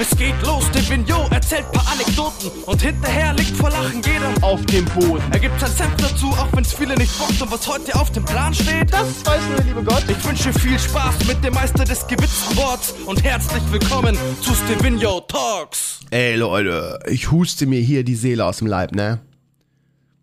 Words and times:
Es 0.00 0.16
geht 0.16 0.34
los, 0.46 0.64
der 0.70 0.88
Vignot 0.88 1.30
erzählt 1.30 1.70
paar 1.72 1.86
Anekdoten 1.92 2.48
und 2.64 2.80
hinterher 2.80 3.34
liegt 3.34 3.54
vor 3.54 3.68
Lachen 3.68 4.00
jeder 4.00 4.32
auf 4.42 4.64
dem 4.64 4.86
Boden. 4.86 5.22
Er 5.30 5.38
gibt 5.38 5.60
sein 5.60 5.70
Senf 5.70 5.94
dazu, 5.96 6.28
auch 6.28 6.48
wenn's 6.54 6.72
viele 6.72 6.94
nicht 6.94 7.18
bockt 7.18 7.42
und 7.42 7.52
was 7.52 7.68
heute 7.68 7.94
auf 7.94 8.10
dem 8.10 8.24
Plan 8.24 8.54
steht. 8.54 8.90
Das 8.90 9.26
weiß 9.26 9.42
nur 9.48 9.56
der 9.56 9.64
liebe 9.66 9.84
Gott. 9.84 10.02
Ich 10.08 10.26
wünsche 10.26 10.54
viel 10.54 10.78
Spaß 10.78 11.26
mit 11.26 11.44
dem 11.44 11.52
Meister 11.52 11.84
des 11.84 12.06
gewitzten 12.06 12.56
Worts 12.56 12.94
und 13.04 13.22
herzlich 13.22 13.62
willkommen 13.70 14.16
zu 14.40 14.54
Stevino 14.54 15.20
Talks. 15.20 16.00
Ey 16.10 16.34
Leute, 16.34 16.98
ich 17.06 17.30
huste 17.30 17.66
mir 17.66 17.82
hier 17.82 18.02
die 18.02 18.16
Seele 18.16 18.46
aus 18.46 18.56
dem 18.56 18.68
Leib, 18.68 18.92
ne? 18.92 19.20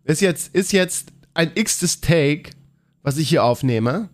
Ist 0.05 0.21
jetzt, 0.21 0.55
ist 0.55 0.73
jetzt 0.73 1.09
ein 1.36 1.52
x-tes 1.54 2.02
Take, 2.02 2.50
was 3.04 3.20
ich 3.20 3.30
hier 3.30 3.44
aufnehme. 3.44 4.09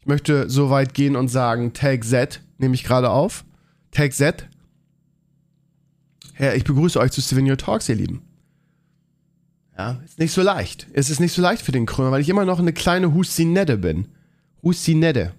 Ich 0.00 0.06
möchte 0.06 0.48
so 0.48 0.70
weit 0.70 0.94
gehen 0.94 1.16
und 1.16 1.28
sagen, 1.28 1.74
Take 1.74 2.00
Z 2.00 2.40
nehme 2.56 2.74
ich 2.74 2.82
gerade 2.82 3.10
auf. 3.10 3.44
Take 3.90 4.14
Z. 4.14 4.48
Ja, 6.42 6.54
ich 6.54 6.64
begrüße 6.64 6.98
euch 6.98 7.12
zu 7.12 7.22
Stevenio 7.22 7.54
Talks, 7.54 7.88
ihr 7.88 7.94
Lieben. 7.94 8.20
Ja, 9.78 10.00
ist 10.04 10.18
nicht 10.18 10.32
so 10.32 10.42
leicht. 10.42 10.88
Es 10.92 11.08
ist 11.08 11.20
nicht 11.20 11.32
so 11.32 11.40
leicht 11.40 11.62
für 11.62 11.70
den 11.70 11.86
Krömer, 11.86 12.10
weil 12.10 12.20
ich 12.20 12.28
immer 12.28 12.44
noch 12.44 12.58
eine 12.58 12.72
kleine 12.72 13.14
Hustinette 13.14 13.78
bin. 13.78 14.08
Hustinette. 14.60 15.34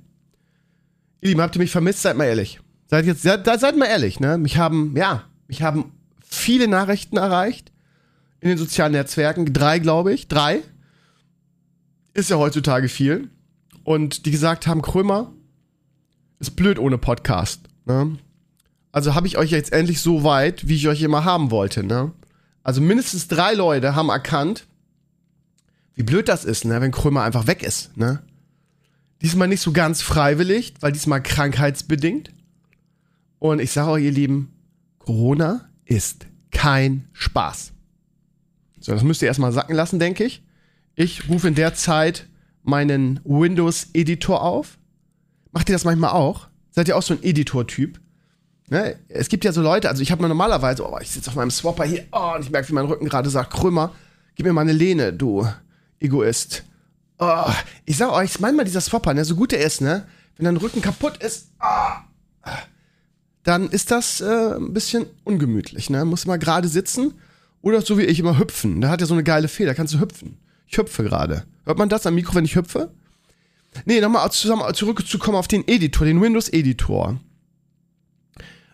Ihr 1.20 1.28
Lieben, 1.28 1.42
habt 1.42 1.58
ihr 1.58 1.60
mich 1.60 1.72
vermisst? 1.72 2.04
Seid 2.04 2.16
mal 2.16 2.24
ehrlich. 2.24 2.62
Seid 2.88 3.06
jetzt, 3.06 3.22
seid, 3.22 3.46
seid 3.46 3.76
mal 3.76 3.88
ehrlich, 3.88 4.22
ne? 4.22 4.38
Mich 4.38 4.56
haben, 4.56 4.96
ja, 4.96 5.26
mich 5.50 5.62
haben 5.62 5.92
viele 6.24 6.70
Nachrichten 6.70 7.18
erreicht 7.18 7.74
in 8.40 8.48
den 8.48 8.58
sozialen 8.58 8.94
Netzwerken. 8.94 9.52
Drei, 9.52 9.80
glaube 9.80 10.14
ich. 10.14 10.30
Drei. 10.30 10.62
Ist 12.14 12.30
ja 12.30 12.38
heutzutage 12.38 12.88
viel. 12.88 13.30
Und 13.84 14.26
die 14.26 14.32
gesagt 14.32 14.68
haben, 14.68 14.82
Krömer, 14.82 15.34
ist 16.40 16.56
blöd 16.56 16.80
ohne 16.80 16.98
Podcast. 16.98 17.68
Ne? 17.84 18.18
Also 18.94 19.16
habe 19.16 19.26
ich 19.28 19.38
euch 19.38 19.50
jetzt 19.50 19.74
endlich 19.74 20.00
so 20.02 20.24
weit, 20.24 20.68
wie 20.68 20.76
ich 20.76 20.88
euch 20.88 21.02
immer 21.02 21.26
haben 21.26 21.52
wollte. 21.52 21.84
Ne? 21.84 22.12
Also 22.64 22.80
mindestens 22.80 23.28
drei 23.28 23.54
Leute 23.54 23.96
haben 23.96 24.10
erkannt, 24.10 24.68
wie 25.96 26.04
blöd 26.04 26.30
das 26.30 26.46
ist, 26.46 26.64
ne, 26.64 26.80
wenn 26.80 26.92
Krömer 26.92 27.24
einfach 27.24 27.48
weg 27.48 27.64
ist. 27.64 27.98
Ne? 27.98 28.22
Diesmal 29.22 29.48
nicht 29.48 29.62
so 29.62 29.72
ganz 29.72 30.02
freiwillig, 30.04 30.76
weil 30.80 30.92
diesmal 30.92 31.24
krankheitsbedingt. 31.24 32.32
Und 33.40 33.60
ich 33.60 33.72
sage 33.72 33.92
euch, 33.92 34.04
ihr 34.04 34.12
Lieben, 34.12 34.54
Corona 35.00 35.70
ist 35.86 36.28
kein 36.52 37.08
Spaß. 37.14 37.74
So, 38.80 38.92
das 38.92 39.04
müsst 39.04 39.24
ihr 39.24 39.28
erstmal 39.28 39.52
sacken 39.52 39.76
lassen, 39.76 39.98
denke 39.98 40.24
ich. 40.24 40.44
Ich 40.96 41.30
rufe 41.30 41.48
in 41.48 41.56
der 41.56 41.74
Zeit 41.74 42.28
meinen 42.62 43.20
Windows-Editor 43.24 44.42
auf. 44.42 44.78
Macht 45.52 45.70
ihr 45.70 45.74
das 45.74 45.84
manchmal 45.84 46.12
auch? 46.12 46.48
Seid 46.70 46.88
ihr 46.88 46.96
auch 46.96 47.02
so 47.02 47.16
ein 47.16 47.24
Editor-Typ? 47.24 48.00
Ne? 48.70 48.98
Es 49.10 49.30
gibt 49.30 49.46
ja 49.46 49.52
so 49.52 49.62
Leute, 49.62 49.90
also 49.90 50.02
ich 50.02 50.12
habe 50.12 50.28
normalerweise, 50.28 50.88
oh, 50.88 50.98
ich 51.02 51.12
sitze 51.12 51.30
auf 51.30 51.36
meinem 51.36 51.52
Swapper 51.52 51.84
hier, 51.84 52.06
oh, 52.12 52.34
und 52.36 52.44
ich 52.44 52.50
merke, 52.50 52.70
wie 52.70 52.74
mein 52.74 52.86
Rücken 52.86 53.06
gerade 53.06 53.30
sagt, 53.30 53.54
Krümmer, 53.54 53.94
gib 54.36 54.46
mir 54.46 54.54
mal 54.54 54.62
eine 54.62 54.74
Lehne, 54.74 55.14
du 55.14 55.48
Egoist. 56.00 56.64
Oh, 57.20 57.52
ich 57.86 57.98
sag 57.98 58.12
euch, 58.12 58.40
manchmal 58.40 58.66
dieser 58.66 58.82
Swapper, 58.82 59.14
ne, 59.14 59.26
so 59.26 59.36
gut 59.36 59.54
er 59.54 59.66
ist, 59.66 59.82
ne, 59.82 60.08
wenn 60.38 60.46
dein 60.46 60.58
Rücken 60.58 60.82
kaputt 60.82 61.18
ist, 61.18 61.52
oh, 61.62 62.50
dann 63.44 63.70
ist 63.70 63.92
das 63.92 64.22
äh, 64.22 64.56
ein 64.56 64.74
bisschen 64.74 65.06
ungemütlich, 65.24 65.90
ne, 65.90 66.06
muss 66.06 66.26
mal 66.26 66.40
gerade 66.40 66.68
sitzen 66.68 67.14
oder 67.62 67.82
so 67.82 67.98
wie 67.98 68.04
ich 68.04 68.20
immer 68.20 68.40
hüpfen. 68.40 68.82
Da 68.82 68.90
hat 68.90 69.02
ja 69.02 69.08
so 69.08 69.14
eine 69.14 69.24
geile 69.24 69.48
Feder, 69.48 69.76
kannst 69.76 69.94
du 69.94 70.00
hüpfen. 70.00 70.38
Ich 70.68 70.78
hüpfe 70.78 71.04
gerade. 71.04 71.44
Hört 71.66 71.78
man 71.78 71.90
das 71.90 72.06
am 72.06 72.16
Mikro, 72.16 72.36
wenn 72.36 72.46
ich 72.46 72.56
hüpfe? 72.56 72.92
Nee, 73.86 74.02
nochmal 74.02 74.30
zusammen 74.32 74.74
zurückzukommen 74.74 75.38
auf 75.38 75.48
den 75.48 75.68
Editor, 75.68 76.06
den 76.06 76.22
Windows-Editor. 76.22 77.20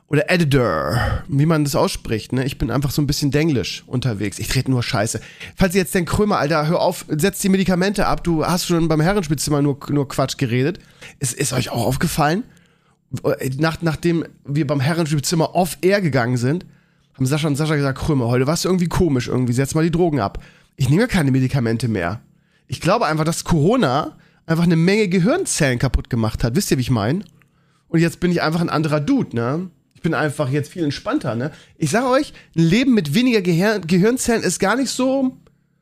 Oder 0.10 0.32
Editor, 0.32 1.00
wie 1.28 1.46
man 1.46 1.64
das 1.64 1.76
ausspricht, 1.76 2.34
ne? 2.34 2.44
Ich 2.44 2.58
bin 2.58 2.72
einfach 2.72 2.90
so 2.90 3.00
ein 3.00 3.06
bisschen 3.06 3.30
denglisch 3.30 3.84
unterwegs. 3.86 4.40
Ich 4.40 4.48
trete 4.48 4.72
nur 4.72 4.82
Scheiße. 4.82 5.22
Falls 5.56 5.76
ihr 5.76 5.82
jetzt 5.82 5.94
denkt, 5.94 6.10
Krömer, 6.10 6.40
Alter, 6.40 6.66
hör 6.68 6.82
auf, 6.82 7.06
setz 7.10 7.40
die 7.42 7.50
Medikamente 7.50 8.08
ab, 8.08 8.24
du 8.24 8.44
hast 8.44 8.66
schon 8.66 8.88
beim 8.88 9.02
Herrenspielzimmer 9.02 9.62
nur, 9.62 9.78
nur 9.90 10.08
Quatsch 10.08 10.38
geredet. 10.38 10.80
Ist, 11.20 11.34
ist 11.34 11.54
euch 11.54 11.70
auch 11.70 11.86
aufgefallen? 11.86 12.44
Nach, 13.60 13.84
nachdem 13.84 14.26
wir 14.46 14.66
beim 14.66 14.80
Herrenspielzimmer 14.80 15.54
off-air 15.54 16.02
gegangen 16.02 16.38
sind, 16.38 16.66
haben 17.14 17.28
Sascha 17.28 17.48
und 17.48 17.56
Sascha 17.56 17.76
gesagt, 17.76 18.00
Krömer, 18.00 18.30
heute 18.30 18.48
warst 18.48 18.66
du 18.66 18.70
irgendwie 18.70 18.88
komisch 18.88 19.28
irgendwie, 19.28 19.54
setz 19.54 19.76
mal 19.76 19.84
die 19.84 19.92
Drogen 19.92 20.20
ab. 20.20 20.44
Ich 20.76 20.90
nehme 20.90 21.08
keine 21.08 21.30
Medikamente 21.30 21.88
mehr. 21.88 22.20
Ich 22.66 22.82
glaube 22.82 23.06
einfach, 23.06 23.26
dass 23.26 23.44
Corona 23.44 24.18
einfach 24.48 24.64
eine 24.64 24.76
Menge 24.76 25.08
Gehirnzellen 25.08 25.78
kaputt 25.78 26.10
gemacht 26.10 26.44
hat. 26.44 26.56
Wisst 26.56 26.72
ihr, 26.72 26.78
wie 26.78 26.82
ich 26.82 26.90
meine? 26.90 27.26
Und 27.90 28.00
jetzt 28.00 28.20
bin 28.20 28.32
ich 28.32 28.42
einfach 28.42 28.62
ein 28.62 28.70
anderer 28.70 29.02
Dude, 29.02 29.36
ne? 29.36 29.70
Ich 30.00 30.04
bin 30.04 30.14
einfach 30.14 30.50
jetzt 30.50 30.72
viel 30.72 30.86
entspannter, 30.86 31.36
ne? 31.36 31.52
Ich 31.78 31.90
sage 31.90 32.08
euch, 32.08 32.32
ein 32.56 32.64
Leben 32.64 32.94
mit 32.94 33.14
weniger 33.14 33.42
Gehir 33.42 33.82
Gehirnzellen 33.82 34.44
ist 34.44 34.58
gar 34.58 34.78
nicht 34.78 34.92
so, 34.92 35.36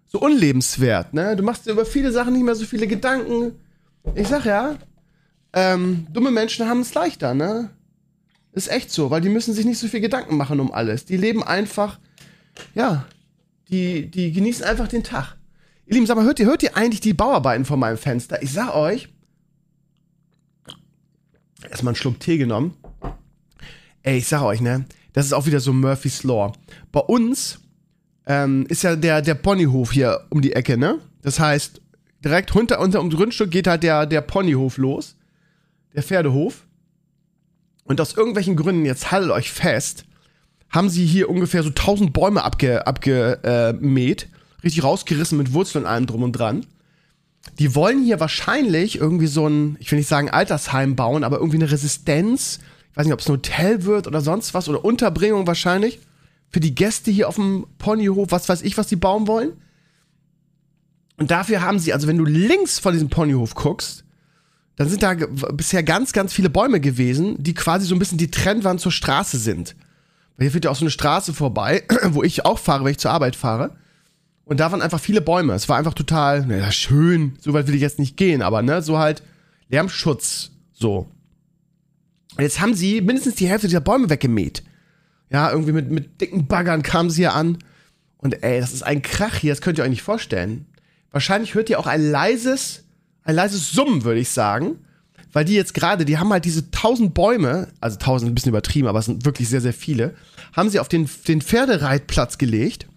so 0.07 0.19
unlebenswert, 0.19 1.13
ne? 1.13 1.35
Du 1.35 1.43
machst 1.43 1.67
dir 1.67 1.71
über 1.73 1.85
viele 1.85 2.11
Sachen 2.11 2.33
nicht 2.33 2.41
mehr 2.41 2.55
so 2.55 2.65
viele 2.65 2.87
Gedanken. 2.87 3.51
Ich 4.15 4.27
sag 4.27 4.45
ja, 4.45 4.75
ähm, 5.53 6.07
dumme 6.11 6.31
Menschen 6.31 6.67
haben 6.67 6.79
es 6.79 6.95
leichter, 6.95 7.35
ne? 7.35 7.69
Ist 8.53 8.71
echt 8.71 8.89
so, 8.89 9.11
weil 9.11 9.21
die 9.21 9.29
müssen 9.29 9.53
sich 9.53 9.65
nicht 9.65 9.77
so 9.77 9.87
viel 9.87 10.01
Gedanken 10.01 10.35
machen 10.35 10.59
um 10.59 10.71
alles. 10.71 11.05
Die 11.05 11.17
leben 11.17 11.43
einfach, 11.43 11.99
ja, 12.73 13.05
die, 13.69 14.09
die 14.09 14.31
genießen 14.31 14.65
einfach 14.65 14.87
den 14.87 15.03
Tag. 15.03 15.35
Ihr 15.85 15.93
Lieben, 15.93 16.07
sag 16.07 16.17
mal, 16.17 16.25
hört 16.25 16.39
ihr, 16.39 16.47
hört 16.47 16.63
ihr 16.63 16.75
eigentlich 16.75 17.01
die 17.01 17.13
Bauarbeiten 17.13 17.65
vor 17.65 17.77
meinem 17.77 17.99
Fenster? 17.99 18.41
Ich 18.41 18.51
sag 18.51 18.73
euch, 18.73 19.09
erstmal 21.69 21.91
einen 21.91 21.97
Schluck 21.97 22.19
Tee 22.19 22.39
genommen. 22.39 22.73
Ey, 24.07 24.19
ich 24.19 24.27
sag 24.29 24.41
euch, 24.41 24.61
ne, 24.61 24.85
das 25.11 25.25
ist 25.25 25.33
auch 25.33 25.47
wieder 25.47 25.59
so 25.59 25.73
Murphy's 25.73 26.23
Law. 26.23 26.53
Bei 26.93 27.01
uns 27.01 27.59
ähm, 28.25 28.65
ist 28.69 28.83
ja 28.83 28.95
der, 28.95 29.21
der 29.21 29.35
Ponyhof 29.35 29.91
hier 29.91 30.21
um 30.29 30.39
die 30.39 30.53
Ecke, 30.53 30.77
ne? 30.77 30.99
Das 31.23 31.41
heißt, 31.41 31.81
direkt 32.23 32.55
unter, 32.55 32.77
dem 32.77 33.09
Grundstück 33.09 33.51
geht 33.51 33.67
halt 33.67 33.83
der, 33.83 34.05
der 34.05 34.21
Ponyhof 34.21 34.77
los. 34.77 35.17
Der 35.93 36.03
Pferdehof. 36.03 36.65
Und 37.83 37.99
aus 37.99 38.15
irgendwelchen 38.15 38.55
Gründen, 38.55 38.85
jetzt 38.85 39.11
haltet 39.11 39.29
euch 39.31 39.51
fest, 39.51 40.05
haben 40.69 40.89
sie 40.89 41.05
hier 41.05 41.29
ungefähr 41.29 41.61
so 41.61 41.69
1000 41.69 42.13
Bäume 42.13 42.45
abgemäht. 42.45 42.87
Abge, 42.87 43.39
äh, 43.43 44.63
richtig 44.63 44.85
rausgerissen 44.85 45.37
mit 45.37 45.51
Wurzeln 45.51 45.83
und 45.83 45.91
allem 45.91 46.05
drum 46.05 46.23
und 46.23 46.31
dran. 46.31 46.65
Die 47.59 47.75
wollen 47.75 48.05
hier 48.05 48.21
wahrscheinlich 48.21 48.99
irgendwie 49.01 49.27
so 49.27 49.49
ein, 49.49 49.75
ich 49.81 49.91
will 49.91 49.99
nicht 49.99 50.07
sagen 50.07 50.29
Altersheim 50.29 50.95
bauen, 50.95 51.25
aber 51.25 51.39
irgendwie 51.39 51.57
eine 51.57 51.69
Resistenz. 51.69 52.59
Weiß 52.97 53.05
nicht, 53.05 53.13
ob 53.13 53.19
es 53.19 53.27
ein 53.27 53.33
Hotel 53.33 53.83
wird 53.83 54.07
oder 54.07 54.21
sonst 54.21 54.55
was 54.55 54.67
oder 54.67 54.83
Unterbringung 54.83 55.45
wahrscheinlich. 55.45 55.99
Für 56.49 56.59
die 56.59 56.73
Gäste 56.73 57.11
hier 57.11 57.29
auf 57.29 57.35
dem 57.35 57.67
Ponyhof, 57.77 58.31
was 58.31 58.49
weiß 58.49 58.63
ich, 58.63 58.75
was 58.75 58.87
die 58.87 58.95
bauen 58.95 59.27
wollen. 59.27 59.51
Und 61.17 61.29
dafür 61.29 61.61
haben 61.61 61.77
sie, 61.77 61.93
also 61.93 62.07
wenn 62.07 62.17
du 62.17 62.25
links 62.25 62.79
von 62.79 62.93
diesem 62.93 63.09
Ponyhof 63.09 63.53
guckst, 63.53 64.03
dann 64.77 64.89
sind 64.89 65.03
da 65.03 65.13
bisher 65.13 65.83
ganz, 65.83 66.11
ganz 66.11 66.33
viele 66.33 66.49
Bäume 66.49 66.79
gewesen, 66.79 67.35
die 67.37 67.53
quasi 67.53 67.85
so 67.85 67.93
ein 67.93 67.99
bisschen 67.99 68.17
die 68.17 68.31
Trennwand 68.31 68.81
zur 68.81 68.91
Straße 68.91 69.37
sind. 69.37 69.75
Weil 70.35 70.45
hier 70.45 70.51
führt 70.51 70.65
ja 70.65 70.71
auch 70.71 70.75
so 70.75 70.83
eine 70.83 70.89
Straße 70.89 71.35
vorbei, 71.35 71.83
wo 72.05 72.23
ich 72.23 72.45
auch 72.45 72.57
fahre, 72.57 72.83
wenn 72.83 72.91
ich 72.93 72.97
zur 72.97 73.11
Arbeit 73.11 73.35
fahre. 73.35 73.75
Und 74.43 74.59
da 74.59 74.71
waren 74.71 74.81
einfach 74.81 74.99
viele 74.99 75.21
Bäume. 75.21 75.53
Es 75.53 75.69
war 75.69 75.77
einfach 75.77 75.93
total, 75.93 76.47
naja, 76.47 76.71
schön. 76.71 77.37
So 77.41 77.53
weit 77.53 77.67
will 77.67 77.75
ich 77.75 77.81
jetzt 77.81 77.99
nicht 77.99 78.17
gehen, 78.17 78.41
aber 78.41 78.63
ne, 78.63 78.81
so 78.81 78.97
halt 78.97 79.21
Lärmschutz, 79.69 80.49
so. 80.73 81.11
Und 82.35 82.43
jetzt 82.43 82.59
haben 82.59 82.73
sie 82.73 83.01
mindestens 83.01 83.35
die 83.35 83.47
Hälfte 83.47 83.67
dieser 83.67 83.81
Bäume 83.81 84.09
weggemäht. 84.09 84.63
Ja, 85.29 85.51
irgendwie 85.51 85.71
mit, 85.71 85.89
mit 85.89 86.21
dicken 86.21 86.47
Baggern 86.47 86.83
kamen 86.83 87.09
sie 87.09 87.21
hier 87.21 87.33
an. 87.33 87.57
Und 88.17 88.43
ey, 88.43 88.59
das 88.59 88.73
ist 88.73 88.83
ein 88.83 89.01
Krach 89.01 89.35
hier, 89.35 89.51
das 89.51 89.61
könnt 89.61 89.77
ihr 89.77 89.83
euch 89.83 89.89
nicht 89.89 90.01
vorstellen. 90.01 90.65
Wahrscheinlich 91.11 91.53
hört 91.53 91.69
ihr 91.69 91.79
auch 91.79 91.87
ein 91.87 92.01
leises, 92.11 92.83
ein 93.23 93.35
leises 93.35 93.71
Summen, 93.71 94.03
würde 94.03 94.19
ich 94.19 94.29
sagen. 94.29 94.79
Weil 95.33 95.45
die 95.45 95.55
jetzt 95.55 95.73
gerade, 95.73 96.05
die 96.05 96.17
haben 96.17 96.31
halt 96.31 96.45
diese 96.45 96.71
tausend 96.71 97.13
Bäume, 97.13 97.67
also 97.81 97.97
tausend 97.97 98.31
ein 98.31 98.35
bisschen 98.35 98.49
übertrieben, 98.49 98.87
aber 98.87 98.99
es 98.99 99.05
sind 99.05 99.25
wirklich 99.25 99.49
sehr, 99.49 99.61
sehr 99.61 99.73
viele, 99.73 100.15
haben 100.53 100.69
sie 100.69 100.79
auf 100.79 100.87
den, 100.87 101.09
den 101.27 101.41
Pferdereitplatz 101.41 102.37
gelegt. 102.37 102.87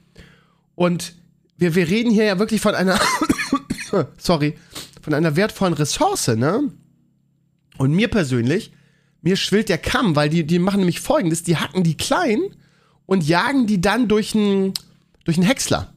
Und 0.75 1.15
wir, 1.57 1.75
wir 1.75 1.89
reden 1.89 2.11
hier 2.11 2.25
ja 2.25 2.39
wirklich 2.39 2.61
von 2.61 2.75
einer, 2.75 2.99
sorry, 4.19 4.57
von 5.03 5.13
einer 5.13 5.37
wertvollen 5.37 5.75
Ressource, 5.75 6.29
ne? 6.29 6.71
Und 7.77 7.93
mir 7.93 8.09
persönlich, 8.09 8.73
mir 9.23 9.37
schwillt 9.37 9.69
der 9.69 9.79
Kamm, 9.79 10.17
weil 10.17 10.29
die, 10.29 10.45
die 10.45 10.59
machen 10.59 10.81
nämlich 10.81 11.01
folgendes, 11.01 11.43
die 11.43 11.57
hacken 11.57 11.83
die 11.83 11.97
klein 11.97 12.41
und 13.07 13.27
jagen 13.27 13.67
die 13.67 13.81
dann 13.81 14.09
durch 14.09 14.35
einen 14.35 14.73
durch 15.25 15.37
Häcksler. 15.39 15.93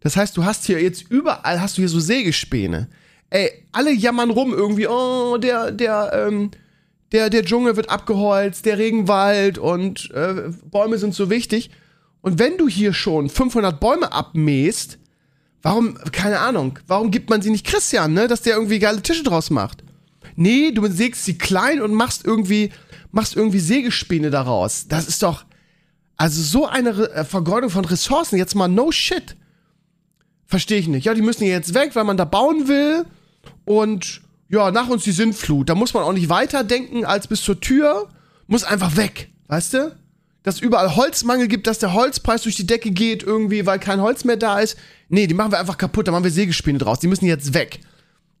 Das 0.00 0.16
heißt, 0.16 0.36
du 0.36 0.44
hast 0.44 0.66
hier 0.66 0.80
jetzt 0.80 1.10
überall, 1.10 1.60
hast 1.60 1.76
du 1.76 1.82
hier 1.82 1.88
so 1.88 2.00
Sägespäne. 2.00 2.88
Ey, 3.28 3.50
alle 3.72 3.92
jammern 3.92 4.30
rum 4.30 4.52
irgendwie, 4.54 4.86
oh, 4.86 5.36
der, 5.36 5.72
der, 5.72 6.12
ähm, 6.14 6.52
der, 7.12 7.28
der 7.28 7.44
Dschungel 7.44 7.76
wird 7.76 7.90
abgeholzt, 7.90 8.66
der 8.66 8.78
Regenwald 8.78 9.58
und 9.58 10.10
äh, 10.12 10.50
Bäume 10.70 10.98
sind 10.98 11.14
so 11.14 11.28
wichtig. 11.28 11.70
Und 12.20 12.38
wenn 12.38 12.56
du 12.56 12.68
hier 12.68 12.92
schon 12.92 13.28
500 13.28 13.80
Bäume 13.80 14.12
abmähst, 14.12 14.98
warum, 15.62 15.96
keine 16.12 16.38
Ahnung, 16.38 16.78
warum 16.86 17.10
gibt 17.10 17.28
man 17.28 17.42
sie 17.42 17.50
nicht 17.50 17.66
Christian, 17.66 18.14
ne, 18.14 18.28
dass 18.28 18.42
der 18.42 18.54
irgendwie 18.54 18.78
geile 18.78 19.02
Tische 19.02 19.24
draus 19.24 19.50
macht? 19.50 19.82
Nee, 20.36 20.70
du 20.70 20.86
sägst 20.86 21.24
sie 21.24 21.38
klein 21.38 21.80
und 21.80 21.94
machst 21.94 22.24
irgendwie, 22.24 22.70
machst 23.10 23.34
irgendwie 23.34 23.58
Sägespäne 23.58 24.30
daraus. 24.30 24.86
Das 24.88 25.08
ist 25.08 25.22
doch, 25.22 25.44
also 26.16 26.42
so 26.42 26.66
eine 26.66 26.96
Re 26.96 27.12
äh, 27.12 27.24
Vergeudung 27.24 27.70
von 27.70 27.84
Ressourcen, 27.84 28.36
jetzt 28.36 28.54
mal 28.54 28.68
no 28.68 28.92
shit. 28.92 29.36
Verstehe 30.46 30.78
ich 30.78 30.88
nicht. 30.88 31.04
Ja, 31.04 31.14
die 31.14 31.22
müssen 31.22 31.44
jetzt 31.44 31.74
weg, 31.74 31.90
weil 31.94 32.04
man 32.04 32.16
da 32.16 32.24
bauen 32.24 32.68
will. 32.68 33.04
Und 33.64 34.22
ja, 34.48 34.70
nach 34.70 34.88
uns 34.88 35.04
die 35.04 35.12
Sintflut. 35.12 35.68
Da 35.68 35.74
muss 35.74 35.92
man 35.92 36.04
auch 36.04 36.12
nicht 36.12 36.28
weiter 36.28 36.62
denken 36.62 37.04
als 37.04 37.26
bis 37.26 37.42
zur 37.42 37.60
Tür. 37.60 38.08
Muss 38.46 38.62
einfach 38.62 38.96
weg. 38.96 39.30
Weißt 39.48 39.74
du? 39.74 39.96
Dass 40.44 40.60
überall 40.60 40.94
Holzmangel 40.94 41.48
gibt, 41.48 41.66
dass 41.66 41.80
der 41.80 41.92
Holzpreis 41.92 42.42
durch 42.42 42.54
die 42.54 42.66
Decke 42.66 42.92
geht 42.92 43.24
irgendwie, 43.24 43.66
weil 43.66 43.80
kein 43.80 44.00
Holz 44.00 44.22
mehr 44.22 44.36
da 44.36 44.60
ist. 44.60 44.76
Nee, 45.08 45.26
die 45.26 45.34
machen 45.34 45.50
wir 45.50 45.58
einfach 45.58 45.78
kaputt. 45.78 46.06
Da 46.06 46.12
machen 46.12 46.22
wir 46.22 46.30
Sägespäne 46.30 46.78
draus. 46.78 47.00
Die 47.00 47.08
müssen 47.08 47.26
jetzt 47.26 47.52
weg. 47.52 47.80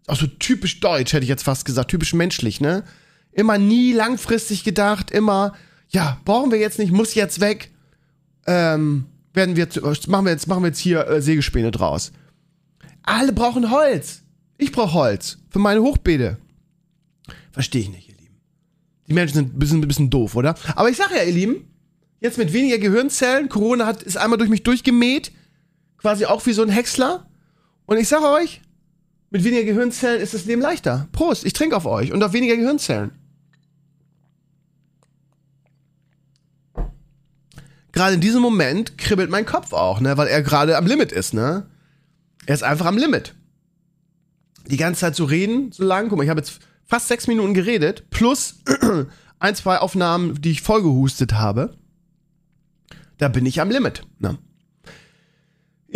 Also 0.06 0.26
typisch 0.26 0.80
deutsch, 0.80 1.12
hätte 1.12 1.24
ich 1.24 1.28
jetzt 1.28 1.42
fast 1.42 1.64
gesagt. 1.64 1.90
Typisch 1.90 2.14
menschlich, 2.14 2.60
ne? 2.60 2.84
Immer 3.32 3.58
nie 3.58 3.92
langfristig 3.92 4.64
gedacht. 4.64 5.10
Immer, 5.10 5.54
ja, 5.88 6.20
brauchen 6.24 6.50
wir 6.50 6.58
jetzt 6.58 6.78
nicht, 6.78 6.92
muss 6.92 7.14
jetzt 7.14 7.40
weg. 7.40 7.72
Ähm, 8.46 9.06
werden 9.32 9.56
wir 9.56 9.64
jetzt, 9.64 10.08
machen 10.08 10.24
wir 10.24 10.32
jetzt, 10.32 10.46
machen 10.46 10.62
wir 10.62 10.68
jetzt 10.68 10.78
hier 10.78 11.06
äh, 11.06 11.20
Sägespäne 11.20 11.70
draus. 11.70 12.12
Alle 13.02 13.32
brauchen 13.32 13.70
Holz. 13.70 14.22
Ich 14.58 14.72
brauche 14.72 14.94
Holz 14.94 15.38
für 15.50 15.58
meine 15.58 15.82
Hochbeete. 15.82 16.38
Verstehe 17.52 17.82
ich 17.82 17.90
nicht, 17.90 18.08
ihr 18.08 18.16
Lieben. 18.16 18.40
Die 19.08 19.14
Menschen 19.14 19.34
sind 19.34 19.54
ein 19.54 19.58
bisschen, 19.58 19.80
ein 19.82 19.88
bisschen 19.88 20.10
doof, 20.10 20.36
oder? 20.36 20.54
Aber 20.74 20.88
ich 20.88 20.96
sage 20.96 21.16
ja, 21.16 21.22
ihr 21.22 21.32
Lieben, 21.32 21.68
jetzt 22.20 22.38
mit 22.38 22.52
weniger 22.52 22.78
Gehirnzellen, 22.78 23.48
Corona 23.48 23.86
hat, 23.86 24.02
ist 24.02 24.16
einmal 24.16 24.38
durch 24.38 24.50
mich 24.50 24.62
durchgemäht, 24.62 25.32
quasi 25.98 26.24
auch 26.24 26.44
wie 26.46 26.52
so 26.52 26.62
ein 26.62 26.68
Häcksler. 26.68 27.28
Und 27.86 27.98
ich 27.98 28.08
sage 28.08 28.26
euch, 28.28 28.62
mit 29.30 29.44
weniger 29.44 29.64
Gehirnzellen 29.64 30.20
ist 30.20 30.34
das 30.34 30.44
Leben 30.44 30.62
leichter. 30.62 31.08
Prost, 31.12 31.44
ich 31.44 31.52
trinke 31.52 31.76
auf 31.76 31.86
euch 31.86 32.12
und 32.12 32.22
auf 32.22 32.32
weniger 32.32 32.56
Gehirnzellen. 32.56 33.12
gerade 37.96 38.14
in 38.14 38.20
diesem 38.20 38.42
Moment 38.42 38.98
kribbelt 38.98 39.30
mein 39.30 39.46
Kopf 39.46 39.72
auch, 39.72 40.00
ne, 40.00 40.18
weil 40.18 40.28
er 40.28 40.42
gerade 40.42 40.76
am 40.76 40.86
Limit 40.86 41.12
ist, 41.12 41.32
ne? 41.32 41.66
Er 42.44 42.54
ist 42.54 42.62
einfach 42.62 42.84
am 42.84 42.98
Limit. 42.98 43.34
Die 44.66 44.76
ganze 44.76 45.00
Zeit 45.00 45.16
zu 45.16 45.24
reden, 45.24 45.72
so 45.72 45.82
lang, 45.82 46.08
guck 46.08 46.18
mal, 46.18 46.24
ich 46.24 46.30
habe 46.30 46.40
jetzt 46.40 46.60
fast 46.84 47.08
sechs 47.08 47.26
Minuten 47.26 47.54
geredet, 47.54 48.04
plus 48.10 48.56
ein, 49.38 49.54
zwei 49.54 49.78
Aufnahmen, 49.78 50.40
die 50.40 50.50
ich 50.50 50.60
vollgehustet 50.60 51.32
habe. 51.32 51.74
Da 53.16 53.28
bin 53.28 53.46
ich 53.46 53.62
am 53.62 53.70
Limit, 53.70 54.02
ne? 54.18 54.38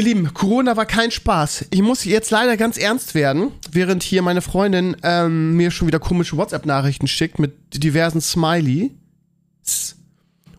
Ihr 0.01 0.07
Lieben, 0.07 0.33
Corona 0.33 0.79
war 0.79 0.87
kein 0.87 1.11
Spaß. 1.11 1.67
Ich 1.69 1.83
muss 1.83 2.07
jetzt 2.07 2.31
leider 2.31 2.57
ganz 2.57 2.79
ernst 2.79 3.15
werden, 3.15 3.53
während 3.71 4.03
hier 4.03 4.23
meine 4.23 4.41
Freundin 4.41 4.97
ähm, 5.03 5.59
mir 5.59 5.71
schon 5.71 5.89
wieder 5.89 5.99
komische 5.99 6.39
WhatsApp-Nachrichten 6.39 7.07
schickt 7.07 7.39
mit 7.39 7.85
diversen 7.85 8.23
Smileys 8.23 9.97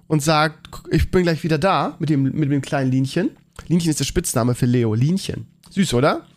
und 0.05 0.21
sagt, 0.21 0.69
ich 0.91 1.09
bin 1.09 1.23
gleich 1.23 1.43
wieder 1.43 1.57
da 1.57 1.95
mit 1.97 2.11
dem, 2.11 2.21
mit 2.21 2.51
dem 2.51 2.61
kleinen 2.61 2.91
Linchen. 2.91 3.31
Linchen 3.67 3.89
ist 3.89 3.99
der 3.99 4.05
Spitzname 4.05 4.53
für 4.53 4.67
Leo. 4.67 4.93
Linchen. 4.93 5.47
Süß, 5.71 5.95
oder? 5.95 6.27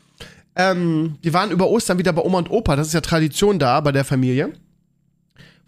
Ähm, 0.56 1.18
wir 1.20 1.34
waren 1.34 1.50
über 1.50 1.68
Ostern 1.68 1.98
wieder 1.98 2.14
bei 2.14 2.22
Oma 2.22 2.38
und 2.38 2.50
Opa. 2.50 2.74
Das 2.74 2.86
ist 2.86 2.94
ja 2.94 3.02
Tradition 3.02 3.58
da 3.58 3.82
bei 3.82 3.92
der 3.92 4.04
Familie. 4.06 4.54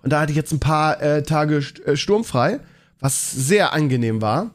Und 0.03 0.11
da 0.11 0.23
hatte 0.23 0.33
ich 0.33 0.37
jetzt 0.37 0.55
ein 0.55 0.61
paar 0.61 1.03
äh, 1.03 1.23
Tage 1.23 1.62
äh, 1.85 1.97
sturmfrei, 1.97 2.61
was 2.99 3.31
sehr 3.31 3.75
angenehm 3.75 4.23
war. 4.23 4.53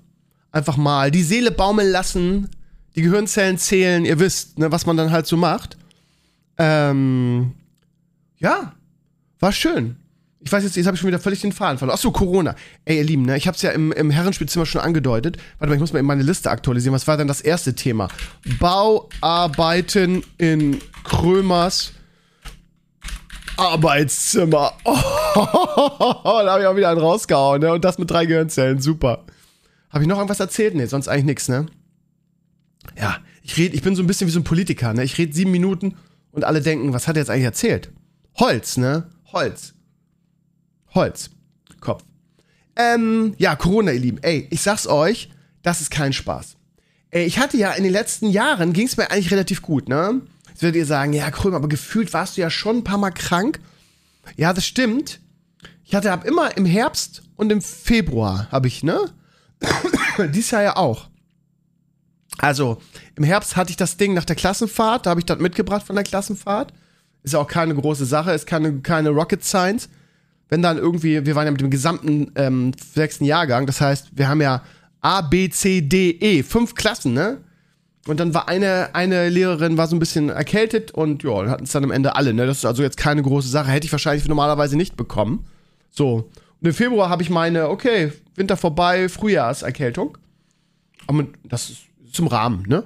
Einfach 0.52 0.78
mal 0.78 1.12
die 1.12 1.22
Seele 1.22 1.52
baumeln 1.52 1.92
lassen, 1.92 2.50
die 2.96 3.02
Gehirnzellen 3.02 3.58
zählen, 3.58 4.06
ihr 4.06 4.20
wisst, 4.20 4.60
ne, 4.60 4.72
was 4.72 4.86
man 4.86 4.98
dann 4.98 5.12
halt 5.12 5.28
so 5.28 5.38
macht. 5.38 5.78
Ähm, 6.58 7.54
ja, 8.38 8.74
war 9.40 9.52
schön. 9.52 9.98
Ich 10.44 10.52
weiß 10.52 10.64
jetzt, 10.64 10.76
jetzt 10.76 10.88
habe 10.88 10.96
ich 10.96 11.02
schon 11.02 11.08
wieder 11.08 11.20
völlig 11.20 11.42
den 11.42 11.52
Faden 11.52 11.78
verloren. 11.78 11.96
Achso, 11.96 12.12
Corona. 12.12 12.56
Ey, 12.86 12.98
ihr 12.98 13.04
Lieben, 13.04 13.24
ne? 13.24 13.38
ich 13.38 13.46
habe 13.46 13.56
es 13.56 13.62
ja 13.62 13.72
im, 13.72 13.92
im 13.92 14.10
Herrenspielzimmer 14.10 14.66
schon 14.66 14.82
angedeutet. 14.82 15.38
Warte 15.60 15.70
mal, 15.70 15.76
ich 15.76 15.80
muss 15.80 15.94
mal 15.94 16.00
in 16.00 16.06
meine 16.06 16.24
Liste 16.24 16.50
aktualisieren. 16.50 16.96
Was 16.96 17.08
war 17.08 17.16
denn 17.16 17.28
das 17.28 17.42
erste 17.42 17.76
Thema? 17.76 18.08
Bauarbeiten 18.60 20.24
in 20.40 20.80
Krömers 21.04 21.94
Arbeitszimmer. 23.58 24.74
Oh, 25.34 26.42
da 26.44 26.52
habe 26.52 26.62
ich 26.62 26.68
auch 26.68 26.76
wieder 26.76 26.90
einen 26.90 27.00
rausgehauen, 27.00 27.62
ne? 27.62 27.72
Und 27.72 27.86
das 27.86 27.98
mit 27.98 28.12
drei 28.12 28.26
Gehirnzellen. 28.26 28.82
Super. 28.82 29.24
Habe 29.90 30.04
ich 30.04 30.10
noch 30.10 30.18
irgendwas 30.18 30.42
erzählt? 30.42 30.76
Nee, 30.76 30.88
sonst 30.88 31.08
eigentlich 31.08 31.24
nichts, 31.24 31.48
ne? 31.48 31.68
Ja, 32.98 33.18
ich 33.44 33.58
rede, 33.58 33.76
ich 33.76 33.82
bin 33.82 33.96
so 33.96 34.04
ein 34.04 34.08
bisschen 34.08 34.28
wie 34.28 34.32
so 34.32 34.40
ein 34.40 34.44
Politiker, 34.44 34.94
ne? 34.94 35.04
Ich 35.04 35.18
rede 35.18 35.34
sieben 35.34 35.52
Minuten 35.52 35.96
und 36.32 36.44
alle 36.44 36.62
denken, 36.62 36.94
was 36.94 37.08
hat 37.08 37.16
er 37.16 37.22
jetzt 37.22 37.30
eigentlich 37.30 37.46
erzählt? 37.46 37.92
Holz, 38.36 38.78
ne? 38.78 39.10
Holz. 39.32 39.74
Holz. 40.94 41.30
Kopf. 41.80 42.04
Ähm, 42.76 43.34
ja, 43.38 43.56
Corona, 43.56 43.92
ihr 43.92 44.00
Lieben. 44.00 44.20
Ey, 44.22 44.48
ich 44.50 44.62
sag's 44.62 44.88
euch, 44.88 45.30
das 45.62 45.82
ist 45.82 45.92
kein 45.92 46.14
Spaß. 46.14 46.58
Ey, 47.10 47.26
ich 47.26 47.40
hatte 47.40 47.58
ja 47.58 47.72
in 47.74 47.84
den 47.84 47.92
letzten 47.92 48.30
Jahren, 48.30 48.74
ging's 48.74 48.98
mir 48.98 49.12
eigentlich 49.12 49.32
relativ 49.32 49.62
gut, 49.62 49.90
ne? 49.90 50.22
Jetzt 50.50 50.62
werdet 50.62 50.78
ihr 50.78 50.86
sagen, 50.86 51.14
ja, 51.14 51.30
Krömer, 51.32 51.58
aber 51.58 51.68
gefühlt 51.68 52.14
warst 52.14 52.38
du 52.38 52.42
ja 52.42 52.50
schon 52.50 52.78
ein 52.78 52.84
paar 52.84 52.98
Mal 52.98 53.12
krank. 53.12 53.60
Ja, 54.38 54.54
das 54.54 54.66
stimmt. 54.66 55.20
Ich 55.84 55.94
hatte 55.94 56.12
ab 56.12 56.26
immer 56.26 56.56
im 56.56 56.66
Herbst 56.66 57.24
und 57.36 57.52
im 57.52 57.62
Februar, 57.62 58.48
habe 58.52 58.68
ich, 58.68 58.84
ne? 58.84 59.10
Dies 60.34 60.52
Jahr 60.52 60.64
ja 60.64 60.76
auch. 60.78 61.11
Also, 62.38 62.78
im 63.16 63.24
Herbst 63.24 63.56
hatte 63.56 63.72
ich 63.72 63.78
das 63.78 63.98
Ding 63.98 64.14
nach 64.14 64.26
der 64.26 64.36
Klassenfahrt, 64.36 65.06
da 65.06 65.12
habe 65.12 65.20
ich 65.20 65.26
das 65.26 65.40
mitgebracht 65.40 65.86
von 65.86 65.96
der 65.96 66.06
Klassenfahrt. 66.06 66.74
Ist 67.24 67.34
ja 67.34 67.40
auch 67.40 67.48
keine 67.48 67.76
große 67.76 68.06
Sache, 68.06 68.32
ist 68.32 68.48
keine, 68.48 68.80
keine 68.80 69.10
Rocket 69.10 69.44
Science 69.44 69.90
wenn 70.52 70.62
dann 70.62 70.78
irgendwie, 70.78 71.26
wir 71.26 71.34
waren 71.34 71.46
ja 71.46 71.52
mit 71.52 71.62
dem 71.62 71.72
gesamten 71.72 72.34
ähm, 72.36 72.74
sechsten 72.94 73.24
Jahrgang, 73.24 73.66
das 73.66 73.80
heißt, 73.80 74.12
wir 74.14 74.28
haben 74.28 74.42
ja 74.42 74.62
A, 75.00 75.22
B, 75.22 75.50
C, 75.50 75.82
D, 75.82 76.12
E, 76.12 76.44
fünf 76.44 76.76
Klassen, 76.76 77.14
ne? 77.14 77.38
Und 78.08 78.20
dann 78.20 78.34
war 78.34 78.50
eine, 78.50 78.94
eine 78.94 79.30
Lehrerin 79.30 79.78
war 79.78 79.88
so 79.88 79.96
ein 79.96 80.00
bisschen 80.00 80.30
erkältet 80.30 80.92
und 80.92 81.24
ja, 81.24 81.48
hatten 81.48 81.64
es 81.64 81.72
dann 81.72 81.86
am 81.86 81.92
Ende 81.92 82.16
alle, 82.16 82.34
ne? 82.34 82.46
Das 82.46 82.58
ist 82.58 82.66
also 82.66 82.84
jetzt 82.84 82.98
keine 82.98 83.24
große 83.24 83.48
Sache, 83.48 83.72
hätte 83.72 83.86
ich 83.86 83.92
wahrscheinlich 83.94 84.28
normalerweise 84.28 84.76
nicht 84.76 84.98
bekommen. 84.98 85.46
So. 85.90 86.30
Und 86.60 86.68
im 86.68 86.74
Februar 86.74 87.10
habe 87.10 87.24
ich 87.24 87.30
meine, 87.30 87.70
okay, 87.70 88.12
Winter 88.36 88.58
vorbei, 88.58 89.08
Frühjahrserkältung. 89.08 90.18
Aber 91.08 91.28
das 91.46 91.70
ist 91.70 91.80
zum 92.12 92.28
Rahmen, 92.28 92.64
ne? 92.68 92.84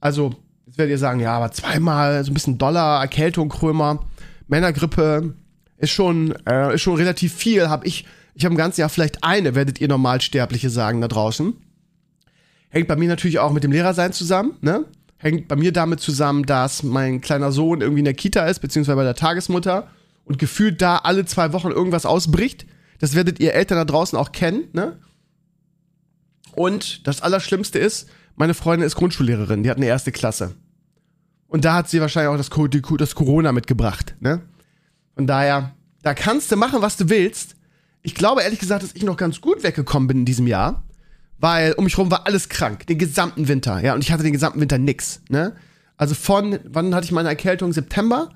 Also, 0.00 0.34
jetzt 0.66 0.78
werdet 0.78 0.92
ihr 0.92 0.98
sagen, 0.98 1.20
ja, 1.20 1.36
aber 1.36 1.50
zweimal 1.52 2.24
so 2.24 2.30
ein 2.30 2.34
bisschen 2.34 2.58
Dollar, 2.58 3.00
Erkältung, 3.00 3.48
Krömer, 3.48 4.00
Männergrippe, 4.48 5.34
ist 5.78 5.90
schon, 5.90 6.34
äh, 6.46 6.74
ist 6.74 6.82
schon 6.82 6.96
relativ 6.96 7.32
viel. 7.34 7.68
Hab 7.68 7.86
ich, 7.86 8.06
ich 8.34 8.44
habe 8.44 8.52
im 8.52 8.58
ganzen 8.58 8.80
Jahr 8.80 8.88
vielleicht 8.88 9.24
eine, 9.24 9.54
werdet 9.54 9.80
ihr 9.80 9.88
Normalsterbliche 9.88 10.70
sagen 10.70 11.00
da 11.00 11.08
draußen. 11.08 11.54
Hängt 12.68 12.88
bei 12.88 12.96
mir 12.96 13.08
natürlich 13.08 13.38
auch 13.38 13.52
mit 13.52 13.64
dem 13.64 13.72
Lehrersein 13.72 14.12
zusammen, 14.12 14.56
ne? 14.60 14.84
Hängt 15.16 15.48
bei 15.48 15.56
mir 15.56 15.72
damit 15.72 16.00
zusammen, 16.00 16.44
dass 16.44 16.82
mein 16.82 17.20
kleiner 17.20 17.50
Sohn 17.50 17.80
irgendwie 17.80 18.00
in 18.00 18.04
der 18.04 18.14
Kita 18.14 18.44
ist, 18.46 18.58
beziehungsweise 18.58 18.96
bei 18.96 19.04
der 19.04 19.14
Tagesmutter 19.14 19.88
und 20.24 20.38
gefühlt 20.38 20.82
da 20.82 20.96
alle 20.98 21.24
zwei 21.24 21.52
Wochen 21.52 21.70
irgendwas 21.70 22.04
ausbricht. 22.04 22.66
Das 22.98 23.14
werdet 23.14 23.40
ihr 23.40 23.54
Eltern 23.54 23.78
da 23.78 23.84
draußen 23.84 24.18
auch 24.18 24.32
kennen, 24.32 24.64
ne? 24.72 24.98
Und 26.52 27.06
das 27.06 27.20
Allerschlimmste 27.20 27.78
ist, 27.78 28.08
meine 28.36 28.54
Freundin 28.54 28.86
ist 28.86 28.96
Grundschullehrerin, 28.96 29.62
die 29.62 29.70
hat 29.70 29.76
eine 29.76 29.86
erste 29.86 30.12
Klasse. 30.12 30.54
Und 31.46 31.64
da 31.64 31.74
hat 31.74 31.88
sie 31.88 32.00
wahrscheinlich 32.00 32.28
auch 32.28 32.36
das, 32.36 32.50
das 32.98 33.14
Corona 33.14 33.52
mitgebracht, 33.52 34.16
ne? 34.20 34.42
Von 35.14 35.26
daher, 35.26 35.74
da 36.02 36.12
kannst 36.14 36.50
du 36.50 36.56
machen, 36.56 36.82
was 36.82 36.96
du 36.96 37.08
willst. 37.08 37.54
Ich 38.02 38.14
glaube 38.14 38.42
ehrlich 38.42 38.58
gesagt, 38.58 38.82
dass 38.82 38.94
ich 38.94 39.04
noch 39.04 39.16
ganz 39.16 39.40
gut 39.40 39.62
weggekommen 39.62 40.08
bin 40.08 40.18
in 40.18 40.24
diesem 40.24 40.48
Jahr, 40.48 40.82
weil 41.38 41.72
um 41.74 41.84
mich 41.84 41.96
rum 41.96 42.10
war 42.10 42.26
alles 42.26 42.48
krank, 42.48 42.86
den 42.86 42.98
gesamten 42.98 43.46
Winter, 43.46 43.80
ja, 43.80 43.94
und 43.94 44.02
ich 44.02 44.10
hatte 44.10 44.24
den 44.24 44.32
gesamten 44.32 44.60
Winter 44.60 44.78
nix, 44.78 45.20
ne? 45.28 45.54
Also 45.96 46.16
von, 46.16 46.58
wann 46.64 46.94
hatte 46.94 47.04
ich 47.04 47.12
meine 47.12 47.28
Erkältung? 47.28 47.72
September, 47.72 48.30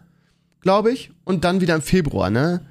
glaube 0.60 0.92
ich, 0.92 1.10
und 1.24 1.44
dann 1.44 1.60
wieder 1.60 1.74
im 1.74 1.82
Februar, 1.82 2.30
ne? 2.30 2.66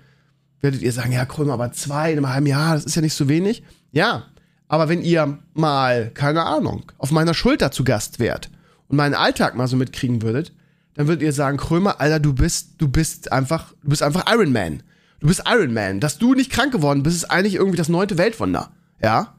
Werdet 0.62 0.82
ihr 0.82 0.92
sagen, 0.94 1.12
ja, 1.12 1.26
Krömer, 1.26 1.54
aber 1.54 1.72
zwei 1.74 2.12
in 2.12 2.18
einem 2.18 2.30
halben 2.30 2.48
Jahr, 2.48 2.76
das 2.76 2.86
ist 2.86 2.96
ja 2.96 3.02
nicht 3.02 3.14
so 3.14 3.28
wenig. 3.28 3.64
Ja, 3.92 4.24
aber 4.68 4.90
wenn 4.90 5.02
ihr 5.02 5.40
mal, 5.54 6.12
keine 6.14 6.44
Ahnung, 6.44 6.92
auf 6.98 7.12
meiner 7.12 7.34
Schulter 7.34 7.72
zu 7.72 7.84
Gast 7.84 8.20
wärt 8.20 8.50
und 8.88 8.98
meinen 8.98 9.16
Alltag 9.16 9.56
mal 9.56 9.68
so 9.68 9.78
mitkriegen 9.78 10.22
würdet, 10.22 10.52
dann 10.96 11.08
würdet 11.08 11.22
ihr 11.22 11.34
sagen, 11.34 11.58
Krömer, 11.58 12.02
Alter, 12.02 12.20
du 12.20 12.34
bist, 12.34 12.76
du 12.80 12.88
bist 12.88 13.32
einfach, 13.32 13.74
du 13.84 13.90
bist 13.90 14.04
einfach 14.04 14.26
Iron 14.34 14.52
Man. 14.52 14.84
Du 15.20 15.28
bist 15.28 15.44
Iron 15.48 15.74
Man. 15.74 16.00
Dass 16.00 16.18
du 16.18 16.34
nicht 16.34 16.52
krank 16.52 16.72
geworden 16.72 17.04
bist, 17.04 17.16
ist 17.16 17.32
eigentlich 17.32 17.56
irgendwie 17.56 17.78
das 17.78 17.90
neunte 17.90 18.18
Weltwunder. 18.18 18.72
Ja? 19.02 19.36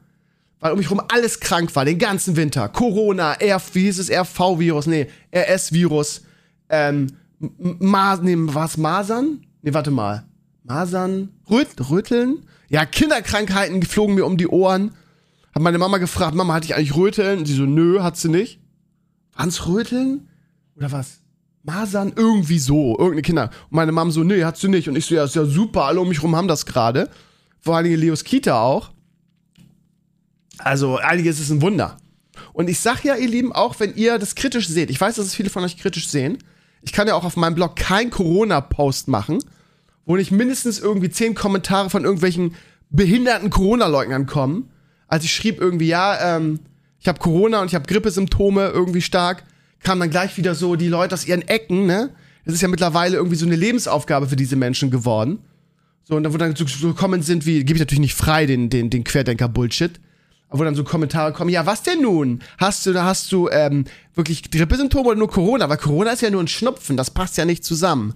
Weil 0.59 0.71
um 0.71 0.77
mich 0.77 0.89
rum 0.89 1.01
alles 1.11 1.39
krank 1.39 1.75
war, 1.75 1.85
den 1.85 1.99
ganzen 1.99 2.35
Winter. 2.35 2.69
Corona, 2.69 3.33
R, 3.33 3.61
wie 3.73 3.81
hieß 3.81 3.99
es, 3.99 4.09
RV-Virus, 4.09 4.87
nee, 4.87 5.07
RS-Virus, 5.33 6.23
ähm, 6.69 7.07
Ma, 7.39 8.17
nee, 8.17 8.35
was, 8.37 8.77
Masern? 8.77 9.45
Nee, 9.61 9.73
warte 9.73 9.91
mal. 9.91 10.25
Masern, 10.63 11.29
Rüt, 11.49 11.67
Rütteln? 11.89 12.45
Ja, 12.67 12.85
Kinderkrankheiten 12.85 13.81
flogen 13.83 14.15
mir 14.15 14.25
um 14.25 14.37
die 14.37 14.47
Ohren. 14.47 14.91
Hab 15.59 15.63
meine 15.65 15.77
Mama 15.77 15.97
gefragt, 15.97 16.35
Mama, 16.35 16.53
hatte 16.53 16.67
ich 16.67 16.75
eigentlich 16.75 16.95
Röteln? 16.95 17.39
Und 17.39 17.45
sie 17.45 17.53
so, 17.53 17.63
nö, 17.63 18.01
hat 18.01 18.15
sie 18.15 18.29
nicht. 18.29 18.61
Waren's 19.33 19.67
Röteln? 19.67 20.29
Oder 20.77 20.93
was? 20.93 21.19
Masern 21.63 22.13
irgendwie 22.15 22.59
so, 22.59 22.91
irgendeine 22.91 23.23
Kinder. 23.23 23.49
Und 23.69 23.73
meine 23.75 23.91
Mom 23.91 24.09
so, 24.09 24.23
nee, 24.23 24.45
hat 24.45 24.55
sie 24.55 24.69
nicht. 24.69 24.87
Und 24.87 24.95
ich 24.95 25.05
so, 25.05 25.15
ja, 25.15 25.25
ist 25.25 25.35
ja 25.35 25.43
super, 25.43 25.83
alle 25.83 25.99
um 25.99 26.07
mich 26.07 26.23
rum 26.23 26.33
haben 26.33 26.47
das 26.47 26.65
gerade. 26.65 27.09
vor 27.59 27.75
allen 27.75 27.83
Dingen 27.83 27.99
Leos 27.99 28.23
Kita 28.23 28.57
auch. 28.61 28.91
Also 30.59 30.95
einiges 30.95 31.41
ist 31.41 31.49
ein 31.49 31.61
Wunder. 31.61 31.97
Und 32.53 32.69
ich 32.69 32.79
sag 32.79 33.03
ja, 33.03 33.17
ihr 33.17 33.27
Lieben, 33.27 33.51
auch 33.51 33.77
wenn 33.81 33.93
ihr 33.95 34.17
das 34.17 34.35
kritisch 34.35 34.69
seht, 34.69 34.89
ich 34.89 35.01
weiß, 35.01 35.15
dass 35.15 35.25
es 35.25 35.35
viele 35.35 35.49
von 35.49 35.65
euch 35.65 35.75
kritisch 35.75 36.07
sehen, 36.07 36.37
ich 36.83 36.93
kann 36.93 37.09
ja 37.09 37.15
auch 37.15 37.25
auf 37.25 37.35
meinem 37.35 37.55
Blog 37.55 37.75
kein 37.75 38.11
Corona-Post 38.11 39.09
machen, 39.09 39.39
wo 40.05 40.15
nicht 40.15 40.31
mindestens 40.31 40.79
irgendwie 40.79 41.09
zehn 41.09 41.35
Kommentare 41.35 41.89
von 41.89 42.05
irgendwelchen 42.05 42.55
behinderten 42.89 43.49
Corona-Leugnern 43.49 44.25
kommen. 44.25 44.71
Als 45.09 45.25
ich 45.25 45.33
schrieb 45.33 45.59
irgendwie, 45.59 45.87
ja, 45.87 46.37
ähm, 46.37 46.59
ich 46.99 47.07
habe 47.07 47.19
Corona 47.19 47.61
und 47.61 47.67
ich 47.67 47.75
habe 47.75 47.85
Grippesymptome 47.85 48.67
irgendwie 48.67 49.01
stark, 49.01 49.43
kamen 49.81 49.99
dann 49.99 50.09
gleich 50.09 50.37
wieder 50.37 50.55
so 50.55 50.75
die 50.75 50.87
Leute 50.87 51.15
aus 51.15 51.27
ihren 51.27 51.41
Ecken, 51.41 51.85
ne? 51.85 52.11
Das 52.45 52.53
ist 52.55 52.61
ja 52.61 52.67
mittlerweile 52.67 53.17
irgendwie 53.17 53.35
so 53.35 53.45
eine 53.45 53.55
Lebensaufgabe 53.55 54.27
für 54.27 54.35
diese 54.35 54.55
Menschen 54.55 54.89
geworden. 54.91 55.39
So, 56.03 56.15
und 56.15 56.23
da 56.23 56.33
wo 56.33 56.37
dann 56.37 56.55
so, 56.55 56.65
so 56.65 56.93
kommen 56.93 57.21
sind 57.21 57.45
wie, 57.45 57.63
gebe 57.63 57.73
ich 57.73 57.79
natürlich 57.79 57.99
nicht 57.99 58.15
frei, 58.15 58.45
den, 58.45 58.69
den, 58.69 58.89
den 58.89 59.03
Querdenker-Bullshit. 59.03 59.99
Aber 60.49 60.59
wo 60.59 60.63
dann 60.63 60.73
so 60.73 60.83
Kommentare 60.83 61.31
kommen, 61.31 61.51
ja, 61.51 61.65
was 61.65 61.83
denn 61.83 62.01
nun? 62.01 62.39
Hast 62.57 62.85
du, 62.85 62.95
hast 62.95 63.31
du 63.31 63.49
ähm, 63.49 63.85
wirklich 64.15 64.49
Grippesymptome 64.49 65.09
oder 65.09 65.19
nur 65.19 65.29
Corona? 65.29 65.69
Weil 65.69 65.77
Corona 65.77 66.11
ist 66.11 66.21
ja 66.21 66.31
nur 66.31 66.41
ein 66.41 66.47
Schnupfen, 66.47 66.97
das 66.97 67.11
passt 67.11 67.37
ja 67.37 67.45
nicht 67.45 67.63
zusammen. 67.63 68.15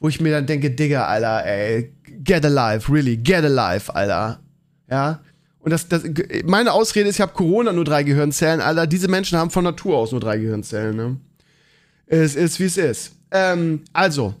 Wo 0.00 0.08
ich 0.08 0.20
mir 0.20 0.32
dann 0.32 0.46
denke, 0.46 0.70
Digga, 0.70 1.06
Alter, 1.06 1.44
ey, 1.44 1.92
get 2.24 2.44
alive, 2.44 2.90
really, 2.90 3.16
get 3.16 3.44
alive, 3.44 3.94
Alter. 3.94 4.40
Ja. 4.90 5.20
Und 5.60 5.70
das, 5.70 5.88
das, 5.88 6.02
meine 6.44 6.72
Ausrede 6.72 7.08
ist, 7.08 7.16
ich 7.16 7.20
habe 7.20 7.32
Corona 7.32 7.72
nur 7.72 7.84
drei 7.84 8.02
Gehirnzellen, 8.02 8.60
Alter. 8.60 8.86
Diese 8.86 9.08
Menschen 9.08 9.38
haben 9.38 9.50
von 9.50 9.64
Natur 9.64 9.96
aus 9.96 10.12
nur 10.12 10.20
drei 10.20 10.38
Gehirnzellen, 10.38 10.96
ne? 10.96 11.16
Es 12.06 12.36
ist, 12.36 12.58
wie 12.58 12.64
es 12.64 12.76
ist. 12.76 13.12
Ähm, 13.30 13.82
also, 13.92 14.34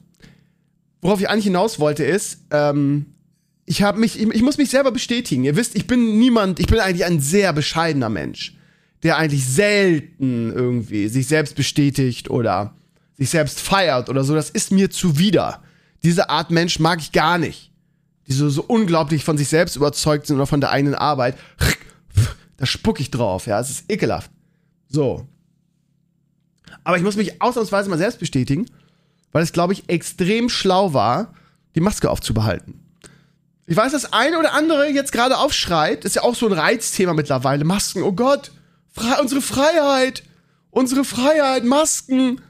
worauf 1.02 1.20
ich 1.20 1.28
eigentlich 1.28 1.44
hinaus 1.44 1.78
wollte, 1.78 2.04
ist, 2.04 2.38
ähm, 2.50 3.06
ich 3.66 3.82
habe 3.82 3.98
mich, 3.98 4.18
ich, 4.18 4.26
ich, 4.26 4.42
muss 4.42 4.56
mich 4.56 4.70
selber 4.70 4.90
bestätigen. 4.90 5.44
Ihr 5.44 5.56
wisst, 5.56 5.76
ich 5.76 5.86
bin 5.86 6.18
niemand, 6.18 6.58
ich 6.60 6.66
bin 6.66 6.78
eigentlich 6.78 7.04
ein 7.04 7.20
sehr 7.20 7.52
bescheidener 7.52 8.08
Mensch, 8.08 8.56
der 9.02 9.18
eigentlich 9.18 9.46
selten 9.46 10.52
irgendwie 10.52 11.08
sich 11.08 11.26
selbst 11.26 11.54
bestätigt 11.54 12.30
oder 12.30 12.74
sich 13.18 13.28
selbst 13.28 13.60
feiert 13.60 14.08
oder 14.08 14.24
so. 14.24 14.34
Das 14.34 14.48
ist 14.48 14.72
mir 14.72 14.90
zuwider. 14.90 15.62
Diese 16.02 16.30
Art 16.30 16.50
Mensch 16.50 16.78
mag 16.78 17.00
ich 17.00 17.12
gar 17.12 17.36
nicht. 17.36 17.70
Die 18.28 18.34
so, 18.34 18.48
so 18.50 18.62
unglaublich 18.62 19.24
von 19.24 19.38
sich 19.38 19.48
selbst 19.48 19.76
überzeugt 19.76 20.26
sind 20.26 20.36
oder 20.36 20.46
von 20.46 20.60
der 20.60 20.70
eigenen 20.70 20.94
Arbeit. 20.94 21.36
Da 22.58 22.66
spuck 22.66 23.00
ich 23.00 23.10
drauf, 23.10 23.46
ja. 23.46 23.58
Es 23.58 23.70
ist 23.70 23.90
ekelhaft. 23.90 24.30
So. 24.88 25.26
Aber 26.84 26.96
ich 26.96 27.02
muss 27.02 27.16
mich 27.16 27.40
ausnahmsweise 27.40 27.88
mal 27.88 27.98
selbst 27.98 28.18
bestätigen, 28.18 28.66
weil 29.32 29.42
es, 29.42 29.52
glaube 29.52 29.72
ich, 29.72 29.88
extrem 29.88 30.48
schlau 30.48 30.92
war, 30.92 31.34
die 31.74 31.80
Maske 31.80 32.10
aufzubehalten. 32.10 32.80
Ich 33.66 33.76
weiß, 33.76 33.92
das 33.92 34.12
eine 34.12 34.38
oder 34.38 34.54
andere 34.54 34.88
jetzt 34.88 35.12
gerade 35.12 35.38
aufschreit, 35.38 36.04
ist 36.04 36.16
ja 36.16 36.22
auch 36.22 36.34
so 36.34 36.46
ein 36.46 36.52
Reizthema 36.52 37.12
mittlerweile. 37.12 37.64
Masken, 37.64 38.02
oh 38.02 38.12
Gott, 38.12 38.50
Fre 38.90 39.20
unsere 39.20 39.42
Freiheit, 39.42 40.22
unsere 40.70 41.04
Freiheit, 41.04 41.64
Masken, 41.64 42.40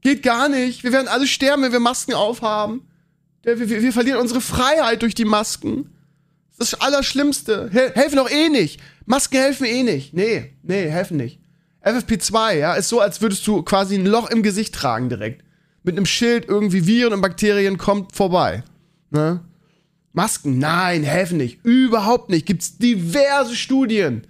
geht 0.00 0.22
gar 0.22 0.48
nicht. 0.48 0.84
Wir 0.84 0.92
werden 0.92 1.08
alle 1.08 1.26
sterben, 1.26 1.62
wenn 1.62 1.72
wir 1.72 1.80
Masken 1.80 2.14
aufhaben. 2.14 2.86
Wir, 3.42 3.58
wir, 3.58 3.82
wir 3.82 3.92
verlieren 3.92 4.20
unsere 4.20 4.40
Freiheit 4.40 5.02
durch 5.02 5.14
die 5.14 5.24
Masken. 5.24 5.90
Das 6.58 6.68
ist 6.68 6.72
das 6.74 6.80
Allerschlimmste. 6.80 7.70
Hel 7.72 7.92
helfen 7.94 8.18
auch 8.18 8.30
eh 8.30 8.48
nicht. 8.48 8.80
Masken 9.06 9.38
helfen 9.38 9.66
eh 9.66 9.82
nicht. 9.82 10.12
Nee, 10.12 10.52
nee, 10.62 10.88
helfen 10.88 11.16
nicht. 11.16 11.40
FFP2, 11.82 12.54
ja, 12.56 12.74
ist 12.74 12.88
so, 12.90 13.00
als 13.00 13.22
würdest 13.22 13.46
du 13.46 13.62
quasi 13.62 13.94
ein 13.94 14.04
Loch 14.04 14.30
im 14.30 14.42
Gesicht 14.42 14.74
tragen 14.74 15.08
direkt. 15.08 15.42
Mit 15.82 15.96
einem 15.96 16.04
Schild 16.04 16.46
irgendwie 16.46 16.86
Viren 16.86 17.14
und 17.14 17.22
Bakterien 17.22 17.78
kommt 17.78 18.14
vorbei. 18.14 18.62
Ne? 19.10 19.40
Masken, 20.12 20.58
nein, 20.58 21.02
helfen 21.02 21.38
nicht. 21.38 21.64
Überhaupt 21.64 22.28
nicht. 22.28 22.44
Gibt's 22.44 22.76
diverse 22.76 23.56
Studien, 23.56 24.26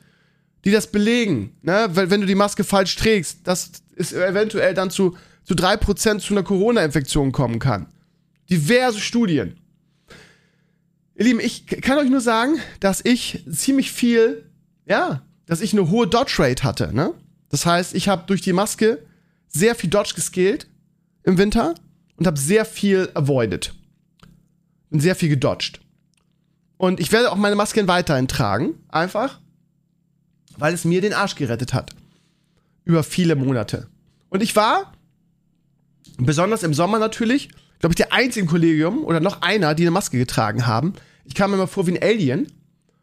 die 0.64 0.70
das 0.70 0.86
belegen. 0.92 1.56
Ne? 1.62 1.88
Weil, 1.90 2.10
wenn 2.10 2.20
du 2.20 2.28
die 2.28 2.36
Maske 2.36 2.62
falsch 2.62 2.94
trägst, 2.94 3.40
dass 3.48 3.72
es 3.96 4.12
eventuell 4.12 4.74
dann 4.74 4.90
zu, 4.90 5.16
zu 5.42 5.54
3% 5.54 6.20
zu 6.20 6.34
einer 6.34 6.44
Corona-Infektion 6.44 7.32
kommen 7.32 7.58
kann. 7.58 7.88
Diverse 8.50 9.00
Studien. 9.00 9.56
Ihr 11.14 11.24
Lieben, 11.24 11.40
ich 11.40 11.66
kann 11.66 11.98
euch 11.98 12.10
nur 12.10 12.20
sagen, 12.20 12.56
dass 12.80 13.04
ich 13.04 13.44
ziemlich 13.50 13.92
viel, 13.92 14.50
ja, 14.86 15.22
dass 15.46 15.60
ich 15.60 15.72
eine 15.72 15.90
hohe 15.90 16.06
Dodge 16.06 16.36
Rate 16.38 16.64
hatte, 16.64 16.94
ne? 16.94 17.14
Das 17.48 17.66
heißt, 17.66 17.94
ich 17.94 18.08
habe 18.08 18.24
durch 18.26 18.40
die 18.40 18.52
Maske 18.52 19.04
sehr 19.48 19.74
viel 19.74 19.90
Dodge 19.90 20.14
geskillt 20.14 20.68
im 21.24 21.36
Winter 21.36 21.74
und 22.16 22.26
habe 22.26 22.38
sehr 22.38 22.64
viel 22.64 23.10
avoided 23.14 23.74
und 24.90 25.00
sehr 25.00 25.16
viel 25.16 25.28
gedodged. 25.28 25.80
Und 26.76 27.00
ich 27.00 27.12
werde 27.12 27.30
auch 27.30 27.36
meine 27.36 27.56
Masken 27.56 27.88
weiterhin 27.88 28.28
tragen, 28.28 28.74
einfach, 28.88 29.40
weil 30.56 30.72
es 30.72 30.84
mir 30.84 31.00
den 31.00 31.12
Arsch 31.12 31.34
gerettet 31.34 31.74
hat. 31.74 31.94
Über 32.84 33.02
viele 33.02 33.36
Monate. 33.36 33.88
Und 34.30 34.42
ich 34.42 34.56
war, 34.56 34.92
besonders 36.16 36.62
im 36.62 36.72
Sommer 36.72 36.98
natürlich, 36.98 37.50
glaube 37.80 37.92
ich, 37.92 37.96
der 37.96 38.12
einzige 38.12 38.46
Kollegium 38.46 39.04
oder 39.04 39.20
noch 39.20 39.42
einer, 39.42 39.74
die 39.74 39.82
eine 39.82 39.90
Maske 39.90 40.18
getragen 40.18 40.66
haben. 40.66 40.92
Ich 41.24 41.34
kam 41.34 41.50
mir 41.50 41.56
immer 41.56 41.66
vor 41.66 41.86
wie 41.86 41.96
ein 41.96 42.02
Alien. 42.02 42.52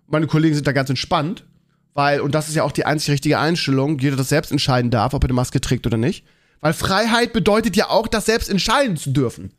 Meine 0.07 0.27
Kollegen 0.27 0.55
sind 0.55 0.67
da 0.67 0.71
ganz 0.71 0.89
entspannt, 0.89 1.45
weil, 1.93 2.21
und 2.21 2.33
das 2.33 2.47
ist 2.47 2.55
ja 2.55 2.63
auch 2.63 2.71
die 2.71 2.85
einzig 2.85 3.09
richtige 3.09 3.39
Einstellung, 3.39 3.99
jeder 3.99 4.15
das 4.15 4.29
selbst 4.29 4.51
entscheiden 4.51 4.91
darf, 4.91 5.13
ob 5.13 5.23
er 5.23 5.27
eine 5.27 5.33
Maske 5.33 5.59
trägt 5.59 5.85
oder 5.85 5.97
nicht. 5.97 6.25
Weil 6.61 6.73
Freiheit 6.73 7.33
bedeutet 7.33 7.75
ja 7.75 7.89
auch, 7.89 8.07
das 8.07 8.25
selbst 8.25 8.49
entscheiden 8.49 8.97
zu 8.97 9.09
dürfen. 9.09 9.51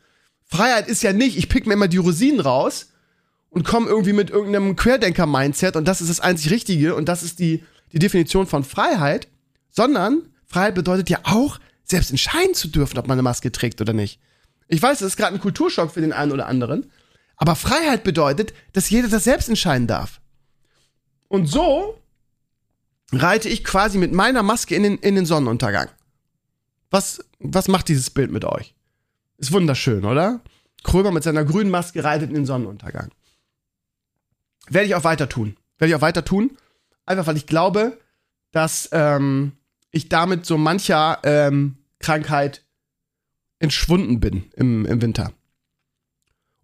Freiheit 0.45 0.89
ist 0.89 1.03
ja 1.03 1.13
nicht, 1.13 1.37
ich 1.37 1.49
pick 1.49 1.67
mir 1.67 1.75
immer 1.75 1.89
die 1.89 1.99
Rosinen 1.99 2.41
raus 2.41 2.93
und 3.51 3.65
komme 3.65 3.89
irgendwie 3.89 4.13
mit 4.13 4.31
irgendeinem 4.31 4.77
Querdenker-Mindset 4.77 5.77
und 5.77 5.87
das 5.87 6.01
ist 6.01 6.11
das 6.11 6.21
einzig 6.21 6.51
Richtige 6.51 6.95
und 6.95 7.09
das 7.09 7.23
ist 7.23 7.39
die, 7.39 7.65
die 7.93 7.99
Definition 7.99 8.47
von 8.47 8.65
Freiheit, 8.65 9.29
sondern 9.71 10.23
Freiheit 10.47 10.75
bedeutet 10.75 11.11
ja 11.11 11.19
auch, 11.25 11.59
selbst 11.85 12.11
entscheiden 12.11 12.55
zu 12.55 12.69
dürfen, 12.69 12.99
ob 12.99 13.09
man 13.09 13.17
eine 13.17 13.23
Maske 13.23 13.51
trägt 13.51 13.81
oder 13.81 13.93
nicht. 13.93 14.21
Ich 14.69 14.83
weiß, 14.83 14.99
das 14.99 15.09
ist 15.09 15.17
gerade 15.17 15.35
ein 15.35 15.41
Kulturschock 15.41 15.91
für 15.91 16.01
den 16.01 16.13
einen 16.13 16.33
oder 16.33 16.47
anderen, 16.47 16.91
aber 17.37 17.57
Freiheit 17.57 18.05
bedeutet, 18.05 18.53
dass 18.73 18.91
jeder 18.91 19.09
das 19.09 19.25
selbst 19.25 19.49
entscheiden 19.49 19.87
darf. 19.87 20.21
Und 21.29 21.47
so 21.47 21.99
reite 23.13 23.49
ich 23.49 23.65
quasi 23.65 23.99
mit 23.99 24.13
meiner 24.13 24.43
Maske 24.43 24.75
in 24.75 24.83
den, 24.83 24.99
in 24.99 25.15
den 25.15 25.27
Sonnenuntergang. 25.27 25.89
Was, 26.91 27.25
was 27.39 27.69
macht 27.69 27.89
dieses 27.89 28.11
Bild 28.11 28.31
mit 28.31 28.45
euch? 28.45 28.75
Ist 29.39 29.53
wunderschön, 29.53 30.05
oder? 30.05 30.41
Krömer 30.83 31.11
mit 31.11 31.23
seiner 31.23 31.45
grünen 31.45 31.71
Maske 31.71 32.03
reitet 32.03 32.31
in 32.31 32.35
den 32.35 32.47
Sonnenuntergang. 32.47 33.11
Werde 34.69 34.87
ich 34.87 34.95
auch 34.95 35.05
weiter 35.05 35.29
tun. 35.29 35.57
Werde 35.79 35.91
ich 35.91 35.95
auch 35.97 36.03
weiter 36.03 36.25
tun. 36.25 36.57
Einfach 37.07 37.27
weil 37.27 37.37
ich 37.37 37.47
glaube, 37.47 37.99
dass 38.53 38.89
ähm, 38.93 39.53
ich 39.91 40.09
damit 40.09 40.45
so 40.45 40.59
mancher 40.59 41.19
ähm, 41.25 41.79
Krankheit 42.01 42.65
entschwunden 43.59 44.21
bin 44.21 44.51
im, 44.55 44.87
im 44.87 45.03
Winter. 45.03 45.33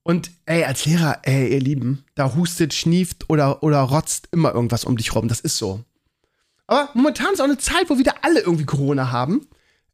Und 0.02 0.30
ey, 0.44 0.64
als 0.64 0.84
Lehrer, 0.84 1.20
ey, 1.22 1.52
ihr 1.52 1.60
Lieben, 1.60 2.04
da 2.14 2.34
hustet, 2.34 2.74
schnieft 2.74 3.30
oder, 3.30 3.62
oder 3.62 3.80
rotzt 3.80 4.28
immer 4.32 4.54
irgendwas 4.54 4.84
um 4.84 4.96
dich 4.96 5.14
rum. 5.14 5.28
Das 5.28 5.40
ist 5.40 5.56
so. 5.56 5.82
Aber 6.66 6.90
momentan 6.94 7.32
ist 7.32 7.40
auch 7.40 7.44
eine 7.44 7.58
Zeit, 7.58 7.88
wo 7.88 7.98
wieder 7.98 8.14
alle 8.22 8.40
irgendwie 8.40 8.66
Corona 8.66 9.10
haben. 9.10 9.46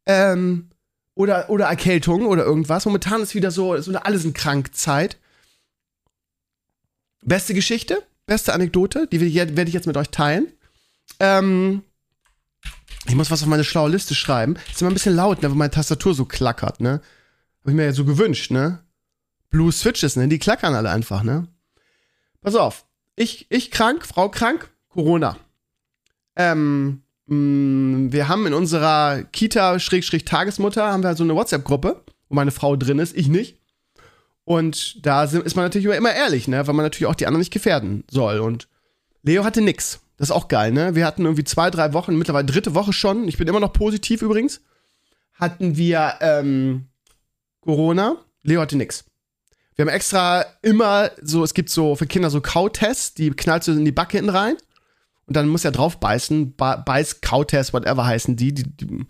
Ähm, 0.05 0.69
oder, 1.15 1.49
oder 1.49 1.65
Erkältung 1.65 2.25
oder 2.25 2.43
irgendwas. 2.43 2.85
Momentan 2.85 3.21
ist 3.21 3.35
wieder 3.35 3.51
so, 3.51 3.77
so 3.79 3.91
eine 3.91 4.05
Alle 4.05 4.17
sind 4.17 4.35
krank. 4.35 4.71
Beste 7.23 7.53
Geschichte, 7.53 8.03
beste 8.25 8.53
Anekdote, 8.53 9.07
die 9.07 9.21
werde 9.21 9.67
ich 9.67 9.73
jetzt 9.73 9.87
mit 9.87 9.97
euch 9.97 10.09
teilen. 10.09 10.47
Ähm, 11.19 11.83
ich 13.07 13.15
muss 13.15 13.31
was 13.31 13.41
auf 13.41 13.49
meine 13.49 13.63
schlaue 13.63 13.89
Liste 13.89 14.15
schreiben. 14.15 14.55
Ist 14.71 14.81
immer 14.81 14.91
ein 14.91 14.95
bisschen 14.95 15.15
laut, 15.15 15.41
ne, 15.41 15.49
wenn 15.49 15.57
meine 15.57 15.71
Tastatur 15.71 16.13
so 16.13 16.25
klackert, 16.25 16.79
ne? 16.79 17.01
Hab 17.61 17.67
ich 17.67 17.73
mir 17.73 17.85
ja 17.85 17.93
so 17.93 18.05
gewünscht, 18.05 18.51
ne? 18.51 18.79
Blue 19.49 19.71
Switches, 19.71 20.15
ne? 20.15 20.27
Die 20.27 20.39
klackern 20.39 20.75
alle 20.75 20.89
einfach, 20.89 21.23
ne? 21.23 21.47
Pass 22.41 22.55
auf. 22.55 22.85
Ich, 23.15 23.47
ich 23.49 23.71
krank, 23.71 24.05
Frau 24.05 24.29
krank, 24.29 24.69
Corona. 24.89 25.37
Ähm, 26.35 27.01
Mm, 27.31 28.11
wir 28.11 28.27
haben 28.27 28.45
in 28.45 28.53
unserer 28.53 29.23
Kita-Tagesmutter 29.23 30.91
haben 30.91 31.01
wir 31.01 31.15
so 31.15 31.23
eine 31.23 31.33
WhatsApp-Gruppe, 31.33 32.03
wo 32.27 32.35
meine 32.35 32.51
Frau 32.51 32.75
drin 32.75 32.99
ist, 32.99 33.15
ich 33.15 33.29
nicht. 33.29 33.57
Und 34.43 35.05
da 35.05 35.23
ist 35.23 35.55
man 35.55 35.65
natürlich 35.65 35.87
immer 35.95 36.13
ehrlich, 36.13 36.49
ne, 36.49 36.67
weil 36.67 36.73
man 36.73 36.83
natürlich 36.83 37.09
auch 37.09 37.15
die 37.15 37.27
anderen 37.27 37.39
nicht 37.39 37.53
gefährden 37.53 38.03
soll. 38.11 38.39
Und 38.39 38.67
Leo 39.23 39.45
hatte 39.45 39.61
nix. 39.61 40.01
Das 40.21 40.29
ist 40.29 40.35
auch 40.35 40.49
geil, 40.49 40.71
ne? 40.71 40.93
Wir 40.93 41.07
hatten 41.07 41.23
irgendwie 41.23 41.43
zwei, 41.43 41.71
drei 41.71 41.93
Wochen, 41.93 42.15
mittlerweile 42.15 42.45
dritte 42.45 42.75
Woche 42.75 42.93
schon. 42.93 43.27
Ich 43.27 43.37
bin 43.37 43.47
immer 43.47 43.59
noch 43.59 43.73
positiv 43.73 44.21
übrigens. 44.21 44.61
Hatten 45.33 45.77
wir 45.77 46.13
ähm, 46.21 46.89
Corona. 47.61 48.17
Leo 48.43 48.61
hatte 48.61 48.77
nix. 48.77 49.03
Wir 49.73 49.83
haben 49.83 49.89
extra 49.89 50.45
immer 50.61 51.09
so, 51.23 51.43
es 51.43 51.55
gibt 51.55 51.71
so 51.71 51.95
für 51.95 52.05
Kinder 52.05 52.29
so 52.29 52.39
Kautests, 52.39 53.15
die 53.15 53.31
knallst 53.31 53.67
du 53.67 53.71
in 53.71 53.83
die 53.83 53.91
Backe 53.91 54.17
hinten 54.17 54.29
rein 54.29 54.57
und 55.25 55.35
dann 55.35 55.47
muss 55.47 55.65
er 55.65 55.71
drauf 55.71 55.99
beißen, 55.99 56.55
beiß, 56.55 57.21
Kautest, 57.21 57.73
whatever 57.73 58.05
heißen 58.05 58.35
die, 58.35 58.53
die, 58.53 58.77
die 58.77 59.03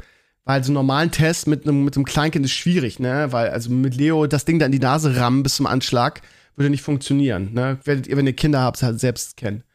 weil 0.46 0.63
so 0.63 0.70
einen 0.70 0.75
normalen 0.75 1.12
Test 1.12 1.46
mit 1.46 1.68
einem, 1.68 1.84
mit 1.84 1.98
einem 1.98 2.06
Kleinkind 2.06 2.46
ist 2.46 2.53
schwierig, 2.53 3.00
ne? 3.00 3.34
Weil, 3.34 3.50
also 3.50 3.70
mit 3.70 3.98
Leo 3.98 4.27
das 4.27 4.46
Ding 4.46 4.60
da 4.60 4.65
in 4.65 4.72
die 4.72 4.80
Nase 4.80 5.13
rammen 5.18 5.44
bis 5.44 5.56
zum 5.56 5.65
Anschlag, 5.65 6.22
Würde 6.56 6.70
nicht 6.70 6.84
funktionieren. 6.84 7.51
Ne? 7.51 7.80
Werdet 7.84 8.08
ihr, 8.08 8.15
wenn 8.15 8.27
ihr 8.27 8.34
Kinder 8.34 8.62
habt, 8.62 8.82
halt 8.82 9.01
selbst 9.01 9.36
kennen. 9.36 9.65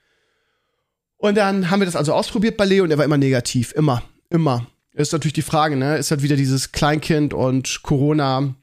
Und 1.18 1.36
dann 1.36 1.70
haben 1.70 1.80
wir 1.80 1.86
das 1.86 1.96
also 1.96 2.12
ausprobiert 2.12 2.56
bei 2.56 2.64
Leo 2.64 2.84
und 2.84 2.90
er 2.90 2.98
war 2.98 3.04
immer 3.04 3.18
negativ. 3.18 3.72
Immer. 3.72 4.02
Immer. 4.30 4.66
Ist 4.92 5.12
natürlich 5.12 5.34
die 5.34 5.42
Frage, 5.42 5.76
ne? 5.76 5.96
Ist 5.96 6.10
halt 6.10 6.22
wieder 6.22 6.36
dieses 6.36 6.72
Kleinkind 6.72 7.34
und 7.34 7.82
Corona. 7.82 8.54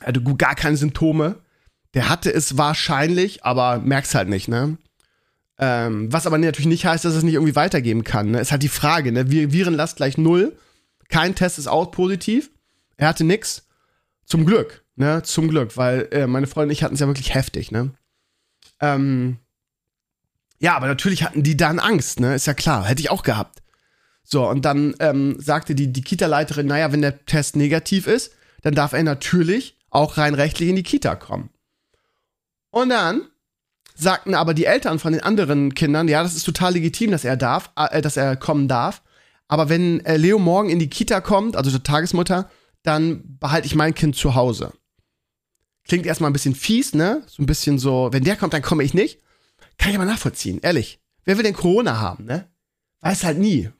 Also 0.00 0.20
gar 0.36 0.54
keine 0.54 0.76
Symptome. 0.76 1.36
Der 1.94 2.08
hatte 2.08 2.32
es 2.32 2.58
wahrscheinlich, 2.58 3.44
aber 3.44 3.78
merk's 3.78 4.14
halt 4.14 4.28
nicht, 4.28 4.48
ne? 4.48 4.78
Ähm, 5.58 6.12
was 6.12 6.26
aber 6.26 6.38
natürlich 6.38 6.66
nicht 6.66 6.84
heißt, 6.84 7.04
dass 7.04 7.14
es 7.14 7.22
nicht 7.22 7.34
irgendwie 7.34 7.54
weitergeben 7.54 8.02
kann. 8.02 8.32
Ne? 8.32 8.40
Ist 8.40 8.50
halt 8.50 8.62
die 8.62 8.68
Frage, 8.68 9.12
ne? 9.12 9.30
Virenlast 9.30 9.96
gleich 9.96 10.18
null. 10.18 10.56
Kein 11.08 11.34
Test 11.34 11.58
ist 11.58 11.68
auch 11.68 11.92
positiv. 11.92 12.50
Er 12.96 13.08
hatte 13.08 13.24
nix. 13.24 13.66
Zum 14.26 14.46
Glück, 14.46 14.84
ne? 14.96 15.22
Zum 15.22 15.48
Glück, 15.48 15.76
weil 15.76 16.08
äh, 16.10 16.26
meine 16.26 16.46
Freundin 16.46 16.70
und 16.70 16.72
ich 16.72 16.82
hatten 16.82 16.94
es 16.94 17.00
ja 17.00 17.06
wirklich 17.06 17.34
heftig, 17.34 17.70
ne? 17.70 17.90
Ähm, 18.80 19.36
ja, 20.64 20.76
aber 20.76 20.86
natürlich 20.86 21.22
hatten 21.22 21.42
die 21.42 21.58
dann 21.58 21.78
Angst, 21.78 22.20
ne? 22.20 22.34
Ist 22.34 22.46
ja 22.46 22.54
klar. 22.54 22.86
Hätte 22.86 23.02
ich 23.02 23.10
auch 23.10 23.22
gehabt. 23.22 23.62
So, 24.22 24.48
und 24.48 24.64
dann 24.64 24.94
ähm, 24.98 25.36
sagte 25.38 25.74
die, 25.74 25.92
die 25.92 26.00
Kita-Leiterin, 26.00 26.66
naja, 26.66 26.90
wenn 26.90 27.02
der 27.02 27.26
Test 27.26 27.54
negativ 27.54 28.06
ist, 28.06 28.32
dann 28.62 28.74
darf 28.74 28.94
er 28.94 29.02
natürlich 29.02 29.76
auch 29.90 30.16
rein 30.16 30.32
rechtlich 30.32 30.70
in 30.70 30.76
die 30.76 30.82
Kita 30.82 31.16
kommen. 31.16 31.50
Und 32.70 32.88
dann 32.88 33.26
sagten 33.94 34.34
aber 34.34 34.54
die 34.54 34.64
Eltern 34.64 34.98
von 34.98 35.12
den 35.12 35.22
anderen 35.22 35.74
Kindern, 35.74 36.08
ja, 36.08 36.22
das 36.22 36.34
ist 36.34 36.44
total 36.44 36.72
legitim, 36.72 37.10
dass 37.10 37.26
er 37.26 37.36
darf, 37.36 37.70
äh, 37.76 38.00
dass 38.00 38.16
er 38.16 38.34
kommen 38.34 38.66
darf. 38.66 39.02
Aber 39.48 39.68
wenn 39.68 40.02
äh, 40.06 40.16
Leo 40.16 40.38
morgen 40.38 40.70
in 40.70 40.78
die 40.78 40.88
Kita 40.88 41.20
kommt, 41.20 41.56
also 41.56 41.70
zur 41.70 41.82
Tagesmutter, 41.82 42.48
dann 42.82 43.36
behalte 43.38 43.66
ich 43.66 43.74
mein 43.74 43.94
Kind 43.94 44.16
zu 44.16 44.34
Hause. 44.34 44.72
Klingt 45.86 46.06
erstmal 46.06 46.30
ein 46.30 46.32
bisschen 46.32 46.54
fies, 46.54 46.94
ne? 46.94 47.22
So 47.26 47.42
ein 47.42 47.46
bisschen 47.46 47.78
so, 47.78 48.08
wenn 48.12 48.24
der 48.24 48.36
kommt, 48.36 48.54
dann 48.54 48.62
komme 48.62 48.82
ich 48.82 48.94
nicht. 48.94 49.20
Kann 49.78 49.90
ich 49.90 49.96
aber 49.96 50.04
nachvollziehen, 50.04 50.60
ehrlich. 50.62 51.00
Wer 51.24 51.36
will 51.36 51.44
denn 51.44 51.54
Corona 51.54 52.00
haben, 52.00 52.24
ne? 52.24 52.48
Weiß 53.00 53.24
halt 53.24 53.38
nie. 53.38 53.70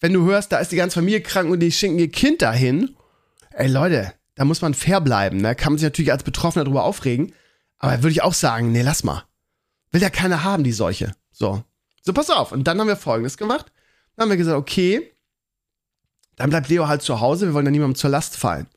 Wenn 0.00 0.12
du 0.12 0.24
hörst, 0.24 0.52
da 0.52 0.58
ist 0.58 0.72
die 0.72 0.76
ganze 0.76 0.94
Familie 0.94 1.20
krank 1.20 1.50
und 1.50 1.60
die 1.60 1.72
schenken 1.72 1.98
ihr 1.98 2.10
Kind 2.10 2.42
dahin. 2.42 2.96
Ey, 3.50 3.68
Leute, 3.68 4.12
da 4.34 4.44
muss 4.44 4.60
man 4.60 4.74
fair 4.74 5.00
bleiben, 5.00 5.38
ne? 5.38 5.54
Kann 5.54 5.72
man 5.72 5.78
sich 5.78 5.86
natürlich 5.86 6.12
als 6.12 6.22
Betroffener 6.22 6.64
darüber 6.64 6.84
aufregen. 6.84 7.32
Aber 7.78 8.02
würde 8.02 8.12
ich 8.12 8.22
auch 8.22 8.34
sagen, 8.34 8.72
nee, 8.72 8.82
lass 8.82 9.04
mal. 9.04 9.24
Will 9.92 10.02
ja 10.02 10.10
keiner 10.10 10.44
haben, 10.44 10.64
die 10.64 10.72
Seuche. 10.72 11.12
So. 11.32 11.64
So, 12.02 12.12
pass 12.12 12.30
auf. 12.30 12.52
Und 12.52 12.64
dann 12.64 12.78
haben 12.78 12.88
wir 12.88 12.96
Folgendes 12.96 13.36
gemacht. 13.36 13.72
Dann 14.14 14.24
haben 14.24 14.30
wir 14.30 14.36
gesagt, 14.36 14.56
okay, 14.56 15.12
dann 16.36 16.50
bleibt 16.50 16.68
Leo 16.68 16.86
halt 16.86 17.02
zu 17.02 17.20
Hause. 17.20 17.46
Wir 17.46 17.54
wollen 17.54 17.66
ja 17.66 17.72
niemandem 17.72 17.96
zur 17.96 18.10
Last 18.10 18.36
fallen. 18.36 18.68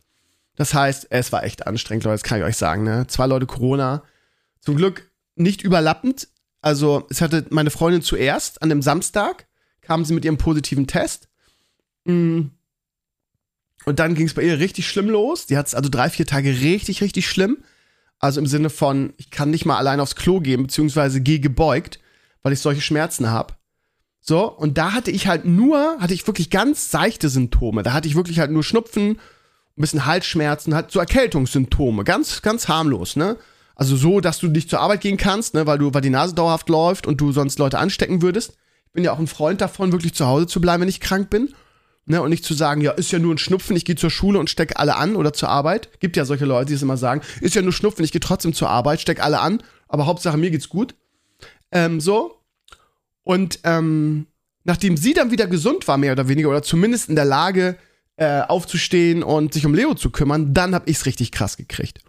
Das 0.56 0.74
heißt, 0.74 1.08
es 1.10 1.32
war 1.32 1.44
echt 1.44 1.68
anstrengend, 1.68 2.04
Leute, 2.04 2.16
das 2.16 2.24
kann 2.24 2.40
ich 2.40 2.44
euch 2.44 2.58
sagen. 2.58 2.84
Ne? 2.84 3.06
Zwei 3.08 3.28
Leute 3.28 3.46
Corona. 3.46 4.04
Zum 4.62 4.76
Glück 4.76 5.10
nicht 5.36 5.62
überlappend. 5.62 6.28
Also, 6.62 7.08
es 7.10 7.22
hatte 7.22 7.46
meine 7.50 7.72
Freundin 7.72 8.02
zuerst 8.02 8.62
an 8.62 8.70
dem 8.70 8.82
Samstag, 8.82 9.48
kam 9.82 10.04
sie 10.06 10.14
mit 10.14 10.26
ihrem 10.26 10.38
positiven 10.38 10.88
Test. 10.88 11.30
Mm. 12.06 12.48
Und 13.86 14.00
dann 14.00 14.14
ging 14.14 14.28
es 14.28 14.34
bei 14.34 14.44
ihr 14.44 14.60
richtig 14.60 14.88
schlimm 14.88 15.10
los. 15.10 15.46
Die 15.46 15.58
hat 15.58 15.68
es 15.68 15.76
also 15.76 15.90
drei, 15.90 16.10
vier 16.10 16.26
Tage 16.26 16.50
richtig, 16.50 17.02
richtig 17.02 17.30
schlimm. 17.30 17.64
Also 18.20 18.42
im 18.42 18.46
Sinne 18.46 18.70
von, 18.70 19.14
ich 19.18 19.32
kann 19.32 19.50
nicht 19.50 19.66
mal 19.66 19.78
allein 19.78 20.02
aufs 20.02 20.16
Klo 20.16 20.42
gehen, 20.42 20.64
beziehungsweise 20.64 21.22
gehe 21.22 21.40
gebeugt, 21.40 22.00
weil 22.44 22.52
ich 22.52 22.60
solche 22.60 22.82
Schmerzen 22.82 23.30
habe. 23.30 23.54
So, 24.20 24.52
und 24.52 24.78
da 24.78 24.92
hatte 24.92 25.12
ich 25.12 25.28
halt 25.28 25.46
nur, 25.46 25.98
hatte 26.00 26.14
ich 26.14 26.28
wirklich 26.28 26.50
ganz 26.50 26.92
seichte 26.92 27.30
Symptome. 27.30 27.84
Da 27.84 27.94
hatte 27.94 28.08
ich 28.08 28.16
wirklich 28.16 28.40
halt 28.40 28.52
nur 28.52 28.64
Schnupfen, 28.64 29.12
ein 29.12 29.18
bisschen 29.78 30.06
Halsschmerzen, 30.06 30.76
halt 30.76 30.92
so 30.92 31.00
Erkältungssymptome. 31.00 32.04
Ganz, 32.04 32.42
ganz 32.42 32.68
harmlos, 32.68 33.16
ne? 33.16 33.38
Also 33.80 33.96
so, 33.96 34.20
dass 34.20 34.40
du 34.40 34.48
nicht 34.48 34.70
zur 34.70 34.82
Arbeit 34.82 35.00
gehen 35.00 35.16
kannst, 35.16 35.54
ne, 35.54 35.66
weil 35.66 35.78
du, 35.78 35.94
weil 35.94 36.02
die 36.02 36.10
Nase 36.10 36.36
dauerhaft 36.36 36.68
läuft 36.68 37.08
und 37.08 37.22
du 37.22 37.32
sonst 37.32 37.60
Leute 37.60 37.80
anstecken 37.80 38.22
würdest. 38.22 38.58
Ich 38.88 38.92
bin 38.92 39.06
ja 39.06 39.14
auch 39.14 39.20
ein 39.20 39.28
Freund 39.28 39.62
davon, 39.62 39.94
wirklich 39.94 40.14
zu 40.14 40.28
Hause 40.28 40.48
zu 40.48 40.60
bleiben, 40.60 40.82
wenn 40.82 40.90
ich 40.90 41.00
krank 41.00 41.30
bin. 41.30 41.54
Ne, 42.06 42.22
und 42.22 42.30
nicht 42.30 42.44
zu 42.44 42.54
sagen, 42.54 42.82
ja, 42.82 42.92
ist 42.92 43.12
ja 43.14 43.20
nur 43.20 43.34
ein 43.34 43.38
Schnupfen, 43.38 43.78
ich 43.78 43.86
gehe 43.86 43.96
zur 43.96 44.10
Schule 44.10 44.38
und 44.38 44.50
stecke 44.50 44.78
alle 44.78 44.98
an 44.98 45.16
oder 45.16 45.32
zur 45.32 45.48
Arbeit. 45.48 45.98
Gibt 46.02 46.18
ja 46.18 46.26
solche 46.26 46.44
Leute, 46.44 46.66
die 46.66 46.74
es 46.74 46.82
immer 46.82 46.98
sagen, 46.98 47.22
ist 47.40 47.56
ja 47.56 47.62
nur 47.62 47.72
Schnupfen, 47.72 48.04
ich 48.04 48.12
gehe 48.12 48.20
trotzdem 48.20 48.52
zur 48.52 48.70
Arbeit, 48.70 49.00
stecke 49.00 49.24
alle 49.24 49.40
an, 49.40 49.64
aber 49.88 50.08
Hauptsache 50.08 50.36
mir 50.38 50.52
geht's 50.52 50.68
gut. 50.68 50.96
Ähm, 51.72 52.02
so. 52.02 52.42
Und 53.24 53.60
ähm, 53.64 54.28
nachdem 54.66 54.98
sie 54.98 55.14
dann 55.14 55.32
wieder 55.32 55.48
gesund 55.48 55.88
war, 55.88 55.98
mehr 55.98 56.12
oder 56.12 56.28
weniger, 56.28 56.50
oder 56.50 56.64
zumindest 56.64 57.08
in 57.08 57.16
der 57.16 57.24
Lage, 57.24 57.78
äh, 58.18 58.42
aufzustehen 58.42 59.24
und 59.24 59.54
sich 59.54 59.66
um 59.66 59.74
Leo 59.74 59.94
zu 59.94 60.10
kümmern, 60.10 60.54
dann 60.54 60.76
hab 60.76 60.90
ich's 60.90 61.06
richtig 61.06 61.32
krass 61.32 61.56
gekriegt. 61.56 62.02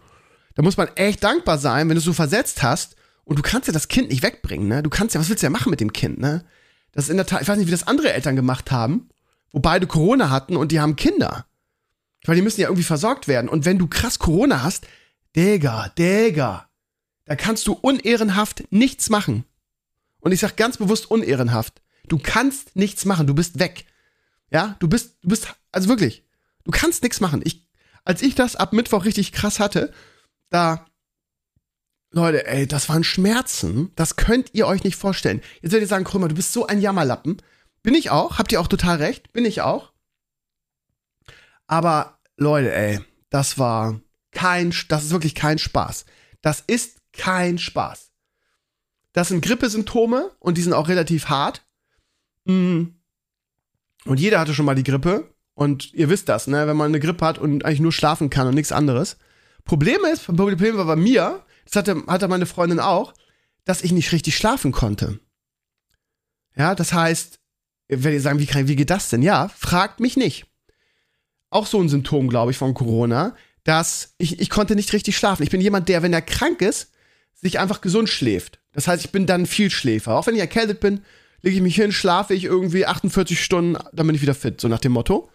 Da 0.55 0.63
muss 0.63 0.77
man 0.77 0.89
echt 0.95 1.23
dankbar 1.23 1.57
sein, 1.57 1.87
wenn 1.87 1.95
du 1.95 1.99
es 1.99 2.05
so 2.05 2.13
versetzt 2.13 2.63
hast 2.63 2.95
und 3.23 3.39
du 3.39 3.41
kannst 3.41 3.67
ja 3.67 3.73
das 3.73 3.87
Kind 3.87 4.09
nicht 4.09 4.23
wegbringen, 4.23 4.67
ne? 4.67 4.83
Du 4.83 4.89
kannst 4.89 5.15
ja, 5.15 5.21
was 5.21 5.29
willst 5.29 5.43
du 5.43 5.47
ja 5.47 5.51
machen 5.51 5.69
mit 5.69 5.79
dem 5.79 5.93
Kind, 5.93 6.19
ne? 6.19 6.43
Das 6.91 7.05
ist 7.05 7.09
in 7.09 7.17
der 7.17 7.25
Tat, 7.25 7.41
ich 7.41 7.47
weiß 7.47 7.57
nicht, 7.57 7.67
wie 7.67 7.71
das 7.71 7.87
andere 7.87 8.11
Eltern 8.11 8.35
gemacht 8.35 8.71
haben 8.71 9.09
wo 9.51 9.59
beide 9.59 9.87
Corona 9.87 10.29
hatten 10.29 10.55
und 10.55 10.71
die 10.71 10.79
haben 10.79 10.95
Kinder. 10.95 11.45
Weil 12.25 12.35
die 12.35 12.41
müssen 12.41 12.61
ja 12.61 12.67
irgendwie 12.67 12.83
versorgt 12.83 13.27
werden. 13.27 13.49
Und 13.49 13.65
wenn 13.65 13.77
du 13.77 13.87
krass 13.87 14.19
Corona 14.19 14.63
hast, 14.63 14.87
Digga, 15.35 15.89
Digga, 15.97 16.69
da 17.25 17.35
kannst 17.35 17.67
du 17.67 17.73
unehrenhaft 17.73 18.63
nichts 18.71 19.09
machen. 19.09 19.45
Und 20.19 20.31
ich 20.31 20.39
sag 20.39 20.55
ganz 20.55 20.77
bewusst 20.77 21.09
unehrenhaft. 21.09 21.81
Du 22.07 22.19
kannst 22.21 22.75
nichts 22.75 23.05
machen, 23.05 23.27
du 23.27 23.33
bist 23.33 23.59
weg. 23.59 23.85
Ja, 24.51 24.75
du 24.79 24.87
bist, 24.87 25.17
du 25.21 25.29
bist, 25.29 25.47
also 25.71 25.87
wirklich, 25.87 26.23
du 26.63 26.71
kannst 26.71 27.03
nichts 27.03 27.21
machen. 27.21 27.41
Ich, 27.43 27.67
als 28.03 28.21
ich 28.21 28.35
das 28.35 28.55
ab 28.55 28.73
Mittwoch 28.73 29.05
richtig 29.05 29.31
krass 29.31 29.59
hatte, 29.59 29.93
da, 30.51 30.85
Leute, 32.11 32.45
ey, 32.45 32.67
das 32.67 32.89
waren 32.89 33.03
Schmerzen, 33.03 33.91
das 33.95 34.17
könnt 34.17 34.53
ihr 34.53 34.67
euch 34.67 34.83
nicht 34.83 34.97
vorstellen. 34.97 35.41
Jetzt 35.61 35.71
werdet 35.71 35.85
ihr 35.85 35.87
sagen, 35.87 36.03
Krümmer, 36.03 36.27
du 36.27 36.35
bist 36.35 36.53
so 36.53 36.67
ein 36.67 36.81
Jammerlappen. 36.81 37.41
Bin 37.81 37.95
ich 37.95 38.11
auch, 38.11 38.37
habt 38.37 38.51
ihr 38.51 38.61
auch 38.61 38.67
total 38.67 38.97
recht, 38.97 39.33
bin 39.33 39.45
ich 39.45 39.61
auch. 39.61 39.91
Aber 41.67 42.19
Leute, 42.37 42.73
ey, 42.75 42.99
das 43.29 43.57
war 43.57 43.99
kein, 44.31 44.73
das 44.89 45.05
ist 45.05 45.11
wirklich 45.11 45.35
kein 45.35 45.57
Spaß. 45.57 46.05
Das 46.41 46.61
ist 46.67 46.99
kein 47.13 47.57
Spaß. 47.57 48.11
Das 49.13 49.29
sind 49.29 49.43
Grippesymptome 49.43 50.31
und 50.39 50.57
die 50.57 50.61
sind 50.61 50.73
auch 50.73 50.89
relativ 50.89 51.29
hart. 51.29 51.65
Mm. 52.45 52.83
Und 54.05 54.19
jeder 54.19 54.39
hatte 54.39 54.53
schon 54.53 54.65
mal 54.65 54.75
die 54.75 54.83
Grippe. 54.83 55.33
Und 55.53 55.93
ihr 55.93 56.09
wisst 56.09 56.29
das, 56.29 56.47
ne? 56.47 56.65
Wenn 56.65 56.77
man 56.77 56.87
eine 56.87 56.99
Grippe 56.99 57.25
hat 57.25 57.37
und 57.37 57.65
eigentlich 57.65 57.81
nur 57.81 57.91
schlafen 57.91 58.29
kann 58.29 58.47
und 58.47 58.55
nichts 58.55 58.71
anderes. 58.71 59.17
Problem 59.65 60.01
ist, 60.11 60.25
Problem 60.25 60.77
war 60.77 60.85
bei 60.85 60.95
mir, 60.95 61.43
das 61.65 61.75
hatte, 61.75 62.03
hatte 62.07 62.27
meine 62.27 62.45
Freundin 62.45 62.79
auch, 62.79 63.13
dass 63.65 63.83
ich 63.83 63.91
nicht 63.91 64.11
richtig 64.11 64.35
schlafen 64.35 64.71
konnte. 64.71 65.19
Ja, 66.55 66.75
das 66.75 66.93
heißt, 66.93 67.39
wenn 67.87 68.13
ihr 68.13 68.21
sagen, 68.21 68.39
wie, 68.39 68.67
wie 68.67 68.75
geht 68.75 68.89
das 68.89 69.09
denn? 69.09 69.21
Ja, 69.21 69.49
fragt 69.49 69.99
mich 69.99 70.17
nicht. 70.17 70.45
Auch 71.49 71.65
so 71.65 71.79
ein 71.81 71.89
Symptom, 71.89 72.29
glaube 72.29 72.51
ich, 72.51 72.57
von 72.57 72.73
Corona, 72.73 73.35
dass 73.63 74.15
ich, 74.17 74.39
ich 74.39 74.49
konnte 74.49 74.75
nicht 74.75 74.93
richtig 74.93 75.17
schlafen. 75.17 75.43
Ich 75.43 75.49
bin 75.49 75.61
jemand, 75.61 75.89
der, 75.89 76.01
wenn 76.01 76.13
er 76.13 76.21
krank 76.21 76.61
ist, 76.61 76.91
sich 77.33 77.59
einfach 77.59 77.81
gesund 77.81 78.09
schläft. 78.09 78.59
Das 78.73 78.87
heißt, 78.87 79.03
ich 79.03 79.11
bin 79.11 79.25
dann 79.25 79.45
viel 79.45 79.69
Schläfer. 79.69 80.15
Auch 80.15 80.27
wenn 80.27 80.35
ich 80.35 80.41
erkältet 80.41 80.79
bin, 80.79 81.01
lege 81.41 81.57
ich 81.57 81.61
mich 81.61 81.75
hin, 81.75 81.91
schlafe 81.91 82.33
ich 82.33 82.45
irgendwie 82.45 82.85
48 82.85 83.43
Stunden, 83.43 83.77
dann 83.93 84.07
bin 84.07 84.15
ich 84.15 84.21
wieder 84.21 84.35
fit, 84.35 84.61
so 84.61 84.67
nach 84.67 84.79
dem 84.79 84.93
Motto. 84.93 85.29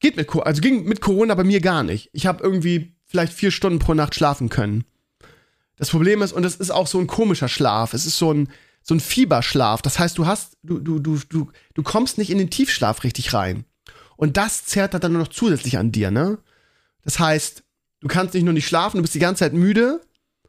Geht 0.00 0.16
mit, 0.16 0.34
also 0.34 0.60
ging 0.60 0.84
mit 0.84 1.00
Corona 1.00 1.34
bei 1.34 1.44
mir 1.44 1.60
gar 1.60 1.82
nicht. 1.82 2.10
Ich 2.12 2.26
habe 2.26 2.42
irgendwie 2.42 2.93
vielleicht 3.14 3.32
vier 3.32 3.52
Stunden 3.52 3.78
pro 3.78 3.94
Nacht 3.94 4.16
schlafen 4.16 4.48
können. 4.48 4.82
Das 5.76 5.88
Problem 5.88 6.20
ist, 6.20 6.32
und 6.32 6.44
es 6.44 6.56
ist 6.56 6.72
auch 6.72 6.88
so 6.88 6.98
ein 6.98 7.06
komischer 7.06 7.46
Schlaf. 7.46 7.94
Es 7.94 8.06
ist 8.06 8.18
so 8.18 8.34
ein, 8.34 8.48
so 8.82 8.92
ein 8.92 8.98
Fieberschlaf. 8.98 9.82
Das 9.82 10.00
heißt, 10.00 10.18
du 10.18 10.26
hast, 10.26 10.56
du, 10.64 10.80
du, 10.80 10.98
du, 10.98 11.20
du, 11.28 11.52
du 11.74 11.82
kommst 11.84 12.18
nicht 12.18 12.30
in 12.30 12.38
den 12.38 12.50
Tiefschlaf 12.50 13.04
richtig 13.04 13.32
rein. 13.32 13.66
Und 14.16 14.36
das 14.36 14.64
zerrt 14.66 14.94
dann 14.94 15.12
nur 15.12 15.22
noch 15.22 15.28
zusätzlich 15.28 15.78
an 15.78 15.92
dir, 15.92 16.10
ne? 16.10 16.38
Das 17.04 17.20
heißt, 17.20 17.62
du 18.00 18.08
kannst 18.08 18.34
nicht 18.34 18.42
nur 18.42 18.52
nicht 18.52 18.66
schlafen, 18.66 18.96
du 18.96 19.02
bist 19.02 19.14
die 19.14 19.20
ganze 19.20 19.40
Zeit 19.40 19.52
müde. 19.52 20.00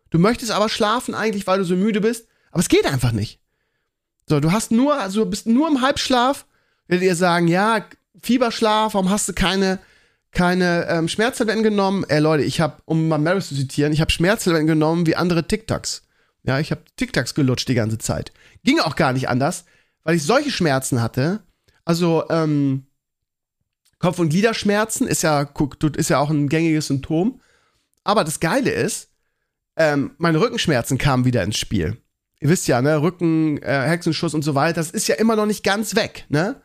Du 0.09 0.17
möchtest 0.17 0.49
aber 0.49 0.67
schlafen 0.67 1.13
eigentlich, 1.13 1.45
weil 1.45 1.59
du 1.59 1.65
so 1.65 1.75
müde 1.75 2.01
bist. 2.01 2.27
Aber 2.49 2.61
es 2.61 2.69
geht 2.69 2.87
einfach 2.87 3.11
nicht. 3.11 3.39
So, 4.27 4.39
du 4.39 4.51
hast 4.51 4.71
nur, 4.71 4.99
also 4.99 5.23
bist 5.27 5.45
nur 5.45 5.67
im 5.67 5.81
Halbschlaf. 5.81 6.47
Werdet 6.87 7.05
ihr 7.05 7.15
sagen, 7.15 7.47
ja, 7.47 7.85
Fieberschlaf, 8.23 8.95
warum 8.95 9.11
hast 9.11 9.29
du 9.29 9.33
keine, 9.33 9.77
keine 10.35 10.87
ähm, 10.87 11.07
Schmerztabletten 11.07 11.63
genommen? 11.63 12.05
Ey 12.07 12.19
Leute, 12.19 12.43
ich 12.43 12.61
habe, 12.61 12.77
um 12.85 13.07
mal 13.07 13.17
Mary 13.17 13.41
zu 13.41 13.55
zitieren, 13.55 13.91
ich 13.91 14.01
habe 14.01 14.11
Schmerztabletten 14.11 14.67
genommen 14.67 15.07
wie 15.07 15.15
andere 15.15 15.47
TikToks. 15.47 16.03
Ja, 16.43 16.59
ich 16.59 16.69
habe 16.69 16.83
TikToks 16.97 17.33
gelutscht 17.33 17.67
die 17.67 17.73
ganze 17.73 17.97
Zeit. 17.97 18.31
Ging 18.63 18.79
auch 18.79 18.95
gar 18.95 19.13
nicht 19.13 19.29
anders, 19.29 19.65
weil 20.03 20.15
ich 20.15 20.23
solche 20.23 20.51
Schmerzen 20.51 21.01
hatte. 21.01 21.41
Also, 21.85 22.25
ähm, 22.29 22.85
Kopf- 23.97 24.19
und 24.19 24.29
Gliederschmerzen 24.29 25.07
ist 25.07 25.23
ja, 25.23 25.49
ist 25.97 26.09
ja 26.09 26.19
auch 26.19 26.29
ein 26.29 26.49
gängiges 26.49 26.87
Symptom. 26.87 27.41
Aber 28.03 28.23
das 28.23 28.39
Geile 28.39 28.69
ist, 28.69 29.09
ähm, 29.77 30.11
meine 30.17 30.39
Rückenschmerzen 30.39 30.97
kamen 30.97 31.25
wieder 31.25 31.43
ins 31.43 31.57
Spiel. 31.57 31.97
Ihr 32.39 32.49
wisst 32.49 32.67
ja, 32.67 32.81
ne, 32.81 33.01
Rücken, 33.01 33.57
äh, 33.63 33.87
Hexenschuss 33.87 34.33
und 34.33 34.43
so 34.43 34.53
weiter, 34.53 34.75
das 34.75 34.91
ist 34.91 35.07
ja 35.07 35.15
immer 35.15 35.35
noch 35.35 35.45
nicht 35.45 35.63
ganz 35.63 35.95
weg, 35.95 36.25
ne? 36.29 36.61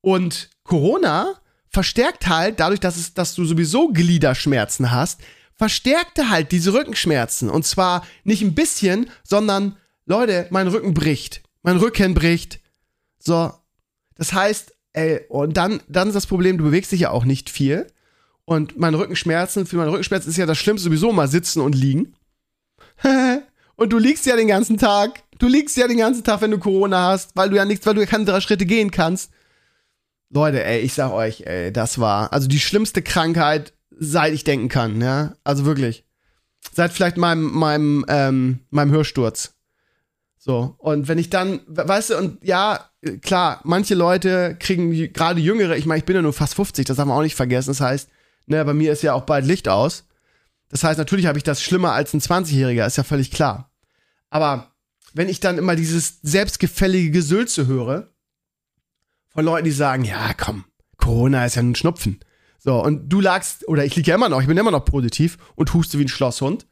Und 0.00 0.50
Corona 0.62 1.40
verstärkt 1.70 2.26
halt 2.26 2.60
dadurch, 2.60 2.80
dass 2.80 2.96
es, 2.96 3.14
dass 3.14 3.34
du 3.34 3.44
sowieso 3.44 3.88
Gliederschmerzen 3.88 4.90
hast, 4.90 5.20
verstärkte 5.54 6.28
halt 6.28 6.52
diese 6.52 6.72
Rückenschmerzen. 6.72 7.48
Und 7.48 7.64
zwar 7.64 8.06
nicht 8.24 8.42
ein 8.42 8.54
bisschen, 8.54 9.08
sondern, 9.22 9.76
Leute, 10.04 10.46
mein 10.50 10.68
Rücken 10.68 10.94
bricht. 10.94 11.42
Mein 11.62 11.76
Rücken 11.76 12.14
bricht. 12.14 12.60
So. 13.18 13.52
Das 14.16 14.32
heißt, 14.32 14.74
ey, 14.94 15.20
und 15.28 15.56
dann, 15.56 15.80
dann 15.88 16.08
ist 16.08 16.14
das 16.14 16.26
Problem, 16.26 16.58
du 16.58 16.64
bewegst 16.64 16.92
dich 16.92 17.00
ja 17.00 17.10
auch 17.10 17.24
nicht 17.24 17.50
viel. 17.50 17.86
Und 18.44 18.78
meine 18.78 18.98
Rückenschmerzen, 18.98 19.66
für 19.66 19.76
meine 19.76 19.92
Rückenschmerzen 19.92 20.30
ist 20.30 20.36
ja 20.36 20.46
das 20.46 20.58
Schlimmste 20.58 20.88
sowieso 20.88 21.12
mal 21.12 21.28
sitzen 21.28 21.60
und 21.60 21.74
liegen. 21.74 22.14
und 23.76 23.92
du 23.92 23.98
liegst 23.98 24.26
ja 24.26 24.34
den 24.34 24.48
ganzen 24.48 24.76
Tag. 24.76 25.22
Du 25.38 25.46
liegst 25.46 25.76
ja 25.76 25.86
den 25.86 25.98
ganzen 25.98 26.24
Tag, 26.24 26.40
wenn 26.40 26.50
du 26.50 26.58
Corona 26.58 27.08
hast, 27.08 27.36
weil 27.36 27.50
du 27.50 27.56
ja 27.56 27.64
nichts, 27.64 27.86
weil 27.86 27.94
du 27.94 28.00
ja 28.00 28.06
keine 28.06 28.24
drei 28.24 28.40
Schritte 28.40 28.66
gehen 28.66 28.90
kannst. 28.90 29.30
Leute, 30.30 30.64
ey, 30.64 30.80
ich 30.80 30.94
sag 30.94 31.12
euch, 31.12 31.42
ey, 31.42 31.72
das 31.72 31.98
war 31.98 32.32
also 32.32 32.46
die 32.48 32.60
schlimmste 32.60 33.02
Krankheit, 33.02 33.72
seit 33.90 34.32
ich 34.32 34.44
denken 34.44 34.68
kann, 34.68 35.00
ja. 35.00 35.34
Also 35.44 35.64
wirklich. 35.64 36.04
Seit 36.72 36.92
vielleicht 36.92 37.16
meinem, 37.16 37.50
meinem, 37.52 38.04
ähm, 38.08 38.60
meinem 38.70 38.92
Hörsturz. 38.92 39.54
So. 40.38 40.74
Und 40.78 41.08
wenn 41.08 41.18
ich 41.18 41.30
dann, 41.30 41.60
weißt 41.66 42.10
du, 42.10 42.18
und 42.18 42.44
ja, 42.44 42.88
klar, 43.22 43.60
manche 43.64 43.94
Leute 43.94 44.56
kriegen, 44.58 44.90
gerade 45.12 45.40
Jüngere, 45.40 45.76
ich 45.76 45.84
meine, 45.84 45.98
ich 45.98 46.04
bin 46.04 46.16
ja 46.16 46.22
nur 46.22 46.32
fast 46.32 46.54
50, 46.54 46.86
das 46.86 46.96
darf 46.96 47.06
man 47.06 47.16
auch 47.16 47.22
nicht 47.22 47.34
vergessen. 47.34 47.70
Das 47.70 47.80
heißt, 47.80 48.08
ne, 48.46 48.64
bei 48.64 48.72
mir 48.72 48.92
ist 48.92 49.02
ja 49.02 49.14
auch 49.14 49.24
bald 49.24 49.44
Licht 49.44 49.68
aus. 49.68 50.04
Das 50.70 50.84
heißt, 50.84 50.98
natürlich 50.98 51.26
habe 51.26 51.36
ich 51.36 51.44
das 51.44 51.62
schlimmer 51.62 51.92
als 51.92 52.14
ein 52.14 52.20
20-Jähriger, 52.20 52.86
ist 52.86 52.96
ja 52.96 53.02
völlig 53.02 53.30
klar. 53.30 53.70
Aber 54.30 54.70
wenn 55.12 55.28
ich 55.28 55.40
dann 55.40 55.58
immer 55.58 55.76
dieses 55.76 56.20
selbstgefällige 56.22 57.10
Gesülze 57.10 57.66
höre, 57.66 58.08
von 59.40 59.46
Leuten, 59.46 59.64
die 59.64 59.70
sagen, 59.70 60.04
ja, 60.04 60.34
komm, 60.36 60.64
Corona 60.98 61.46
ist 61.46 61.54
ja 61.54 61.62
ein 61.62 61.74
Schnupfen. 61.74 62.20
So, 62.58 62.84
und 62.84 63.08
du 63.08 63.22
lagst, 63.22 63.66
oder 63.68 63.86
ich 63.86 63.96
liege 63.96 64.10
ja 64.10 64.16
immer 64.16 64.28
noch, 64.28 64.42
ich 64.42 64.46
bin 64.46 64.58
immer 64.58 64.70
noch 64.70 64.84
positiv 64.84 65.38
und 65.54 65.72
huste 65.72 65.98
wie 65.98 66.04
ein 66.04 66.08
Schlosshund. 66.08 66.66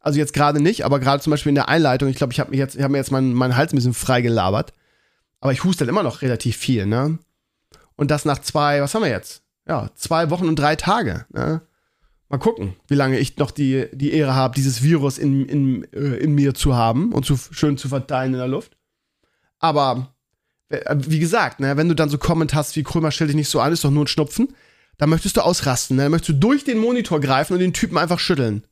Also 0.00 0.18
jetzt 0.18 0.32
gerade 0.32 0.60
nicht, 0.60 0.84
aber 0.84 0.98
gerade 0.98 1.22
zum 1.22 1.30
Beispiel 1.30 1.50
in 1.50 1.54
der 1.54 1.68
Einleitung, 1.68 2.08
ich 2.08 2.16
glaube, 2.16 2.32
ich 2.32 2.40
habe 2.40 2.50
mir 2.50 2.56
jetzt, 2.56 2.74
ich 2.74 2.82
hab 2.82 2.90
mir 2.90 2.98
jetzt 2.98 3.12
meinen, 3.12 3.34
meinen 3.34 3.54
Hals 3.54 3.72
ein 3.72 3.76
bisschen 3.76 3.94
frei 3.94 4.20
gelabert. 4.20 4.72
Aber 5.38 5.52
ich 5.52 5.62
huste 5.62 5.82
halt 5.82 5.90
immer 5.90 6.02
noch 6.02 6.22
relativ 6.22 6.56
viel, 6.56 6.86
ne? 6.86 7.20
Und 7.94 8.10
das 8.10 8.24
nach 8.24 8.40
zwei, 8.40 8.82
was 8.82 8.96
haben 8.96 9.02
wir 9.02 9.10
jetzt? 9.10 9.44
Ja, 9.68 9.88
zwei 9.94 10.28
Wochen 10.30 10.48
und 10.48 10.58
drei 10.58 10.74
Tage, 10.74 11.24
ne? 11.28 11.60
Mal 12.28 12.38
gucken, 12.38 12.74
wie 12.88 12.96
lange 12.96 13.20
ich 13.20 13.36
noch 13.36 13.52
die, 13.52 13.86
die 13.92 14.12
Ehre 14.12 14.34
habe, 14.34 14.56
dieses 14.56 14.82
Virus 14.82 15.18
in, 15.18 15.46
in, 15.46 15.84
äh, 15.92 16.16
in 16.16 16.34
mir 16.34 16.54
zu 16.54 16.74
haben 16.74 17.12
und 17.12 17.24
zu, 17.24 17.36
schön 17.36 17.78
zu 17.78 17.88
verteilen 17.88 18.32
in 18.32 18.40
der 18.40 18.48
Luft. 18.48 18.76
Aber 19.60 20.14
wie 20.70 21.18
gesagt, 21.18 21.60
ne, 21.60 21.76
wenn 21.76 21.88
du 21.88 21.94
dann 21.94 22.10
so 22.10 22.18
Comment 22.18 22.54
hast 22.54 22.76
wie 22.76 22.82
Krömer, 22.82 23.10
stell 23.10 23.28
dich 23.28 23.36
nicht 23.36 23.48
so 23.48 23.60
an, 23.60 23.72
ist 23.72 23.84
doch 23.84 23.90
nur 23.90 24.04
ein 24.04 24.08
Schnupfen, 24.08 24.54
dann 24.98 25.08
möchtest 25.08 25.36
du 25.36 25.40
ausrasten, 25.40 25.96
ne? 25.96 26.04
dann 26.04 26.12
möchtest 26.12 26.30
du 26.30 26.40
durch 26.40 26.64
den 26.64 26.78
Monitor 26.78 27.20
greifen 27.20 27.54
und 27.54 27.60
den 27.60 27.72
Typen 27.72 27.96
einfach 27.96 28.18
schütteln. 28.18 28.64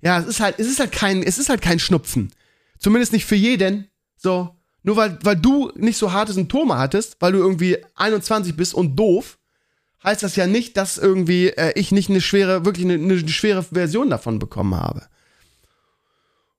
Ja, 0.00 0.18
es 0.18 0.26
ist 0.26 0.40
halt, 0.40 0.58
es 0.58 0.66
ist 0.66 0.80
halt 0.80 0.92
kein, 0.92 1.22
es 1.22 1.38
ist 1.38 1.48
halt 1.48 1.62
kein 1.62 1.78
Schnupfen. 1.78 2.32
Zumindest 2.78 3.12
nicht 3.12 3.26
für 3.26 3.36
jeden. 3.36 3.88
So. 4.16 4.54
Nur 4.82 4.96
weil, 4.96 5.18
weil 5.22 5.36
du 5.36 5.72
nicht 5.74 5.98
so 5.98 6.12
harte 6.12 6.32
Symptome 6.32 6.78
hattest, 6.78 7.16
weil 7.20 7.32
du 7.32 7.38
irgendwie 7.38 7.78
21 7.94 8.56
bist 8.56 8.74
und 8.74 8.96
doof, 8.96 9.38
heißt 10.04 10.22
das 10.22 10.36
ja 10.36 10.46
nicht, 10.46 10.76
dass 10.76 10.98
irgendwie 10.98 11.48
äh, 11.48 11.72
ich 11.78 11.92
nicht 11.92 12.08
eine 12.08 12.20
schwere, 12.20 12.64
wirklich 12.64 12.84
eine, 12.84 12.94
eine 12.94 13.28
schwere 13.28 13.62
Version 13.64 14.10
davon 14.10 14.38
bekommen 14.38 14.74
habe. 14.74 15.06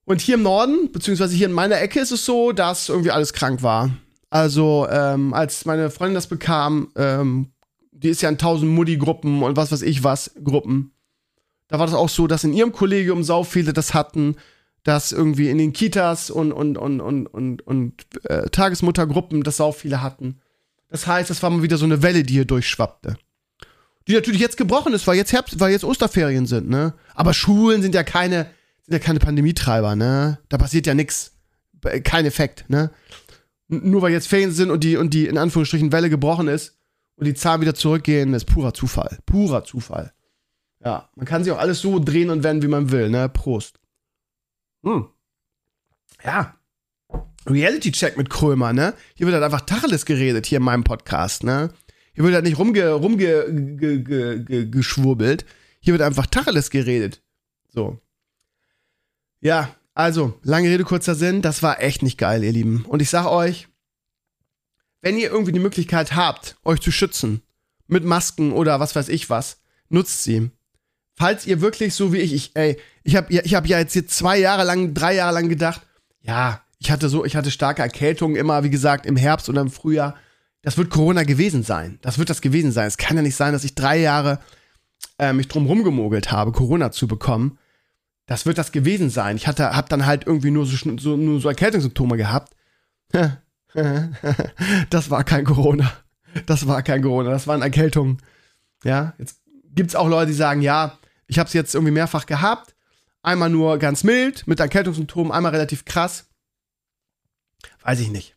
Und 0.05 0.21
hier 0.21 0.35
im 0.35 0.43
Norden, 0.43 0.91
beziehungsweise 0.91 1.35
hier 1.35 1.47
in 1.47 1.53
meiner 1.53 1.79
Ecke, 1.79 1.99
ist 1.99 2.11
es 2.11 2.25
so, 2.25 2.51
dass 2.51 2.89
irgendwie 2.89 3.11
alles 3.11 3.33
krank 3.33 3.63
war. 3.63 3.91
Also, 4.29 4.87
ähm, 4.89 5.33
als 5.33 5.65
meine 5.65 5.89
Freundin 5.89 6.15
das 6.15 6.27
bekam, 6.27 6.91
ähm, 6.95 7.51
die 7.91 8.09
ist 8.09 8.21
ja 8.21 8.29
in 8.29 8.37
tausend 8.37 8.71
Mutti-Gruppen 8.71 9.41
und 9.41 9.55
was 9.57 9.71
weiß 9.71 9.81
ich 9.81 10.03
was, 10.03 10.31
Gruppen. 10.43 10.91
Da 11.67 11.79
war 11.79 11.85
das 11.85 11.95
auch 11.95 12.09
so, 12.09 12.27
dass 12.27 12.43
in 12.43 12.53
ihrem 12.53 12.71
Kollegium 12.71 13.23
sau 13.23 13.43
viele 13.43 13.73
das 13.73 13.93
hatten, 13.93 14.35
dass 14.83 15.11
irgendwie 15.11 15.49
in 15.49 15.57
den 15.57 15.73
Kitas 15.73 16.29
und, 16.29 16.51
und, 16.51 16.77
und, 16.77 17.01
und, 17.01 17.27
und, 17.27 17.67
und 17.67 17.93
äh, 18.23 18.49
Tagesmuttergruppen 18.49 19.43
das 19.43 19.57
sau 19.57 19.71
viele 19.71 20.01
hatten. 20.01 20.39
Das 20.89 21.07
heißt, 21.07 21.29
das 21.29 21.43
war 21.43 21.49
mal 21.49 21.63
wieder 21.63 21.77
so 21.77 21.85
eine 21.85 22.01
Welle, 22.01 22.23
die 22.23 22.35
hier 22.35 22.45
durchschwappte. 22.45 23.17
Die 24.07 24.13
natürlich 24.13 24.39
jetzt 24.39 24.55
gebrochen 24.55 24.93
ist, 24.93 25.05
weil 25.05 25.17
jetzt 25.17 25.33
Herbst, 25.33 25.59
weil 25.59 25.71
jetzt 25.71 25.83
Osterferien 25.83 26.45
sind, 26.45 26.69
ne? 26.69 26.93
Aber 27.13 27.33
Schulen 27.33 27.81
sind 27.81 27.93
ja 27.93 28.03
keine, 28.03 28.49
sind 28.83 28.93
ja 28.93 28.99
keine 28.99 29.19
Pandemietreiber, 29.19 29.97
ne? 29.97 30.39
Da 30.47 30.57
passiert 30.57 30.87
ja 30.87 30.93
nichts. 30.93 31.33
Kein 32.03 32.25
Effekt, 32.25 32.65
ne? 32.69 32.91
Nur 33.67 34.01
weil 34.01 34.11
jetzt 34.11 34.27
Ferien 34.27 34.51
sind 34.51 34.71
und 34.71 34.83
die, 34.83 34.97
und 34.97 35.13
die 35.13 35.27
in 35.27 35.37
Anführungsstrichen 35.37 35.91
Welle 35.91 36.09
gebrochen 36.09 36.47
ist 36.47 36.77
und 37.15 37.25
die 37.25 37.33
Zahlen 37.33 37.61
wieder 37.61 37.75
zurückgehen, 37.75 38.33
ist 38.33 38.45
purer 38.45 38.73
Zufall. 38.73 39.19
Purer 39.25 39.63
Zufall. 39.63 40.13
Ja, 40.83 41.09
man 41.15 41.25
kann 41.25 41.43
sich 41.43 41.51
auch 41.51 41.59
alles 41.59 41.81
so 41.81 41.99
drehen 41.99 42.29
und 42.29 42.43
wenden, 42.43 42.63
wie 42.63 42.67
man 42.67 42.91
will, 42.91 43.09
ne? 43.09 43.29
Prost. 43.29 43.79
Hm. 44.83 45.07
Ja. 46.23 46.55
Reality-Check 47.45 48.17
mit 48.17 48.29
Krömer, 48.29 48.73
ne? 48.73 48.93
Hier 49.15 49.25
wird 49.25 49.33
halt 49.33 49.43
einfach 49.43 49.61
Tacheles 49.61 50.05
geredet, 50.05 50.45
hier 50.45 50.57
in 50.57 50.63
meinem 50.63 50.83
Podcast, 50.83 51.43
ne? 51.43 51.73
Hier 52.13 52.23
wird 52.23 52.33
halt 52.33 52.45
nicht 52.45 52.57
rumge, 52.57 52.91
rumge. 52.91 53.45
Hier 55.79 55.93
wird 55.93 56.01
einfach 56.01 56.25
Tacheles 56.27 56.69
geredet. 56.69 57.21
So. 57.69 57.99
Ja, 59.39 59.75
also, 59.97 60.39
lange 60.43 60.69
Rede, 60.69 60.83
kurzer 60.83 61.15
Sinn, 61.15 61.41
das 61.41 61.63
war 61.63 61.81
echt 61.81 62.03
nicht 62.03 62.19
geil, 62.19 62.43
ihr 62.43 62.51
Lieben. 62.51 62.85
Und 62.85 63.01
ich 63.01 63.09
sag 63.09 63.25
euch, 63.25 63.67
wenn 65.01 65.17
ihr 65.17 65.31
irgendwie 65.31 65.51
die 65.51 65.59
Möglichkeit 65.59 66.15
habt, 66.15 66.55
euch 66.63 66.81
zu 66.81 66.91
schützen, 66.91 67.41
mit 67.87 68.03
Masken 68.03 68.51
oder 68.51 68.79
was 68.79 68.95
weiß 68.95 69.09
ich 69.09 69.31
was, 69.31 69.57
nutzt 69.89 70.21
sie. 70.21 70.51
Falls 71.15 71.47
ihr 71.47 71.61
wirklich 71.61 71.95
so 71.95 72.13
wie 72.13 72.17
ich, 72.17 72.35
ich 72.35 72.51
ey, 72.53 72.77
ich 73.03 73.15
habe 73.15 73.33
ich 73.33 73.55
hab 73.55 73.65
ja 73.65 73.79
jetzt 73.79 73.93
hier 73.93 74.07
zwei 74.07 74.37
Jahre 74.37 74.65
lang, 74.65 74.93
drei 74.93 75.15
Jahre 75.15 75.33
lang 75.33 75.49
gedacht, 75.49 75.81
ja, 76.21 76.61
ich 76.77 76.91
hatte 76.91 77.09
so, 77.09 77.25
ich 77.25 77.35
hatte 77.35 77.49
starke 77.49 77.81
Erkältungen 77.81 78.35
immer, 78.35 78.63
wie 78.63 78.69
gesagt, 78.69 79.07
im 79.07 79.15
Herbst 79.15 79.49
oder 79.49 79.61
im 79.61 79.71
Frühjahr. 79.71 80.15
Das 80.61 80.77
wird 80.77 80.91
Corona 80.91 81.23
gewesen 81.23 81.63
sein. 81.63 81.97
Das 82.03 82.19
wird 82.19 82.29
das 82.29 82.41
gewesen 82.41 82.71
sein. 82.71 82.85
Es 82.85 82.97
kann 82.97 83.17
ja 83.17 83.23
nicht 83.23 83.35
sein, 83.35 83.51
dass 83.51 83.63
ich 83.63 83.73
drei 83.73 83.97
Jahre 83.97 84.41
äh, 85.17 85.33
mich 85.33 85.47
drum 85.47 85.65
rumgemogelt 85.65 86.31
habe, 86.31 86.51
Corona 86.51 86.91
zu 86.91 87.07
bekommen 87.07 87.57
das 88.27 88.45
wird 88.45 88.57
das 88.57 88.71
gewesen 88.71 89.09
sein. 89.09 89.37
Ich 89.37 89.47
hatte, 89.47 89.75
hab 89.75 89.89
dann 89.89 90.05
halt 90.05 90.27
irgendwie 90.27 90.51
nur 90.51 90.65
so, 90.65 90.77
so, 90.97 91.17
nur 91.17 91.41
so 91.41 91.47
Erkältungssymptome 91.47 92.17
gehabt. 92.17 92.55
das 94.89 95.09
war 95.09 95.23
kein 95.23 95.45
Corona. 95.45 95.91
Das 96.45 96.67
war 96.67 96.83
kein 96.83 97.01
Corona, 97.01 97.31
das 97.31 97.47
waren 97.47 97.61
Erkältungen. 97.61 98.21
Ja, 98.83 99.13
jetzt 99.17 99.41
gibt's 99.73 99.95
auch 99.95 100.07
Leute, 100.07 100.27
die 100.27 100.37
sagen, 100.37 100.61
ja, 100.61 100.99
ich 101.25 101.39
habe 101.39 101.47
es 101.47 101.53
jetzt 101.53 101.73
irgendwie 101.73 101.93
mehrfach 101.93 102.25
gehabt. 102.25 102.75
Einmal 103.23 103.49
nur 103.49 103.77
ganz 103.79 104.03
mild 104.03 104.45
mit 104.45 104.59
Erkältungssymptomen, 104.59 105.31
einmal 105.31 105.53
relativ 105.53 105.85
krass. 105.85 106.27
Weiß 107.81 107.99
ich 107.99 108.09
nicht. 108.09 108.35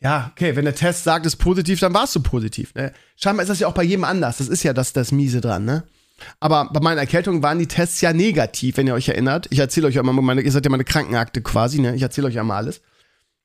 Ja, 0.00 0.30
okay, 0.32 0.54
wenn 0.56 0.64
der 0.64 0.74
Test 0.74 1.04
sagt, 1.04 1.26
es 1.26 1.34
ist 1.34 1.38
positiv, 1.38 1.80
dann 1.80 1.94
war 1.94 2.04
es 2.04 2.12
so 2.12 2.20
positiv. 2.22 2.74
Ne? 2.74 2.92
Scheinbar 3.16 3.42
ist 3.42 3.48
das 3.48 3.60
ja 3.60 3.68
auch 3.68 3.74
bei 3.74 3.82
jedem 3.82 4.04
anders. 4.04 4.38
Das 4.38 4.48
ist 4.48 4.62
ja 4.62 4.72
das, 4.72 4.92
das 4.92 5.12
Miese 5.12 5.40
dran, 5.40 5.64
ne? 5.64 5.84
Aber 6.40 6.70
bei 6.72 6.80
meinen 6.80 6.98
Erkältungen 6.98 7.42
waren 7.42 7.58
die 7.58 7.66
Tests 7.66 8.00
ja 8.00 8.12
negativ, 8.12 8.76
wenn 8.76 8.86
ihr 8.86 8.94
euch 8.94 9.08
erinnert. 9.08 9.46
Ich 9.50 9.58
erzähle 9.58 9.88
euch 9.88 9.94
ja 9.94 10.00
immer 10.00 10.12
meine, 10.12 10.42
ihr 10.42 10.52
seid 10.52 10.64
ja 10.64 10.70
meine 10.70 10.84
Krankenakte 10.84 11.42
quasi, 11.42 11.80
ne? 11.80 11.94
Ich 11.94 12.02
erzähle 12.02 12.28
euch 12.28 12.34
ja 12.34 12.44
mal 12.44 12.56
alles. 12.56 12.80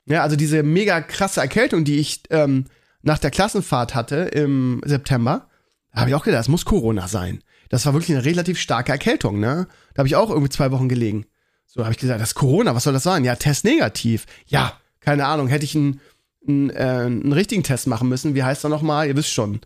Ja, 0.05 0.23
also 0.23 0.36
diese 0.36 0.63
mega 0.63 1.01
krasse 1.01 1.41
Erkältung, 1.41 1.84
die 1.84 1.97
ich 1.97 2.23
ähm, 2.29 2.65
nach 3.01 3.19
der 3.19 3.32
Klassenfahrt 3.32 3.95
hatte 3.95 4.15
im 4.15 4.82
September, 4.86 5.49
habe 5.93 6.10
ich 6.10 6.15
auch 6.15 6.23
gedacht, 6.23 6.39
das 6.39 6.47
muss 6.47 6.65
Corona 6.65 7.08
sein. 7.08 7.43
Das 7.69 7.86
war 7.86 7.93
wirklich 7.93 8.15
eine 8.15 8.25
relativ 8.25 8.60
starke 8.60 8.91
Erkältung, 8.91 9.39
ne? 9.39 9.67
Da 9.93 9.99
habe 9.99 10.08
ich 10.08 10.15
auch 10.15 10.29
irgendwie 10.29 10.49
zwei 10.49 10.71
Wochen 10.71 10.89
gelegen. 10.89 11.25
So 11.65 11.84
habe 11.84 11.93
ich 11.93 11.99
gesagt, 11.99 12.19
das 12.19 12.29
ist 12.29 12.36
Corona, 12.36 12.73
was 12.73 12.84
soll 12.84 12.93
das 12.93 13.03
sein? 13.03 13.23
Ja, 13.23 13.36
Test 13.36 13.63
negativ. 13.63 14.25
Ja, 14.47 14.73
keine 14.99 15.25
Ahnung, 15.25 15.47
hätte 15.47 15.65
ich 15.65 15.75
einen, 15.75 16.01
einen, 16.47 16.69
äh, 16.71 17.03
einen 17.05 17.34
richtigen 17.34 17.63
Test 17.63 17.86
machen 17.86 18.10
müssen. 18.10 18.34
Wie 18.34 18.43
heißt 18.43 18.63
er 18.65 18.69
nochmal? 18.69 19.08
Ihr 19.08 19.15
wisst 19.15 19.32
schon. 19.32 19.62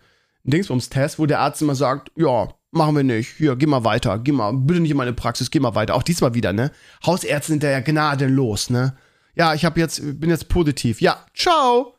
Ein 0.46 0.52
Dingsbums-Test, 0.52 1.18
wo 1.20 1.26
der 1.26 1.40
Arzt 1.40 1.62
immer 1.62 1.76
sagt, 1.76 2.12
ja, 2.18 2.54
machen 2.74 2.96
wir 2.96 3.04
nicht. 3.04 3.38
Hier, 3.38 3.56
geh 3.56 3.66
mal 3.66 3.84
weiter. 3.84 4.20
Geh 4.20 4.32
mal, 4.32 4.54
bitte 4.54 4.80
nicht 4.80 4.92
in 4.92 4.98
meine 4.98 5.14
Praxis, 5.14 5.52
geh 5.52 5.60
mal 5.60 5.76
weiter. 5.76 5.96
Auch 5.96 6.04
diesmal 6.04 6.34
wieder, 6.34 6.54
ne? 6.54 6.72
Hausärzte 7.06 7.52
sind 7.52 7.64
da 7.64 7.70
ja 7.70 7.80
gnadenlos, 7.80 8.70
ne? 8.70 8.96
Ja, 9.36 9.54
ich 9.54 9.66
hab 9.66 9.78
jetzt, 9.78 10.02
bin 10.20 10.30
jetzt 10.30 10.50
positiv. 10.50 11.02
Ja, 11.02 11.26
ciao. 11.34 11.96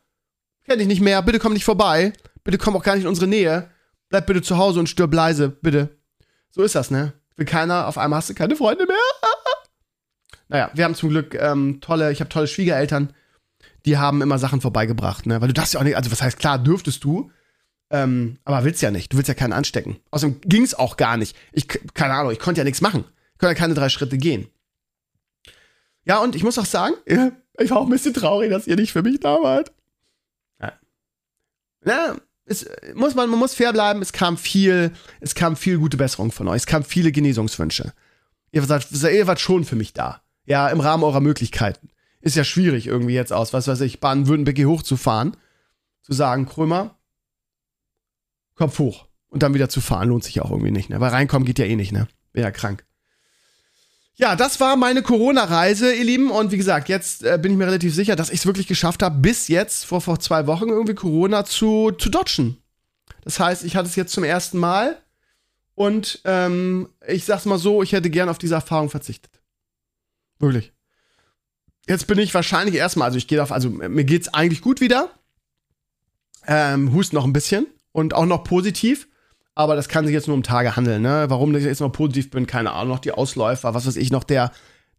Kenn 0.65 0.79
dich 0.79 0.87
nicht 0.87 1.01
mehr. 1.01 1.21
Bitte 1.21 1.39
komm 1.39 1.53
nicht 1.53 1.65
vorbei. 1.65 2.13
Bitte 2.43 2.57
komm 2.57 2.75
auch 2.75 2.83
gar 2.83 2.95
nicht 2.95 3.03
in 3.03 3.09
unsere 3.09 3.27
Nähe. 3.27 3.69
Bleib 4.09 4.27
bitte 4.27 4.41
zu 4.41 4.57
Hause 4.57 4.79
und 4.79 4.87
stirb 4.87 5.13
leise, 5.13 5.49
bitte. 5.49 5.97
So 6.51 6.63
ist 6.63 6.75
das, 6.75 6.91
ne? 6.91 7.13
Will 7.35 7.45
keiner, 7.45 7.87
auf 7.87 7.97
einmal 7.97 8.17
hast 8.17 8.29
du 8.29 8.33
keine 8.33 8.55
Freunde 8.55 8.85
mehr. 8.85 8.95
naja, 10.47 10.71
wir 10.73 10.85
haben 10.85 10.95
zum 10.95 11.09
Glück 11.09 11.35
ähm, 11.35 11.81
tolle, 11.81 12.11
ich 12.11 12.21
habe 12.21 12.29
tolle 12.29 12.47
Schwiegereltern, 12.47 13.13
die 13.85 13.97
haben 13.97 14.21
immer 14.21 14.39
Sachen 14.39 14.61
vorbeigebracht, 14.61 15.25
ne? 15.25 15.41
Weil 15.41 15.49
du 15.49 15.53
das 15.53 15.73
ja 15.73 15.79
auch 15.79 15.83
nicht, 15.83 15.97
also 15.97 16.11
was 16.11 16.21
heißt 16.21 16.39
klar, 16.39 16.59
dürftest 16.59 17.03
du, 17.03 17.31
ähm, 17.89 18.37
aber 18.43 18.63
willst 18.63 18.81
ja 18.81 18.91
nicht. 18.91 19.13
Du 19.13 19.17
willst 19.17 19.27
ja 19.27 19.33
keinen 19.33 19.53
anstecken. 19.53 19.97
Außerdem 20.11 20.41
ging 20.41 20.63
es 20.63 20.73
auch 20.73 20.97
gar 20.97 21.17
nicht. 21.17 21.35
Ich, 21.51 21.67
keine 21.93 22.13
Ahnung, 22.13 22.31
ich 22.31 22.39
konnte 22.39 22.59
ja 22.59 22.65
nichts 22.65 22.81
machen. 22.81 23.05
Ich 23.33 23.39
konnte 23.39 23.53
ja 23.53 23.59
keine 23.59 23.73
drei 23.73 23.89
Schritte 23.89 24.17
gehen. 24.17 24.47
Ja, 26.03 26.19
und 26.19 26.35
ich 26.35 26.43
muss 26.43 26.57
auch 26.57 26.65
sagen, 26.65 26.95
ich 27.05 27.69
war 27.69 27.77
auch 27.77 27.85
ein 27.85 27.91
bisschen 27.91 28.13
traurig, 28.13 28.49
dass 28.49 28.67
ihr 28.67 28.75
nicht 28.75 28.91
für 28.91 29.03
mich 29.03 29.19
da 29.19 29.41
wart. 29.41 29.71
Ja. 30.61 30.73
ja 31.85 32.15
es 32.45 32.65
muss 32.93 33.15
man, 33.15 33.29
man 33.29 33.39
muss 33.39 33.55
fair 33.55 33.73
bleiben. 33.73 34.01
Es 34.01 34.13
kam 34.13 34.37
viel, 34.37 34.91
es 35.19 35.35
kam 35.35 35.55
viel 35.55 35.79
gute 35.79 35.97
Besserung 35.97 36.31
von 36.31 36.47
euch. 36.47 36.57
Es 36.57 36.65
kam 36.67 36.83
viele 36.83 37.11
Genesungswünsche. 37.11 37.93
Ihr 38.51 38.63
seid, 38.63 38.91
ihr 38.91 39.27
wart 39.27 39.39
schon 39.39 39.65
für 39.65 39.75
mich 39.75 39.93
da. 39.93 40.21
Ja, 40.45 40.69
im 40.69 40.79
Rahmen 40.79 41.03
eurer 41.03 41.21
Möglichkeiten. 41.21 41.89
Ist 42.21 42.35
ja 42.35 42.43
schwierig 42.43 42.87
irgendwie 42.87 43.15
jetzt 43.15 43.33
aus, 43.33 43.53
was 43.53 43.67
weiß 43.67 43.81
ich, 43.81 43.99
Baden-Württemberg 43.99 44.55
hier 44.55 44.69
hochzufahren. 44.69 45.35
Zu 46.01 46.13
sagen, 46.13 46.45
Krömer, 46.45 46.95
Kopf 48.55 48.79
hoch. 48.79 49.07
Und 49.27 49.43
dann 49.43 49.53
wieder 49.53 49.69
zu 49.69 49.81
fahren 49.81 50.09
lohnt 50.09 50.23
sich 50.23 50.41
auch 50.41 50.49
irgendwie 50.49 50.71
nicht, 50.71 50.89
ne? 50.89 50.99
Weil 50.99 51.09
reinkommen 51.09 51.45
geht 51.45 51.59
ja 51.59 51.65
eh 51.65 51.75
nicht, 51.75 51.91
ne? 51.91 52.07
Bin 52.31 52.43
ja 52.43 52.51
krank. 52.51 52.85
Ja, 54.17 54.37
das 54.37 54.61
war 54.61 54.77
meine 54.77 55.01
Corona-Reise, 55.01 55.93
ihr 55.93 56.05
Lieben. 56.05 56.31
Und 56.31 56.51
wie 56.51 56.57
gesagt, 56.57 56.87
jetzt 56.87 57.23
äh, 57.23 57.37
bin 57.41 57.51
ich 57.51 57.57
mir 57.57 57.67
relativ 57.67 57.93
sicher, 57.93 58.15
dass 58.15 58.29
ich 58.29 58.39
es 58.39 58.45
wirklich 58.45 58.67
geschafft 58.67 59.03
habe, 59.03 59.19
bis 59.19 59.49
jetzt, 59.49 59.85
vor, 59.85 59.99
vor 59.99 60.19
zwei 60.19 60.47
Wochen, 60.47 60.69
irgendwie 60.69 60.95
Corona 60.95 61.43
zu, 61.43 61.91
zu 61.91 62.09
dodgen. 62.09 62.57
Das 63.25 63.39
heißt, 63.39 63.65
ich 63.65 63.75
hatte 63.75 63.89
es 63.89 63.97
jetzt 63.97 64.13
zum 64.13 64.23
ersten 64.23 64.57
Mal. 64.57 65.01
Und 65.73 66.21
ähm, 66.23 66.87
ich 67.05 67.25
sag's 67.25 67.43
mal 67.43 67.57
so, 67.57 67.83
ich 67.83 67.91
hätte 67.91 68.09
gern 68.09 68.29
auf 68.29 68.37
diese 68.37 68.55
Erfahrung 68.55 68.89
verzichtet. 68.89 69.41
Wirklich. 70.39 70.71
Jetzt 71.87 72.07
bin 72.07 72.17
ich 72.17 72.33
wahrscheinlich 72.33 72.75
erstmal, 72.75 73.07
also 73.07 73.17
ich 73.17 73.27
gehe 73.27 73.43
auf, 73.43 73.51
also 73.51 73.69
mir 73.69 74.05
geht's 74.05 74.33
eigentlich 74.33 74.61
gut 74.61 74.79
wieder. 74.79 75.09
Ähm, 76.47 76.93
hust 76.93 77.11
noch 77.11 77.25
ein 77.25 77.33
bisschen 77.33 77.67
und 77.95 78.13
auch 78.13 78.25
noch 78.25 78.43
positiv. 78.43 79.07
Aber 79.55 79.77
das 79.77 79.87
kann 79.87 80.05
sich 80.05 80.13
jetzt 80.13 80.27
nur 80.27 80.35
um 80.35 80.43
Tage 80.43 80.75
handeln, 80.75 81.01
ne? 81.01 81.25
Warum 81.29 81.55
ich 81.55 81.63
jetzt 81.63 81.79
noch 81.79 81.91
positiv 81.91 82.29
bin, 82.29 82.45
keine 82.45 82.73
Ahnung. 82.73 82.89
Noch 82.89 82.99
die 82.99 83.13
Ausläufer, 83.13 83.73
was 83.73 83.87
weiß 83.87 83.95
ich, 83.95 84.11
noch 84.11 84.25
der, 84.25 84.51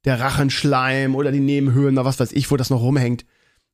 der 0.06 0.18
Rachenschleim 0.18 1.14
oder 1.14 1.30
die 1.30 1.40
Nebenhöhlen 1.40 1.94
oder 1.94 2.06
was 2.06 2.18
weiß 2.18 2.32
ich, 2.32 2.50
wo 2.50 2.56
das 2.56 2.70
noch 2.70 2.80
rumhängt. 2.80 3.26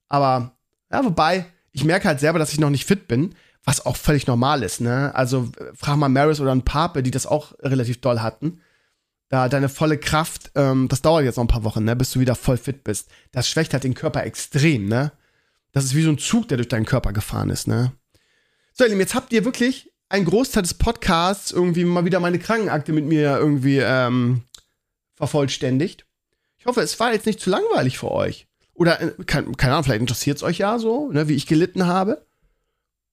Aber, 0.08 0.56
ja, 0.90 1.04
wobei, 1.04 1.46
ich 1.70 1.84
merke 1.84 2.08
halt 2.08 2.18
selber, 2.18 2.40
dass 2.40 2.52
ich 2.52 2.58
noch 2.58 2.70
nicht 2.70 2.84
fit 2.84 3.06
bin, 3.06 3.36
was 3.64 3.86
auch 3.86 3.96
völlig 3.96 4.26
normal 4.26 4.64
ist, 4.64 4.80
ne? 4.80 5.14
Also, 5.14 5.52
frag 5.74 5.96
mal 5.98 6.08
Maris 6.08 6.40
oder 6.40 6.52
ein 6.52 6.64
Pape, 6.64 7.04
die 7.04 7.12
das 7.12 7.26
auch 7.26 7.52
relativ 7.60 8.00
doll 8.00 8.18
hatten. 8.18 8.60
Da 9.28 9.48
deine 9.48 9.68
volle 9.68 9.98
Kraft, 9.98 10.50
ähm, 10.56 10.88
das 10.88 11.00
dauert 11.00 11.24
jetzt 11.24 11.36
noch 11.36 11.44
ein 11.44 11.48
paar 11.48 11.62
Wochen, 11.62 11.84
ne? 11.84 11.94
Bis 11.94 12.10
du 12.10 12.18
wieder 12.18 12.34
voll 12.34 12.56
fit 12.56 12.82
bist. 12.82 13.08
Das 13.30 13.48
schwächt 13.48 13.72
halt 13.72 13.84
den 13.84 13.94
Körper 13.94 14.24
extrem, 14.24 14.86
ne? 14.86 15.12
Das 15.70 15.84
ist 15.84 15.94
wie 15.94 16.02
so 16.02 16.10
ein 16.10 16.18
Zug, 16.18 16.48
der 16.48 16.56
durch 16.56 16.68
deinen 16.68 16.86
Körper 16.86 17.12
gefahren 17.12 17.50
ist, 17.50 17.68
ne? 17.68 17.92
So, 18.74 18.84
ihr 18.84 18.88
Lieben, 18.88 19.00
jetzt 19.00 19.14
habt 19.14 19.32
ihr 19.34 19.44
wirklich 19.44 19.92
ein 20.08 20.24
Großteil 20.24 20.62
des 20.62 20.74
Podcasts 20.74 21.52
irgendwie 21.52 21.84
mal 21.84 22.06
wieder 22.06 22.20
meine 22.20 22.38
Krankenakte 22.38 22.92
mit 22.92 23.04
mir 23.04 23.36
irgendwie 23.36 23.78
ähm, 23.78 24.44
vervollständigt. 25.14 26.06
Ich 26.56 26.64
hoffe, 26.64 26.80
es 26.80 26.98
war 26.98 27.12
jetzt 27.12 27.26
nicht 27.26 27.40
zu 27.40 27.50
langweilig 27.50 27.98
für 27.98 28.10
euch. 28.10 28.46
Oder, 28.72 29.00
äh, 29.00 29.12
keine, 29.26 29.52
keine 29.52 29.74
Ahnung, 29.74 29.84
vielleicht 29.84 30.00
interessiert 30.00 30.38
es 30.38 30.42
euch 30.42 30.56
ja 30.56 30.78
so, 30.78 31.10
ne, 31.12 31.28
wie 31.28 31.34
ich 31.34 31.46
gelitten 31.46 31.86
habe. 31.86 32.24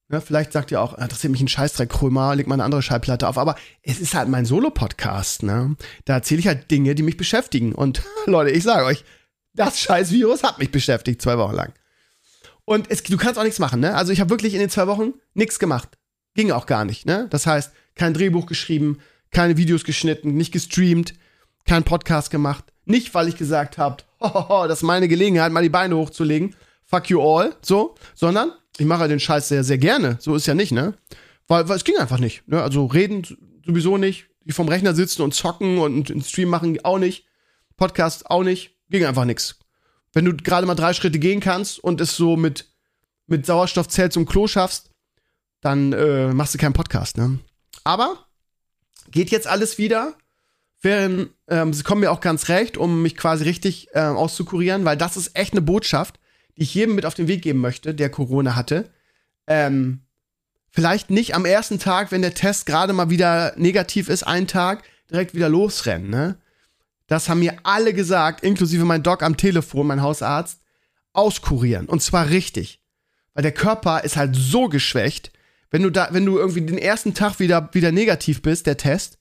Ne, 0.08 0.22
vielleicht 0.22 0.54
sagt 0.54 0.72
ihr 0.72 0.80
auch, 0.80 0.93
ah, 0.93 1.04
interessiert 1.04 1.32
mich 1.32 1.41
ein 1.41 1.50
Scheißdreck, 1.50 1.89
Krömer, 1.89 2.36
leg 2.36 2.48
mal 2.48 2.56
eine 2.56 2.63
andere 2.63 2.82
Schallplatte 2.82 3.28
auf. 3.28 3.38
Aber 3.38 3.56
es 3.84 4.00
ist 4.00 4.13
halt 4.13 4.30
mein 4.30 4.45
Solo-Podcast, 4.45 5.43
ne? 5.43 5.76
Da 6.06 6.13
erzähle 6.15 6.39
ich 6.39 6.48
halt 6.48 6.72
Dinge, 6.72 6.95
die 6.95 7.04
mich 7.04 7.17
beschäftigen. 7.17 7.76
Und 7.76 8.02
Leute, 8.26 8.52
ich 8.52 8.63
sage 8.63 8.86
euch, 8.86 9.04
das 9.54 9.78
Scheiß-Virus 9.80 10.43
hat 10.43 10.58
mich 10.58 10.72
beschäftigt, 10.72 11.22
zwei 11.22 11.38
Wochen 11.38 11.56
lang. 11.56 11.74
Und 12.69 12.91
es, 12.91 13.01
du 13.01 13.17
kannst 13.17 13.39
auch 13.39 13.43
nichts 13.43 13.58
machen, 13.58 13.79
ne? 13.79 13.95
Also 13.95 14.13
ich 14.13 14.19
habe 14.19 14.29
wirklich 14.29 14.53
in 14.53 14.60
den 14.60 14.69
zwei 14.69 14.86
Wochen 14.86 15.15
nichts 15.34 15.58
gemacht. 15.58 15.97
Ging 16.36 16.51
auch 16.51 16.67
gar 16.67 16.86
nicht, 16.86 17.03
ne? 17.03 17.25
Das 17.32 17.47
heißt, 17.47 17.71
kein 17.95 18.13
Drehbuch 18.13 18.45
geschrieben, 18.45 18.99
keine 19.32 19.58
Videos 19.58 19.84
geschnitten, 19.84 20.36
nicht 20.36 20.51
gestreamt, 20.51 21.15
kein 21.65 21.84
Podcast 21.84 22.29
gemacht. 22.29 22.65
Nicht, 22.86 23.15
weil 23.15 23.27
ich 23.27 23.38
gesagt 23.38 23.79
habe, 23.79 24.03
das 24.19 24.79
ist 24.79 24.84
meine 24.84 25.08
Gelegenheit, 25.08 25.51
mal 25.51 25.63
die 25.63 25.69
Beine 25.69 25.97
hochzulegen. 25.97 26.55
Fuck 26.86 27.10
you 27.10 27.19
all, 27.19 27.55
so, 27.63 27.95
sondern 28.13 28.51
ich 28.77 28.86
mache 28.86 29.08
den 29.08 29.19
Scheiß 29.19 29.47
sehr, 29.47 29.63
sehr 29.63 29.79
gerne. 29.79 30.17
So 30.19 30.36
ist 30.36 30.45
ja 30.45 30.53
nicht, 30.53 30.71
ne? 30.71 30.93
Weil, 31.47 31.67
weil 31.69 31.77
es 31.77 31.84
ging 31.84 31.97
einfach 31.97 32.19
nicht. 32.19 32.47
Ne? 32.47 32.62
Also 32.62 32.86
reden 32.86 33.25
sowieso 33.65 33.97
nicht. 33.97 34.27
Die 34.45 34.53
vom 34.53 34.67
Rechner 34.67 34.93
sitzen 34.93 35.23
und 35.23 35.34
zocken 35.34 35.79
und 35.79 36.12
einen 36.12 36.21
Stream 36.21 36.49
machen 36.49 36.77
auch 36.84 36.99
nicht. 36.99 37.25
Podcast 37.77 38.29
auch 38.29 38.43
nicht. 38.43 38.77
Ging 38.91 39.05
einfach 39.05 39.25
nichts. 39.25 39.59
Wenn 40.13 40.26
du 40.26 40.36
gerade 40.36 40.65
mal 40.65 40.76
drei 40.76 40.93
Schritte 40.93 41.19
gehen 41.19 41.39
kannst 41.39 41.80
und 41.80 42.02
es 42.02 42.15
so 42.15 42.36
mit, 42.36 42.67
mit 43.28 43.45
Sauerstoffzelt 43.45 44.12
zum 44.12 44.26
Klo 44.26 44.48
schaffst, 44.48 44.89
dann 45.62 45.93
äh, 45.93 46.34
machst 46.34 46.54
du 46.54 46.58
keinen 46.58 46.74
Podcast, 46.74 47.17
ne? 47.17 47.39
Aber 47.84 48.26
geht 49.12 49.30
jetzt 49.30 49.48
alles 49.48 49.78
wieder. 49.78 50.15
Während, 50.82 51.32
ähm, 51.48 51.74
sie 51.74 51.84
kommen 51.84 52.02
mir 52.02 52.12
auch 52.12 52.22
ganz 52.22 52.48
recht, 52.48 52.78
um 52.78 53.02
mich 53.02 53.17
quasi 53.17 53.43
richtig 53.43 53.89
äh, 53.93 54.00
auszukurieren, 54.00 54.86
weil 54.86 54.95
das 54.95 55.17
ist 55.17 55.36
echt 55.36 55.52
eine 55.52 55.62
Botschaft, 55.62 56.19
die 56.58 56.63
ich 56.63 56.74
jedem 56.74 56.95
mit 56.95 57.06
auf 57.06 57.15
den 57.15 57.28
Weg 57.28 57.41
geben 57.41 57.60
möchte, 57.60 57.93
der 57.93 58.10
Corona 58.10 58.56
hatte. 58.56 58.89
Ähm, 59.48 60.02
vielleicht 60.69 61.10
nicht 61.10 61.36
am 61.36 61.45
ersten 61.45 61.80
Tag, 61.80 62.12
wenn 62.12 62.22
der 62.22 62.34
Test 62.34 62.65
gerade 62.65 62.93
mal 62.93 63.10
wieder 63.10 63.54
negativ 63.58 64.08
ist, 64.08 64.24
einen 64.24 64.48
Tag, 64.48 64.84
direkt 65.12 65.34
wieder 65.34 65.50
losrennen, 65.50 66.10
ne? 66.10 66.38
Das 67.10 67.28
haben 67.28 67.39
mir 67.39 67.58
alle 67.63 67.93
gesagt, 67.93 68.43
inklusive 68.43 68.86
mein 68.86 69.04
Doc 69.04 69.24
am 69.24 69.36
Telefon, 69.36 69.88
mein 69.88 70.02
Hausarzt, 70.02 70.62
auskurieren. 71.12 71.88
Und 71.88 72.02
zwar 72.02 72.30
richtig. 72.30 72.82
Weil 73.34 73.43
der 73.43 73.52
Körper 73.52 74.04
ist 74.04 74.15
halt 74.15 74.36
so 74.36 74.69
geschwächt, 74.69 75.32
wenn 75.72 75.84
du 75.84 75.89
da, 75.89 76.10
wenn 76.12 76.26
du 76.26 76.38
irgendwie 76.38 76.62
den 76.62 76.78
ersten 76.78 77.13
Tag 77.13 77.39
wieder, 77.39 77.69
wieder 77.74 77.91
negativ 77.91 78.41
bist, 78.41 78.65
der 78.65 78.78
Test, 78.78 79.17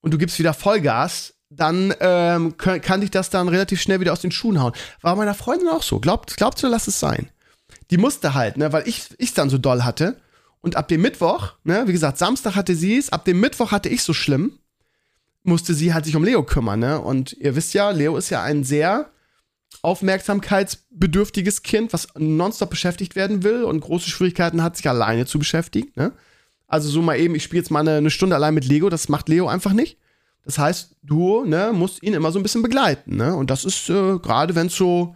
und 0.00 0.12
du 0.14 0.18
gibst 0.18 0.38
wieder 0.38 0.54
Vollgas, 0.54 1.34
dann 1.50 1.94
ähm, 2.00 2.56
kann, 2.56 2.80
kann 2.80 3.00
dich 3.00 3.10
das 3.10 3.28
dann 3.28 3.48
relativ 3.48 3.80
schnell 3.80 4.00
wieder 4.00 4.12
aus 4.12 4.20
den 4.20 4.30
Schuhen 4.30 4.60
hauen. 4.60 4.72
War 5.02 5.16
meiner 5.16 5.34
Freundin 5.34 5.68
auch 5.68 5.82
so. 5.82 5.98
Glaubt, 5.98 6.36
glaubst 6.36 6.62
du, 6.62 6.68
lass 6.68 6.86
es 6.86 7.00
sein. 7.00 7.28
Die 7.90 7.98
musste 7.98 8.34
halt, 8.34 8.56
ne, 8.56 8.72
weil 8.72 8.86
ich 8.86 9.08
es 9.18 9.34
dann 9.34 9.50
so 9.50 9.58
doll 9.58 9.82
hatte. 9.82 10.16
Und 10.60 10.76
ab 10.76 10.88
dem 10.88 11.02
Mittwoch, 11.02 11.54
ne, 11.64 11.82
wie 11.86 11.92
gesagt, 11.92 12.18
Samstag 12.18 12.54
hatte 12.54 12.74
sie 12.74 12.96
es, 12.96 13.10
ab 13.10 13.24
dem 13.24 13.40
Mittwoch 13.40 13.72
hatte 13.72 13.88
ich 13.88 14.02
so 14.02 14.14
schlimm, 14.14 14.58
musste 15.42 15.74
sie 15.74 15.94
halt 15.94 16.04
sich 16.04 16.16
um 16.16 16.24
Leo 16.24 16.42
kümmern, 16.42 16.80
ne? 16.80 17.00
Und 17.00 17.32
ihr 17.34 17.56
wisst 17.56 17.74
ja, 17.74 17.90
Leo 17.90 18.16
ist 18.16 18.30
ja 18.30 18.42
ein 18.42 18.64
sehr 18.64 19.10
aufmerksamkeitsbedürftiges 19.82 21.62
Kind, 21.62 21.92
was 21.92 22.08
nonstop 22.18 22.70
beschäftigt 22.70 23.16
werden 23.16 23.42
will 23.42 23.64
und 23.64 23.80
große 23.80 24.10
Schwierigkeiten 24.10 24.62
hat, 24.62 24.76
sich 24.76 24.88
alleine 24.88 25.26
zu 25.26 25.38
beschäftigen. 25.38 25.90
Ne? 25.94 26.12
Also 26.66 26.88
so 26.88 27.02
mal 27.02 27.18
eben, 27.18 27.34
ich 27.34 27.44
spiele 27.44 27.62
jetzt 27.62 27.70
mal 27.70 27.80
eine, 27.80 27.96
eine, 27.96 28.10
Stunde 28.10 28.36
allein 28.36 28.54
mit 28.54 28.66
Lego, 28.66 28.90
das 28.90 29.08
macht 29.08 29.28
Leo 29.28 29.48
einfach 29.48 29.72
nicht. 29.72 29.96
Das 30.44 30.58
heißt, 30.58 30.96
du 31.02 31.44
ne, 31.44 31.70
musst 31.72 32.02
ihn 32.02 32.14
immer 32.14 32.32
so 32.32 32.38
ein 32.38 32.42
bisschen 32.42 32.62
begleiten. 32.62 33.16
Ne? 33.16 33.34
Und 33.34 33.50
das 33.50 33.64
ist, 33.64 33.88
äh, 33.88 34.18
gerade 34.18 34.54
wenn 34.54 34.66
es 34.66 34.76
so 34.76 35.14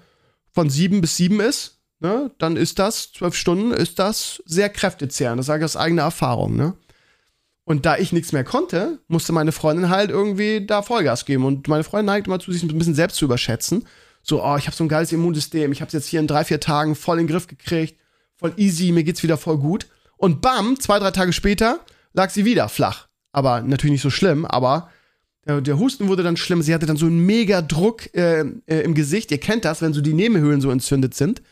von 0.51 0.71
sieben 0.71 1.01
bis 1.01 1.17
sieben 1.17 1.41
ist, 1.41 1.81
ne, 2.01 2.31
dann 2.39 2.57
ist 2.57 2.79
das, 2.79 3.13
zwölf 3.13 3.35
Stunden, 3.35 3.73
ist 3.73 3.99
das 3.99 4.43
sehr 4.47 4.69
kräftezehrend. 4.69 5.39
Das 5.39 5.47
sage 5.47 5.65
ich 5.65 5.65
aus 5.65 5.77
eigener 5.77 6.03
Erfahrung. 6.03 6.57
Ne? 6.57 6.75
Und 7.65 7.87
da 7.87 7.97
ich 7.97 8.13
nichts 8.13 8.33
mehr 8.33 8.45
konnte, 8.45 8.99
musste 9.09 9.33
meine 9.33 9.53
Freundin 9.53 9.89
halt 9.89 10.11
irgendwie 10.11 10.67
da 10.67 10.83
Vollgas 10.83 11.25
geben. 11.25 11.45
Und 11.45 11.67
meine 11.69 11.85
Freundin 11.85 12.07
neigt 12.07 12.27
immer 12.27 12.39
zu, 12.39 12.53
sich 12.53 12.63
ein 12.63 12.79
bisschen 12.79 12.95
selbst 12.95 13.17
zu 13.17 13.25
überschätzen 13.25 13.85
so, 14.25 14.43
oh, 14.43 14.57
ich 14.57 14.67
habe 14.67 14.75
so 14.75 14.83
ein 14.83 14.89
geiles 14.89 15.13
Immunsystem, 15.13 15.71
ich 15.71 15.81
habe 15.81 15.89
es 15.89 15.93
jetzt 15.93 16.07
hier 16.07 16.19
in 16.19 16.27
drei, 16.27 16.45
vier 16.45 16.59
Tagen 16.59 16.95
voll 16.95 17.21
in 17.21 17.27
den 17.27 17.33
Griff 17.33 17.47
gekriegt, 17.47 18.01
voll 18.37 18.55
easy, 18.57 18.91
mir 18.91 19.05
geht's 19.05 19.23
wieder 19.23 19.37
voll 19.37 19.59
gut. 19.59 19.87
Und 20.17 20.41
bam, 20.41 20.81
zwei, 20.81 20.99
drei 20.99 21.11
Tage 21.11 21.33
später 21.33 21.81
lag 22.15 22.31
sie 22.31 22.47
wieder 22.47 22.69
flach. 22.71 23.09
Aber 23.33 23.61
natürlich 23.61 23.93
nicht 23.93 24.03
so 24.03 24.11
schlimm, 24.11 24.47
aber 24.47 24.91
der, 25.47 25.79
Husten 25.79 26.09
wurde 26.09 26.23
dann 26.23 26.39
schlimm. 26.39 26.63
Sie 26.63 26.73
hatte 26.73 26.87
dann 26.87 26.97
so 26.97 27.05
einen 27.05 27.27
mega 27.27 27.61
Druck 27.61 28.15
äh, 28.15 28.47
äh, 28.65 28.81
im 28.81 28.95
Gesicht. 28.95 29.31
Ihr 29.31 29.37
kennt 29.37 29.67
das, 29.67 29.83
wenn 29.83 29.93
so 29.93 30.01
die 30.01 30.15
Nebenhöhlen 30.15 30.63
so 30.63 30.71
entzündet 30.71 31.15
sind. 31.15 31.43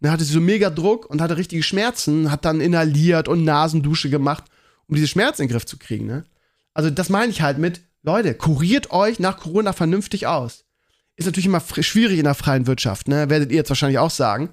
Dann 0.00 0.12
hatte 0.12 0.24
sie 0.24 0.34
so 0.34 0.40
mega 0.40 0.68
Druck 0.68 1.08
und 1.08 1.22
hatte 1.22 1.38
richtige 1.38 1.62
Schmerzen, 1.62 2.30
hat 2.30 2.44
dann 2.44 2.60
inhaliert 2.60 3.28
und 3.28 3.44
Nasendusche 3.44 4.10
gemacht, 4.10 4.44
um 4.90 4.96
diese 4.96 5.08
Schmerzen 5.08 5.42
in 5.42 5.48
den 5.48 5.52
Griff 5.52 5.64
zu 5.64 5.78
kriegen. 5.78 6.06
Ne? 6.06 6.24
Also 6.74 6.90
das 6.90 7.08
meine 7.08 7.30
ich 7.30 7.40
halt 7.40 7.56
mit, 7.56 7.80
Leute, 8.02 8.34
kuriert 8.34 8.90
euch 8.90 9.18
nach 9.18 9.38
Corona 9.38 9.72
vernünftig 9.72 10.26
aus 10.26 10.64
ist 11.20 11.26
natürlich 11.26 11.46
immer 11.46 11.60
schwierig 11.60 12.18
in 12.18 12.24
der 12.24 12.34
freien 12.34 12.66
Wirtschaft, 12.66 13.06
ne? 13.06 13.28
Werdet 13.28 13.50
ihr 13.50 13.58
jetzt 13.58 13.68
wahrscheinlich 13.68 13.98
auch 13.98 14.10
sagen. 14.10 14.48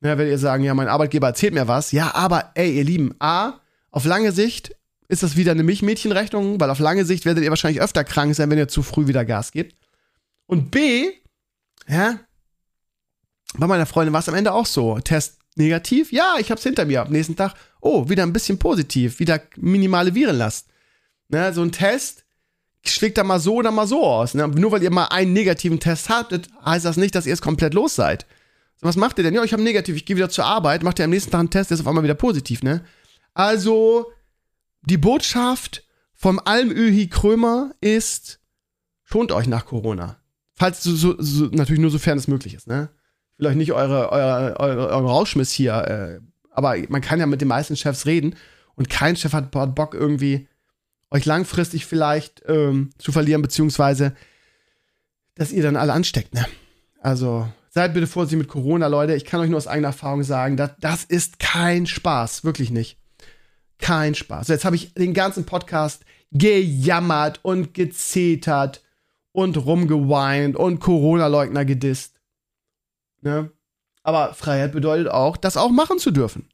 Ne, 0.00 0.18
werdet 0.18 0.32
ihr 0.32 0.38
sagen, 0.38 0.64
ja, 0.64 0.74
mein 0.74 0.88
Arbeitgeber 0.88 1.28
erzählt 1.28 1.54
mir 1.54 1.68
was. 1.68 1.92
Ja, 1.92 2.14
aber 2.14 2.50
ey, 2.54 2.76
ihr 2.76 2.84
Lieben, 2.84 3.14
A, 3.20 3.60
auf 3.92 4.04
lange 4.04 4.32
Sicht 4.32 4.74
ist 5.06 5.22
das 5.22 5.36
wieder 5.36 5.52
eine 5.52 5.62
Milchmädchenrechnung, 5.62 6.58
weil 6.58 6.68
auf 6.68 6.80
lange 6.80 7.04
Sicht 7.04 7.24
werdet 7.24 7.44
ihr 7.44 7.50
wahrscheinlich 7.50 7.80
öfter 7.80 8.02
krank 8.02 8.34
sein, 8.34 8.50
wenn 8.50 8.58
ihr 8.58 8.66
zu 8.66 8.82
früh 8.82 9.06
wieder 9.06 9.24
Gas 9.24 9.52
gebt. 9.52 9.76
Und 10.46 10.72
B, 10.72 11.10
ja, 11.86 12.18
bei 13.56 13.68
meiner 13.68 13.86
Freundin 13.86 14.12
war 14.12 14.20
es 14.20 14.28
am 14.28 14.34
Ende 14.34 14.52
auch 14.52 14.66
so. 14.66 14.98
Test 14.98 15.38
negativ, 15.54 16.12
ja, 16.12 16.36
ich 16.38 16.50
hab's 16.50 16.62
hinter 16.62 16.84
mir. 16.84 17.02
Am 17.02 17.12
nächsten 17.12 17.36
Tag, 17.36 17.54
oh, 17.80 18.08
wieder 18.08 18.22
ein 18.22 18.32
bisschen 18.32 18.58
positiv, 18.58 19.18
wieder 19.18 19.40
minimale 19.56 20.14
Virenlast. 20.14 20.68
Ne, 21.28 21.52
so 21.52 21.62
ein 21.62 21.72
Test, 21.72 22.24
schlägt 22.84 23.18
da 23.18 23.24
mal 23.24 23.40
so 23.40 23.54
oder 23.56 23.70
mal 23.70 23.86
so 23.86 24.04
aus. 24.04 24.34
Ne? 24.34 24.46
Nur 24.48 24.72
weil 24.72 24.82
ihr 24.82 24.90
mal 24.90 25.06
einen 25.06 25.32
negativen 25.32 25.80
Test 25.80 26.08
hattet, 26.08 26.48
heißt 26.64 26.84
das 26.84 26.96
nicht, 26.96 27.14
dass 27.14 27.26
ihr 27.26 27.32
es 27.32 27.42
komplett 27.42 27.74
los 27.74 27.94
seid. 27.94 28.26
So, 28.76 28.86
was 28.86 28.96
macht 28.96 29.18
ihr 29.18 29.24
denn? 29.24 29.34
Ja, 29.34 29.44
ich 29.44 29.52
habe 29.52 29.62
negativ, 29.62 29.96
ich 29.96 30.04
gehe 30.04 30.16
wieder 30.16 30.28
zur 30.28 30.44
Arbeit, 30.44 30.82
macht 30.82 30.98
ihr 30.98 31.04
am 31.04 31.10
nächsten 31.10 31.30
Tag 31.30 31.40
einen 31.40 31.50
Test, 31.50 31.70
der 31.70 31.76
ist 31.76 31.80
auf 31.80 31.86
einmal 31.86 32.04
wieder 32.04 32.14
positiv, 32.14 32.62
ne? 32.62 32.84
Also, 33.32 34.12
die 34.82 34.98
Botschaft 34.98 35.84
vom 36.12 36.38
Almöhi 36.44 37.08
Krömer 37.08 37.74
ist, 37.80 38.40
schont 39.02 39.32
euch 39.32 39.46
nach 39.46 39.66
Corona. 39.66 40.18
Falls 40.52 40.82
so, 40.82 40.94
so, 40.94 41.16
so, 41.18 41.46
natürlich 41.46 41.80
nur 41.80 41.90
sofern 41.90 42.18
es 42.18 42.28
möglich 42.28 42.54
ist, 42.54 42.66
ne? 42.66 42.90
Euch 43.42 43.56
nicht 43.56 43.72
eure, 43.72 44.10
eure, 44.12 44.60
eure, 44.60 44.88
eure 44.88 45.06
Rauschmiss 45.06 45.50
hier, 45.50 45.74
äh, 45.74 46.20
aber 46.50 46.76
man 46.88 47.00
kann 47.00 47.18
ja 47.18 47.26
mit 47.26 47.40
den 47.40 47.48
meisten 47.48 47.76
Chefs 47.76 48.06
reden 48.06 48.36
und 48.76 48.88
kein 48.88 49.16
Chef 49.16 49.32
hat 49.32 49.50
Bock 49.50 49.94
irgendwie 49.94 50.48
euch 51.10 51.24
langfristig 51.24 51.86
vielleicht 51.86 52.42
ähm, 52.46 52.90
zu 52.98 53.12
verlieren, 53.12 53.42
beziehungsweise 53.42 54.14
dass 55.34 55.52
ihr 55.52 55.62
dann 55.62 55.76
alle 55.76 55.92
ansteckt. 55.92 56.34
Ne? 56.34 56.46
Also 57.00 57.48
seid 57.70 57.94
bitte 57.94 58.06
vorsichtig 58.06 58.38
mit 58.38 58.48
Corona, 58.48 58.86
Leute. 58.86 59.14
Ich 59.14 59.24
kann 59.24 59.40
euch 59.40 59.48
nur 59.48 59.56
aus 59.56 59.66
eigener 59.66 59.88
Erfahrung 59.88 60.22
sagen, 60.22 60.56
das, 60.56 60.70
das 60.80 61.04
ist 61.04 61.38
kein 61.38 61.86
Spaß, 61.86 62.44
wirklich 62.44 62.70
nicht. 62.70 62.98
Kein 63.78 64.14
Spaß. 64.14 64.48
Jetzt 64.48 64.64
habe 64.64 64.76
ich 64.76 64.94
den 64.94 65.14
ganzen 65.14 65.44
Podcast 65.44 66.04
gejammert 66.30 67.40
und 67.42 67.74
gezetert 67.74 68.82
und 69.32 69.56
rumgeweint 69.56 70.56
und 70.56 70.78
Corona-Leugner 70.78 71.64
gedisst. 71.64 72.13
Ne? 73.24 73.50
Aber 74.02 74.34
Freiheit 74.34 74.72
bedeutet 74.72 75.08
auch, 75.08 75.36
das 75.36 75.56
auch 75.56 75.70
machen 75.70 75.98
zu 75.98 76.10
dürfen. 76.10 76.48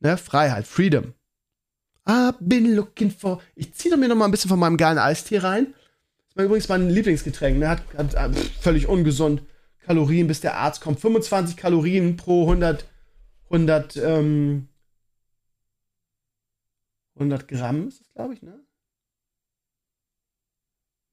Ne? 0.00 0.18
Freiheit, 0.18 0.66
Freedom. 0.66 1.14
I've 2.04 2.34
been 2.40 2.74
looking 2.74 3.10
for. 3.10 3.40
Ich 3.54 3.72
ziehe 3.74 3.96
mir 3.96 4.08
noch 4.08 4.16
mal 4.16 4.24
ein 4.24 4.30
bisschen 4.30 4.48
von 4.48 4.58
meinem 4.58 4.76
geilen 4.76 4.98
Eistee 4.98 5.38
rein. 5.38 5.74
Das 6.34 6.42
ist 6.42 6.44
übrigens 6.44 6.68
mein 6.68 6.90
Lieblingsgetränk. 6.90 7.58
Ne? 7.58 7.68
Hat, 7.68 7.82
hat, 7.96 8.16
hat 8.16 8.36
völlig 8.60 8.88
ungesund 8.88 9.42
Kalorien, 9.80 10.26
bis 10.26 10.40
der 10.40 10.56
Arzt 10.56 10.80
kommt. 10.80 11.00
25 11.00 11.56
Kalorien 11.56 12.16
pro 12.16 12.42
100, 12.42 12.84
100, 13.44 13.96
ähm, 13.96 14.68
100 17.14 17.48
Gramm 17.48 17.88
ist 17.88 18.00
das, 18.00 18.12
glaube 18.12 18.34
ich, 18.34 18.42
ne? 18.42 18.58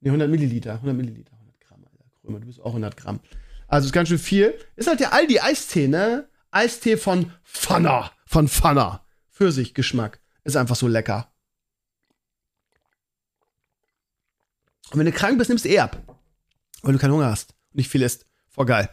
Ne, 0.02 0.10
100 0.10 0.30
Milliliter. 0.30 0.74
100 0.76 0.96
Milliliter, 0.96 1.34
100 1.34 1.60
Gramm, 1.62 1.86
Alter. 1.86 2.06
Krömer, 2.22 2.40
du 2.40 2.48
bist 2.48 2.62
auch 2.62 2.68
100 2.68 2.98
Gramm. 2.98 3.20
Also 3.68 3.88
ist 3.88 3.94
ganz 3.94 4.10
schön 4.10 4.20
viel. 4.20 4.58
Ist 4.76 4.88
halt 4.88 5.00
der 5.00 5.14
Aldi 5.14 5.40
Eistee, 5.40 5.88
ne? 5.88 6.30
Eistee 6.52 6.98
von 6.98 7.32
Pfanner. 7.44 8.12
Von 8.26 8.48
Pfanner. 8.48 9.06
Pfirsichgeschmack. 9.32 10.20
Ist 10.44 10.56
einfach 10.56 10.76
so 10.76 10.88
lecker. 10.88 11.32
Und 14.92 15.00
wenn 15.00 15.06
du 15.06 15.12
krank 15.12 15.38
bist, 15.38 15.50
nimmst 15.50 15.66
du 15.66 15.70
eh 15.70 15.80
ab. 15.80 16.02
Weil 16.82 16.94
du 16.94 17.00
keinen 17.00 17.14
Hunger 17.14 17.32
hast 17.32 17.56
und 17.72 17.78
nicht 17.78 17.90
viel 17.90 18.02
isst. 18.02 18.26
Voll 18.50 18.66
geil. 18.66 18.90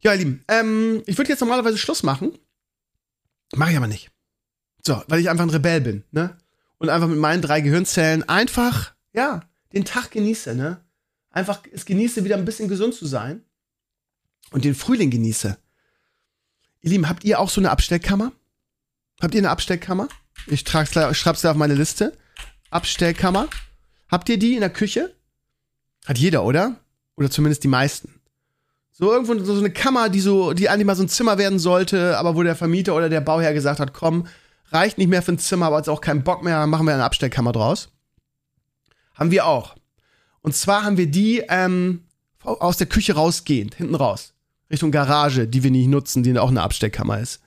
Ja, 0.00 0.12
ihr 0.12 0.18
Lieben, 0.18 0.44
ähm, 0.48 1.02
ich 1.06 1.16
würde 1.16 1.30
jetzt 1.30 1.40
normalerweise 1.40 1.78
Schluss 1.78 2.02
machen. 2.02 2.38
Mache 3.54 3.70
ich 3.70 3.76
aber 3.76 3.86
nicht. 3.86 4.10
So, 4.84 5.02
weil 5.08 5.20
ich 5.20 5.30
einfach 5.30 5.44
ein 5.44 5.50
Rebell 5.50 5.80
bin, 5.80 6.04
ne? 6.10 6.36
Und 6.78 6.88
einfach 6.88 7.08
mit 7.08 7.18
meinen 7.18 7.42
drei 7.42 7.60
Gehirnzellen 7.60 8.28
einfach, 8.28 8.94
ja, 9.12 9.48
den 9.72 9.84
Tag 9.84 10.10
genieße, 10.10 10.54
ne? 10.54 10.84
Einfach 11.30 11.62
es 11.72 11.84
genieße, 11.84 12.24
wieder 12.24 12.36
ein 12.36 12.44
bisschen 12.44 12.68
gesund 12.68 12.94
zu 12.94 13.06
sein. 13.06 13.44
Und 14.50 14.64
den 14.64 14.74
Frühling 14.74 15.10
genieße. 15.10 15.56
Ihr 16.82 16.90
Lieben, 16.90 17.08
habt 17.08 17.24
ihr 17.24 17.38
auch 17.38 17.48
so 17.48 17.60
eine 17.60 17.70
Abstellkammer? 17.70 18.32
Habt 19.20 19.34
ihr 19.34 19.40
eine 19.40 19.50
Abstellkammer? 19.50 20.08
Ich, 20.46 20.60
schreib's 20.60 20.92
da 20.92 21.50
auf 21.50 21.56
meine 21.56 21.74
Liste. 21.74 22.16
Abstellkammer. 22.70 23.48
Habt 24.08 24.28
ihr 24.28 24.38
die 24.38 24.54
in 24.54 24.60
der 24.60 24.70
Küche? 24.70 25.14
Hat 26.06 26.18
jeder, 26.18 26.44
oder? 26.44 26.76
Oder 27.16 27.30
zumindest 27.30 27.62
die 27.64 27.68
meisten. 27.68 28.20
So 28.92 29.12
irgendwo 29.12 29.38
so 29.42 29.58
eine 29.58 29.70
Kammer, 29.70 30.08
die 30.08 30.20
so, 30.20 30.52
die 30.52 30.68
eigentlich 30.68 30.86
mal 30.86 30.96
so 30.96 31.02
ein 31.02 31.08
Zimmer 31.08 31.38
werden 31.38 31.58
sollte, 31.58 32.18
aber 32.18 32.36
wo 32.36 32.42
der 32.42 32.56
Vermieter 32.56 32.94
oder 32.94 33.08
der 33.08 33.20
Bauherr 33.20 33.54
gesagt 33.54 33.80
hat, 33.80 33.94
komm, 33.94 34.26
reicht 34.70 34.98
nicht 34.98 35.08
mehr 35.08 35.22
für 35.22 35.32
ein 35.32 35.38
Zimmer, 35.38 35.66
aber 35.66 35.78
jetzt 35.78 35.88
auch 35.88 36.00
keinen 36.00 36.24
Bock 36.24 36.42
mehr, 36.42 36.66
machen 36.66 36.86
wir 36.86 36.94
eine 36.94 37.04
Abstellkammer 37.04 37.52
draus. 37.52 37.90
Haben 39.14 39.30
wir 39.30 39.46
auch. 39.46 39.76
Und 40.40 40.54
zwar 40.54 40.84
haben 40.84 40.96
wir 40.96 41.10
die 41.10 41.44
ähm, 41.48 42.04
aus 42.44 42.76
der 42.76 42.86
Küche 42.86 43.14
rausgehend, 43.14 43.74
hinten 43.74 43.94
raus. 43.94 44.32
Richtung 44.70 44.90
Garage, 44.90 45.46
die 45.46 45.62
wir 45.62 45.70
nicht 45.70 45.88
nutzen, 45.88 46.22
die 46.22 46.38
auch 46.38 46.48
eine 46.48 46.62
Abstellkammer 46.62 47.20
ist. 47.20 47.40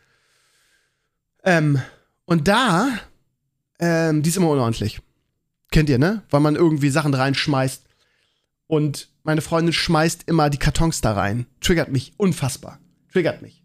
Ähm, 1.44 1.82
und 2.26 2.48
da, 2.48 2.90
ähm, 3.80 4.22
die 4.22 4.30
ist 4.30 4.38
immer 4.38 4.50
unordentlich. 4.50 5.02
Kennt 5.72 5.90
ihr, 5.90 5.98
ne? 5.98 6.24
Weil 6.30 6.40
man 6.40 6.56
irgendwie 6.56 6.90
Sachen 6.90 7.14
reinschmeißt. 7.14 7.84
Und 8.68 9.10
meine 9.24 9.42
Freundin 9.42 9.74
schmeißt 9.74 10.24
immer 10.28 10.50
die 10.50 10.58
Kartons 10.58 11.02
da 11.02 11.14
rein. 11.14 11.46
Triggert 11.62 11.92
mich 11.92 12.14
unfassbar. 12.18 12.80
Triggert 13.12 13.42
mich. 13.42 13.64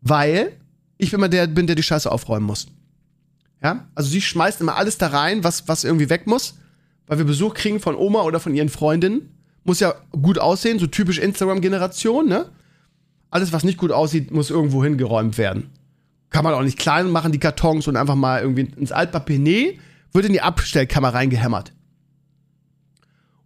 Weil 0.00 0.52
ich 0.98 1.12
immer 1.12 1.28
der 1.28 1.46
bin, 1.46 1.66
der 1.66 1.76
die 1.76 1.82
Scheiße 1.82 2.10
aufräumen 2.10 2.46
muss. 2.46 2.68
Ja? 3.62 3.88
Also 3.94 4.10
sie 4.10 4.20
schmeißt 4.20 4.60
immer 4.60 4.76
alles 4.76 4.98
da 4.98 5.08
rein, 5.08 5.44
was, 5.44 5.68
was 5.68 5.84
irgendwie 5.84 6.10
weg 6.10 6.26
muss. 6.26 6.54
Weil 7.06 7.18
wir 7.18 7.24
Besuch 7.24 7.54
kriegen 7.54 7.80
von 7.80 7.96
Oma 7.96 8.22
oder 8.22 8.40
von 8.40 8.54
ihren 8.54 8.68
Freundinnen. 8.68 9.39
Muss 9.64 9.80
ja 9.80 9.94
gut 10.10 10.38
aussehen, 10.38 10.78
so 10.78 10.86
typisch 10.86 11.18
Instagram-Generation, 11.18 12.28
ne? 12.28 12.50
Alles, 13.30 13.52
was 13.52 13.62
nicht 13.62 13.78
gut 13.78 13.92
aussieht, 13.92 14.30
muss 14.30 14.50
irgendwo 14.50 14.82
hingeräumt 14.82 15.38
werden 15.38 15.70
kann 16.30 16.44
man 16.44 16.54
auch 16.54 16.62
nicht 16.62 16.78
klein 16.78 17.10
machen, 17.10 17.32
die 17.32 17.38
Kartons 17.38 17.88
und 17.88 17.96
einfach 17.96 18.14
mal 18.14 18.40
irgendwie 18.40 18.72
ins 18.76 18.92
Altpapier. 18.92 19.38
Nee, 19.38 19.78
wird 20.12 20.24
in 20.24 20.32
die 20.32 20.40
Abstellkammer 20.40 21.12
reingehämmert. 21.12 21.72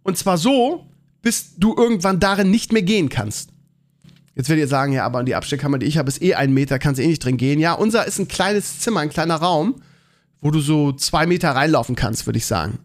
Und 0.03 0.17
zwar 0.17 0.37
so, 0.37 0.85
bis 1.21 1.55
du 1.57 1.75
irgendwann 1.75 2.19
darin 2.19 2.51
nicht 2.51 2.71
mehr 2.71 2.83
gehen 2.83 3.09
kannst. 3.09 3.49
Jetzt 4.35 4.49
werdet 4.49 4.65
ihr 4.65 4.67
sagen, 4.67 4.93
ja, 4.93 5.05
aber 5.05 5.23
die 5.23 5.33
Abstellkammer, 5.33 5.79
die 5.79 5.87
ich 5.87 5.97
habe, 5.97 6.09
ist 6.09 6.21
eh 6.21 6.35
ein 6.35 6.53
Meter, 6.53 6.77
kannst 6.77 7.01
eh 7.01 7.07
nicht 7.07 7.23
drin 7.23 7.37
gehen. 7.37 7.59
Ja, 7.59 7.73
unser 7.73 8.05
ist 8.05 8.19
ein 8.19 8.27
kleines 8.27 8.79
Zimmer, 8.79 8.99
ein 8.99 9.09
kleiner 9.09 9.35
Raum, 9.35 9.81
wo 10.41 10.51
du 10.51 10.59
so 10.59 10.91
zwei 10.91 11.25
Meter 11.25 11.51
reinlaufen 11.51 11.95
kannst, 11.95 12.27
würde 12.27 12.37
ich 12.37 12.45
sagen. 12.45 12.79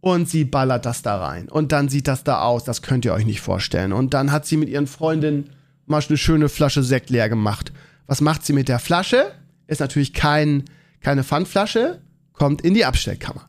Und 0.00 0.28
sie 0.28 0.44
ballert 0.44 0.86
das 0.86 1.02
da 1.02 1.16
rein. 1.16 1.48
Und 1.48 1.72
dann 1.72 1.88
sieht 1.88 2.06
das 2.06 2.22
da 2.24 2.42
aus, 2.42 2.64
das 2.64 2.82
könnt 2.82 3.04
ihr 3.04 3.12
euch 3.12 3.26
nicht 3.26 3.40
vorstellen. 3.40 3.92
Und 3.92 4.14
dann 4.14 4.30
hat 4.30 4.46
sie 4.46 4.56
mit 4.56 4.68
ihren 4.68 4.86
Freundinnen 4.86 5.50
mal 5.86 6.02
eine 6.06 6.16
schöne 6.16 6.48
Flasche 6.48 6.82
Sekt 6.82 7.10
leer 7.10 7.28
gemacht. 7.28 7.72
Was 8.06 8.20
macht 8.20 8.44
sie 8.44 8.52
mit 8.52 8.68
der 8.68 8.78
Flasche? 8.78 9.32
Ist 9.66 9.80
natürlich 9.80 10.14
kein, 10.14 10.64
keine 11.00 11.24
Pfandflasche, 11.24 12.00
kommt 12.32 12.62
in 12.62 12.74
die 12.74 12.84
Abstellkammer. 12.84 13.48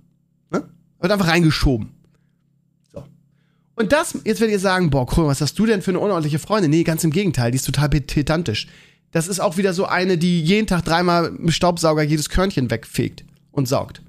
Ne? 0.51 0.67
Wird 0.99 1.11
einfach 1.11 1.27
reingeschoben. 1.27 1.91
So. 2.91 3.03
Und 3.75 3.91
das, 3.91 4.17
jetzt 4.25 4.41
werdet 4.41 4.53
ihr 4.53 4.59
sagen, 4.59 4.89
boah, 4.89 5.07
cool, 5.15 5.27
was 5.27 5.41
hast 5.41 5.57
du 5.59 5.65
denn 5.65 5.81
für 5.81 5.91
eine 5.91 5.99
unordentliche 5.99 6.39
Freundin? 6.39 6.71
Nee, 6.71 6.83
ganz 6.83 7.03
im 7.03 7.11
Gegenteil, 7.11 7.51
die 7.51 7.57
ist 7.57 7.65
total 7.65 7.89
pedantisch. 7.89 8.67
Das 9.11 9.27
ist 9.27 9.39
auch 9.39 9.57
wieder 9.57 9.73
so 9.73 9.85
eine, 9.85 10.17
die 10.17 10.41
jeden 10.41 10.67
Tag 10.67 10.83
dreimal 10.83 11.31
mit 11.31 11.53
Staubsauger 11.53 12.03
jedes 12.03 12.29
Körnchen 12.29 12.69
wegfegt 12.69 13.23
und 13.51 13.67
saugt. 13.67 14.01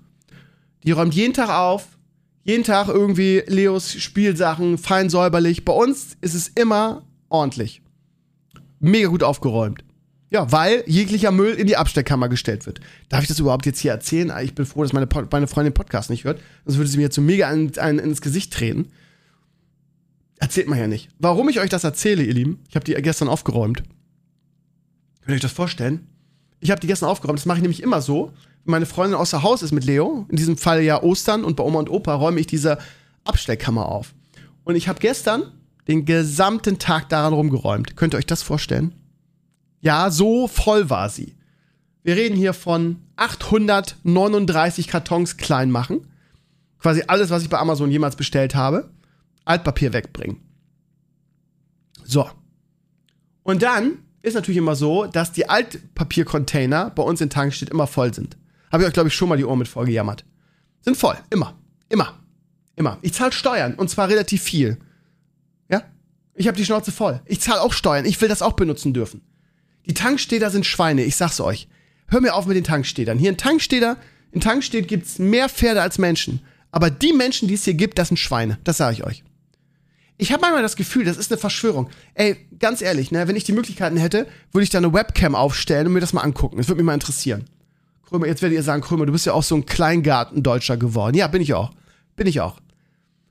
Die 0.85 0.92
räumt 0.92 1.14
jeden 1.14 1.35
Tag 1.35 1.50
auf, 1.50 1.98
jeden 2.42 2.64
Tag 2.64 2.88
irgendwie 2.88 3.42
Leos 3.46 3.92
Spielsachen, 3.92 4.79
fein 4.79 5.11
säuberlich. 5.11 5.64
Bei 5.64 5.72
uns 5.72 6.16
ist 6.20 6.35
es 6.35 6.48
immer 6.48 7.03
ordentlich. 7.29 7.83
Mega 8.79 9.09
gut 9.09 9.22
aufgeräumt. 9.22 9.85
Ja, 10.31 10.50
weil 10.53 10.85
jeglicher 10.87 11.33
Müll 11.33 11.55
in 11.55 11.66
die 11.66 11.76
Abstellkammer 11.76 12.29
gestellt 12.29 12.64
wird. 12.64 12.81
Darf 13.09 13.22
ich 13.22 13.29
das 13.29 13.40
überhaupt 13.40 13.66
jetzt 13.66 13.81
hier 13.81 13.90
erzählen? 13.90 14.33
Ich 14.42 14.55
bin 14.55 14.64
froh, 14.64 14.83
dass 14.83 14.92
meine, 14.92 15.09
meine 15.31 15.48
Freundin 15.48 15.72
den 15.72 15.74
Podcast 15.74 16.09
nicht 16.09 16.24
hört. 16.24 16.40
Sonst 16.64 16.79
würde 16.79 16.88
sie 16.88 16.96
mir 16.98 17.05
jetzt 17.05 17.16
so 17.16 17.20
mega 17.20 17.48
ein, 17.48 17.76
ein, 17.79 17.98
ins 17.98 18.20
Gesicht 18.20 18.53
treten. 18.53 18.88
Erzählt 20.38 20.68
man 20.68 20.79
ja 20.79 20.87
nicht. 20.87 21.11
Warum 21.18 21.48
ich 21.48 21.59
euch 21.59 21.68
das 21.68 21.85
erzähle, 21.85 22.22
ihr 22.22 22.33
Lieben, 22.33 22.61
ich 22.68 22.76
habe 22.76 22.85
die 22.85 22.94
gestern 22.94 23.29
aufgeräumt. 23.29 23.83
Könnt 25.20 25.31
ihr 25.31 25.35
euch 25.35 25.40
das 25.40 25.53
vorstellen? 25.53 26.07
Ich 26.61 26.70
habe 26.70 26.81
die 26.81 26.87
gestern 26.87 27.09
aufgeräumt. 27.09 27.40
Das 27.40 27.46
mache 27.46 27.59
ich 27.59 27.62
nämlich 27.62 27.83
immer 27.83 28.00
so. 28.00 28.33
Meine 28.70 28.87
Freundin 28.87 29.18
außer 29.18 29.42
Haus 29.42 29.62
ist 29.62 29.72
mit 29.72 29.85
Leo, 29.85 30.26
in 30.28 30.37
diesem 30.37 30.56
Fall 30.56 30.83
ja 30.83 31.02
Ostern 31.02 31.44
und 31.44 31.56
bei 31.56 31.64
Oma 31.64 31.80
und 31.80 31.90
Opa, 31.90 32.14
räume 32.14 32.40
ich 32.40 32.46
diese 32.46 32.78
Abstellkammer 33.24 33.87
auf. 33.87 34.14
Und 34.64 34.76
ich 34.76 34.88
habe 34.88 35.00
gestern 35.00 35.42
den 35.88 36.04
gesamten 36.04 36.78
Tag 36.78 37.09
daran 37.09 37.33
rumgeräumt. 37.33 37.96
Könnt 37.96 38.14
ihr 38.14 38.18
euch 38.18 38.26
das 38.26 38.42
vorstellen? 38.42 38.94
Ja, 39.80 40.11
so 40.11 40.46
voll 40.46 40.88
war 40.88 41.09
sie. 41.09 41.35
Wir 42.02 42.16
reden 42.16 42.37
hier 42.37 42.54
von 42.54 42.96
839 43.16 44.87
Kartons 44.87 45.37
klein 45.37 45.70
machen. 45.70 46.06
Quasi 46.78 47.02
alles, 47.09 47.30
was 47.30 47.42
ich 47.42 47.48
bei 47.50 47.59
Amazon 47.59 47.90
jemals 47.90 48.16
bestellt 48.16 48.54
habe. 48.54 48.90
Altpapier 49.44 49.92
wegbringen. 49.92 50.40
So. 52.04 52.30
Und 53.42 53.62
dann 53.62 53.98
ist 54.22 54.35
natürlich 54.35 54.59
immer 54.59 54.76
so, 54.76 55.06
dass 55.06 55.33
die 55.33 55.48
Altpapiercontainer 55.48 56.90
bei 56.90 57.02
uns 57.02 57.20
in 57.20 57.30
Tankstedt 57.30 57.70
immer 57.70 57.87
voll 57.87 58.14
sind. 58.14 58.37
Habe 58.70 58.83
ich 58.83 58.88
euch, 58.88 58.92
glaube 58.94 59.09
ich, 59.09 59.14
schon 59.14 59.28
mal 59.28 59.37
die 59.37 59.44
Ohren 59.44 59.59
mit 59.59 59.68
vorgejammert. 59.68 60.24
Sind 60.82 60.97
voll. 60.97 61.16
Immer. 61.30 61.59
Immer. 61.88 62.18
Immer. 62.76 62.99
Ich 63.03 63.12
zahle 63.12 63.32
Steuern. 63.32 63.74
Und 63.74 63.90
zwar 63.90 64.09
relativ 64.09 64.42
viel. 64.42 64.78
Ja? 65.68 65.82
Ich 66.34 66.47
habe 66.47 66.57
die 66.57 66.64
Schnauze 66.64 66.92
voll. 66.92 67.20
Ich 67.26 67.40
zahle 67.40 67.61
auch 67.61 67.72
Steuern. 67.72 68.05
Ich 68.05 68.20
will 68.20 68.28
das 68.28 68.42
auch 68.42 68.55
benutzen 68.55 68.94
dürfen. 68.94 69.22
Die 69.86 69.94
Tankstäder 69.94 70.51
sind 70.51 70.66
Schweine, 70.66 71.05
ich 71.05 71.16
sag's 71.16 71.40
euch. 71.40 71.68
Hör 72.07 72.20
mir 72.20 72.34
auf 72.34 72.47
mit 72.47 72.57
den 72.57 72.64
Tankstädern. 72.64 73.18
Hier 73.18 73.30
in 73.30 73.36
Tankstäder, 73.36 73.97
in 74.32 74.40
Tankstedt 74.40 74.88
gibt's 74.88 75.18
mehr 75.18 75.49
Pferde 75.49 75.82
als 75.82 75.99
Menschen. 75.99 76.40
Aber 76.70 76.90
die 76.90 77.12
Menschen, 77.12 77.49
die 77.49 77.55
es 77.55 77.64
hier 77.64 77.74
gibt, 77.74 77.99
das 77.99 78.09
sind 78.09 78.18
Schweine. 78.18 78.59
Das 78.64 78.76
sage 78.76 78.94
ich 78.94 79.05
euch. 79.05 79.24
Ich 80.16 80.32
habe 80.32 80.42
manchmal 80.42 80.62
das 80.62 80.76
Gefühl, 80.76 81.05
das 81.05 81.16
ist 81.16 81.32
eine 81.32 81.40
Verschwörung. 81.40 81.88
Ey, 82.14 82.36
ganz 82.59 82.82
ehrlich, 82.82 83.11
ne, 83.11 83.26
wenn 83.26 83.36
ich 83.36 83.44
die 83.44 83.53
Möglichkeiten 83.53 83.97
hätte, 83.97 84.26
würde 84.53 84.64
ich 84.64 84.70
da 84.70 84.78
eine 84.78 84.92
Webcam 84.92 85.34
aufstellen 85.34 85.86
und 85.86 85.94
mir 85.94 86.01
das 86.01 86.12
mal 86.12 86.20
angucken. 86.20 86.59
Das 86.59 86.68
würde 86.68 86.82
mich 86.82 86.86
mal 86.86 86.94
interessieren. 86.94 87.47
Krömer, 88.11 88.26
jetzt 88.26 88.42
werdet 88.42 88.56
ihr 88.56 88.62
sagen, 88.64 88.82
Krömer, 88.82 89.06
du 89.06 89.12
bist 89.12 89.24
ja 89.26 89.32
auch 89.32 89.44
so 89.44 89.54
ein 89.54 89.66
Kleingartendeutscher 89.66 90.76
geworden. 90.76 91.16
Ja, 91.16 91.28
bin 91.28 91.40
ich 91.40 91.54
auch. 91.54 91.70
Bin 92.16 92.26
ich 92.26 92.40
auch. 92.40 92.56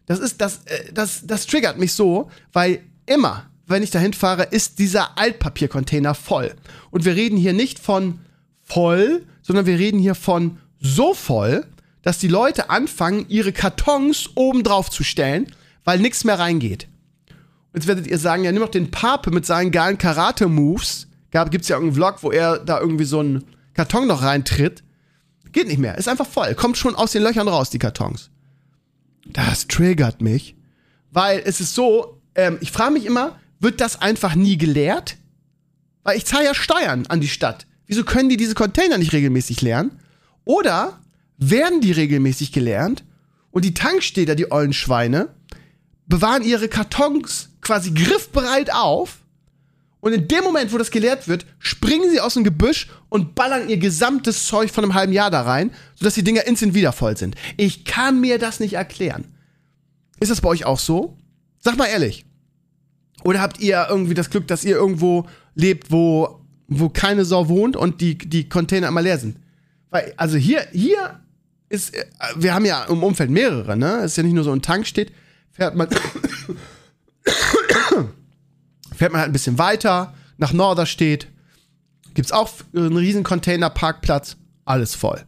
Das 0.06 0.20
ist, 0.20 0.40
das, 0.40 0.62
äh, 0.66 0.94
das, 0.94 1.28
das 1.28 1.46
triggert 1.46 1.78
mich 1.78 1.94
so, 1.94 2.32
weil 2.54 2.80
immer, 3.06 3.44
wenn 3.68 3.84
ich 3.84 3.92
dahin 3.92 4.14
fahre, 4.14 4.44
ist 4.44 4.80
dieser 4.80 5.18
Altpapiercontainer 5.18 6.16
voll. 6.16 6.56
Und 6.92 7.04
wir 7.04 7.16
reden 7.16 7.38
hier 7.38 7.52
nicht 7.52 7.78
von 7.78 8.20
voll, 8.64 9.26
sondern 9.42 9.66
wir 9.66 9.78
reden 9.78 10.00
hier 10.00 10.16
von 10.16 10.58
so 10.80 11.14
voll, 11.14 11.66
dass 12.02 12.18
die 12.18 12.30
Leute 12.30 12.70
anfangen, 12.70 13.26
ihre 13.28 13.52
Kartons 13.52 14.30
oben 14.36 14.64
drauf 14.64 14.90
zu 14.90 15.04
stellen, 15.04 15.48
weil 15.84 16.00
nichts 16.00 16.24
mehr 16.24 16.40
reingeht. 16.40 16.88
Jetzt 17.74 17.86
werdet 17.86 18.08
ihr 18.08 18.18
sagen, 18.18 18.46
ja, 18.46 18.52
nimm 18.54 18.62
doch 18.62 18.70
den 18.70 18.92
Pape 18.92 19.30
mit 19.30 19.46
seinen 19.46 19.72
geilen 19.72 19.98
Karate-Moves. 19.98 21.08
Gibt 21.32 21.64
es 21.64 21.68
ja 21.68 21.76
irgendeinen 21.76 21.96
Vlog, 21.96 22.24
wo 22.24 22.32
er 22.32 22.60
da 22.60 22.80
irgendwie 22.80 23.04
so 23.04 23.20
einen 23.20 23.44
Karton 23.80 24.08
noch 24.08 24.24
reintritt. 24.24 24.84
Geht 25.54 25.70
nicht 25.70 25.78
mehr, 25.78 25.98
ist 25.98 26.10
einfach 26.10 26.28
voll. 26.28 26.54
Kommt 26.56 26.78
schon 26.78 26.96
aus 26.96 27.14
den 27.14 27.24
Löchern 27.24 27.48
raus, 27.48 27.70
die 27.70 27.80
Kartons. 27.80 28.30
Das 29.26 29.68
triggert 29.68 30.20
mich, 30.20 30.58
weil 31.12 31.42
es 31.46 31.62
ist 31.62 31.76
so, 31.76 32.22
ähm, 32.36 32.58
ich 32.60 32.74
frage 32.74 32.92
mich 32.92 33.06
immer, 33.06 33.40
wird 33.62 33.80
das 33.80 34.02
einfach 34.02 34.36
nie 34.36 34.58
gelehrt? 34.58 35.16
Weil 36.04 36.18
ich 36.18 36.26
zahle 36.26 36.44
ja 36.44 36.54
Steuern 36.54 37.08
an 37.08 37.22
die 37.22 37.30
Stadt. 37.30 37.68
Wieso 37.88 38.04
können 38.04 38.28
die 38.28 38.36
diese 38.36 38.54
Container 38.54 38.98
nicht 38.98 39.14
regelmäßig 39.14 39.62
leeren? 39.62 39.92
Oder 40.44 41.00
werden 41.38 41.80
die 41.80 41.94
regelmäßig 41.94 42.52
gelernt 42.52 43.06
und 43.50 43.64
die 43.64 43.74
Tankstädter, 43.74 44.36
die 44.36 44.52
ollen 44.52 44.74
Schweine, 44.74 45.30
bewahren 46.06 46.44
ihre 46.44 46.68
Kartons 46.68 47.48
quasi 47.62 47.92
griffbereit 47.92 48.74
auf 48.74 49.20
und 50.02 50.14
in 50.14 50.28
dem 50.28 50.44
Moment, 50.44 50.72
wo 50.72 50.78
das 50.78 50.92
geleert 50.92 51.28
wird, 51.28 51.46
springen 51.60 52.10
sie 52.10 52.22
aus 52.22 52.36
dem 52.36 52.44
Gebüsch 52.44 52.88
und 53.10 53.36
ballern 53.36 53.68
ihr 53.68 53.78
gesamtes 53.78 54.46
Zeug 54.46 54.72
von 54.72 54.84
einem 54.84 54.94
halben 54.94 55.12
Jahr 55.12 55.30
da 55.30 55.42
rein, 55.42 55.72
sodass 55.96 56.14
die 56.14 56.24
Dinger 56.24 56.48
instant 56.48 56.74
wieder 56.74 56.94
voll 56.94 57.18
sind. 57.18 57.36
Ich 57.58 57.84
kann 57.84 58.22
mir 58.22 58.40
das 58.40 58.60
nicht 58.62 58.74
erklären. 58.74 59.26
Ist 60.20 60.32
das 60.32 60.42
bei 60.42 60.50
euch 60.50 60.66
auch 60.66 60.80
so? 60.80 61.18
Sag 61.60 61.78
mal 61.78 61.88
ehrlich. 61.88 62.26
Oder 63.24 63.42
habt 63.42 63.60
ihr 63.60 63.88
irgendwie 63.90 64.14
das 64.14 64.30
Glück, 64.30 64.48
dass 64.48 64.64
ihr 64.64 64.76
irgendwo 64.76 65.28
lebt, 65.54 65.92
wo, 65.92 66.40
wo 66.68 66.88
keine 66.88 67.26
Sau 67.26 67.50
wohnt 67.50 67.76
und 67.76 68.00
die, 68.00 68.18
die 68.18 68.48
Container 68.48 68.88
immer 68.88 69.02
leer 69.02 69.18
sind? 69.18 69.38
Weil, 69.90 70.14
also 70.16 70.38
hier, 70.38 70.66
hier 70.72 71.20
ist, 71.68 71.94
äh, 71.94 72.06
wir 72.38 72.54
haben 72.54 72.64
ja 72.64 72.86
im 72.86 73.04
Umfeld 73.04 73.30
mehrere, 73.30 73.76
ne? 73.76 73.98
Es 73.98 74.12
ist 74.12 74.18
ja 74.18 74.24
nicht 74.24 74.34
nur 74.34 74.46
so 74.46 74.54
ein 74.54 74.62
Tank 74.62 74.88
steht, 74.88 75.12
fährt 75.52 75.76
man, 75.76 75.90
fährt 79.00 79.14
man 79.14 79.22
halt 79.22 79.30
ein 79.30 79.34
bisschen 79.34 79.58
weiter, 79.58 80.14
nach 80.38 80.52
Norderstedt, 80.52 81.28
gibt's 82.16 82.34
auch 82.34 82.50
einen 82.76 82.98
riesen 82.98 83.24
Containerparkplatz, 83.24 84.36
alles 84.66 84.94
voll. 84.94 85.24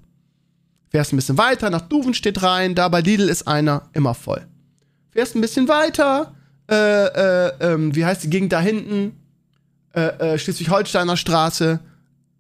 Fährst 0.90 1.14
ein 1.14 1.16
bisschen 1.16 1.38
weiter, 1.38 1.70
nach 1.70 1.80
Duvenstedt 1.80 2.44
rein, 2.44 2.76
da 2.76 2.90
bei 2.90 3.00
Lidl 3.00 3.30
ist 3.30 3.48
einer, 3.48 3.90
immer 3.94 4.14
voll. 4.14 4.46
Fährst 5.12 5.36
ein 5.36 5.42
bisschen 5.42 5.70
weiter, 5.70 6.36
äh, 6.70 6.76
äh, 6.76 7.54
ähm, 7.62 7.96
wie 7.96 8.04
heißt 8.04 8.26
die 8.26 8.30
Gegend 8.30 8.52
da 8.52 8.60
hinten? 8.60 9.18
Äh, 9.94 10.34
äh, 10.34 10.38
Schleswig-Holsteiner 10.38 11.16
Straße, 11.16 11.80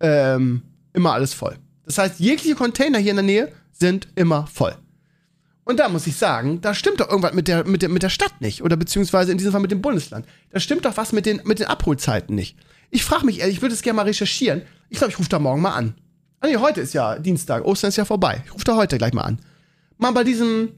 ähm, 0.01 0.63
immer 0.91 1.13
alles 1.13 1.33
voll. 1.33 1.55
Das 1.85 1.97
heißt, 1.97 2.19
jegliche 2.19 2.55
Container 2.55 2.97
hier 2.97 3.11
in 3.11 3.17
der 3.17 3.23
Nähe 3.23 3.51
sind 3.71 4.09
immer 4.15 4.47
voll. 4.47 4.75
Und 5.71 5.77
da 5.77 5.87
muss 5.87 6.05
ich 6.05 6.17
sagen, 6.17 6.59
da 6.59 6.73
stimmt 6.73 6.99
doch 6.99 7.07
irgendwas 7.07 7.33
mit 7.33 7.47
der, 7.47 7.65
mit 7.65 7.81
der, 7.81 7.87
mit 7.87 8.03
der 8.03 8.09
Stadt 8.09 8.41
nicht. 8.41 8.61
Oder 8.61 8.75
beziehungsweise 8.75 9.31
in 9.31 9.37
diesem 9.37 9.53
Fall 9.53 9.61
mit 9.61 9.71
dem 9.71 9.81
Bundesland. 9.81 10.25
Da 10.49 10.59
stimmt 10.59 10.83
doch 10.83 10.97
was 10.97 11.13
mit 11.13 11.25
den, 11.25 11.39
mit 11.45 11.59
den 11.59 11.67
Abholzeiten 11.67 12.35
nicht. 12.35 12.57
Ich 12.89 13.05
frage 13.05 13.25
mich 13.25 13.39
ehrlich, 13.39 13.55
ich 13.55 13.61
würde 13.61 13.73
es 13.73 13.81
gerne 13.81 13.95
mal 13.95 14.03
recherchieren. 14.03 14.63
Ich 14.89 14.97
glaube, 14.97 15.13
ich 15.13 15.19
rufe 15.19 15.29
da 15.29 15.39
morgen 15.39 15.61
mal 15.61 15.71
an. 15.71 15.95
Ah 16.41 16.47
nee, 16.47 16.57
heute 16.57 16.81
ist 16.81 16.93
ja 16.93 17.17
Dienstag, 17.17 17.63
Ostern 17.63 17.87
ist 17.87 17.95
ja 17.95 18.03
vorbei. 18.03 18.43
Ich 18.45 18.53
rufe 18.53 18.65
da 18.65 18.75
heute 18.75 18.97
gleich 18.97 19.13
mal 19.13 19.21
an. 19.21 19.39
Mal 19.97 20.11
bei 20.11 20.25
diesem, 20.25 20.73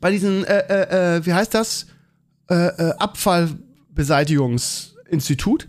bei 0.00 0.10
diesem, 0.10 0.44
äh, 0.44 0.58
äh, 0.58 1.18
äh, 1.18 1.24
wie 1.24 1.32
heißt 1.32 1.54
das? 1.54 1.86
Äh, 2.50 2.54
äh, 2.54 2.94
Abfallbeseitigungsinstitut. 2.98 5.68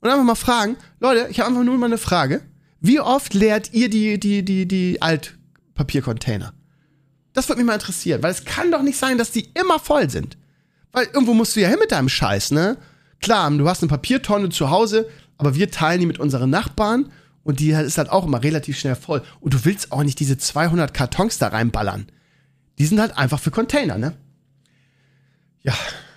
Und 0.00 0.10
einfach 0.10 0.24
mal 0.24 0.34
fragen, 0.34 0.76
Leute, 1.00 1.28
ich 1.30 1.40
habe 1.40 1.48
einfach 1.48 1.64
nur 1.64 1.78
mal 1.78 1.86
eine 1.86 1.96
Frage. 1.96 2.42
Wie 2.82 3.00
oft 3.00 3.32
leert 3.32 3.72
ihr 3.72 3.88
die, 3.88 4.20
die, 4.20 4.44
die, 4.44 4.68
die 4.68 5.00
Altpapiercontainer? 5.00 6.52
Das 7.32 7.48
würde 7.48 7.60
mich 7.60 7.66
mal 7.66 7.74
interessieren, 7.74 8.22
weil 8.22 8.30
es 8.30 8.44
kann 8.44 8.70
doch 8.70 8.82
nicht 8.82 8.98
sein, 8.98 9.18
dass 9.18 9.30
die 9.30 9.48
immer 9.54 9.78
voll 9.78 10.10
sind. 10.10 10.36
Weil 10.92 11.06
irgendwo 11.06 11.34
musst 11.34 11.56
du 11.56 11.60
ja 11.60 11.68
hin 11.68 11.78
mit 11.80 11.92
deinem 11.92 12.08
Scheiß, 12.08 12.50
ne? 12.50 12.76
Klar, 13.20 13.50
du 13.50 13.68
hast 13.68 13.82
eine 13.82 13.88
Papiertonne 13.88 14.50
zu 14.50 14.70
Hause, 14.70 15.08
aber 15.38 15.54
wir 15.54 15.70
teilen 15.70 16.00
die 16.00 16.06
mit 16.06 16.18
unseren 16.18 16.50
Nachbarn 16.50 17.10
und 17.44 17.60
die 17.60 17.70
ist 17.70 17.98
halt 17.98 18.10
auch 18.10 18.26
immer 18.26 18.42
relativ 18.42 18.78
schnell 18.78 18.96
voll. 18.96 19.22
Und 19.40 19.54
du 19.54 19.64
willst 19.64 19.92
auch 19.92 20.02
nicht 20.02 20.20
diese 20.20 20.36
200 20.36 20.92
Kartons 20.92 21.38
da 21.38 21.48
reinballern. 21.48 22.06
Die 22.78 22.86
sind 22.86 23.00
halt 23.00 23.16
einfach 23.16 23.40
für 23.40 23.50
Container, 23.50 23.96
ne? 23.96 24.14
Ja, 25.62 25.74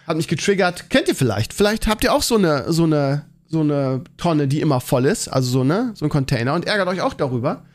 hat 0.07 0.17
mich 0.17 0.27
getriggert. 0.27 0.89
Kennt 0.89 1.07
ihr 1.07 1.15
vielleicht? 1.15 1.53
Vielleicht 1.53 1.87
habt 1.87 2.03
ihr 2.03 2.13
auch 2.13 2.23
so 2.23 2.35
eine, 2.35 2.71
so 2.73 2.83
eine 2.83 3.25
so 3.47 3.61
eine 3.61 4.03
Tonne, 4.17 4.47
die 4.47 4.61
immer 4.61 4.81
voll 4.81 5.05
ist, 5.05 5.27
also 5.27 5.49
so, 5.49 5.63
ne, 5.63 5.91
so 5.95 6.05
ein 6.05 6.09
Container 6.09 6.53
und 6.53 6.65
ärgert 6.65 6.87
euch 6.87 7.01
auch 7.01 7.13
darüber. 7.13 7.65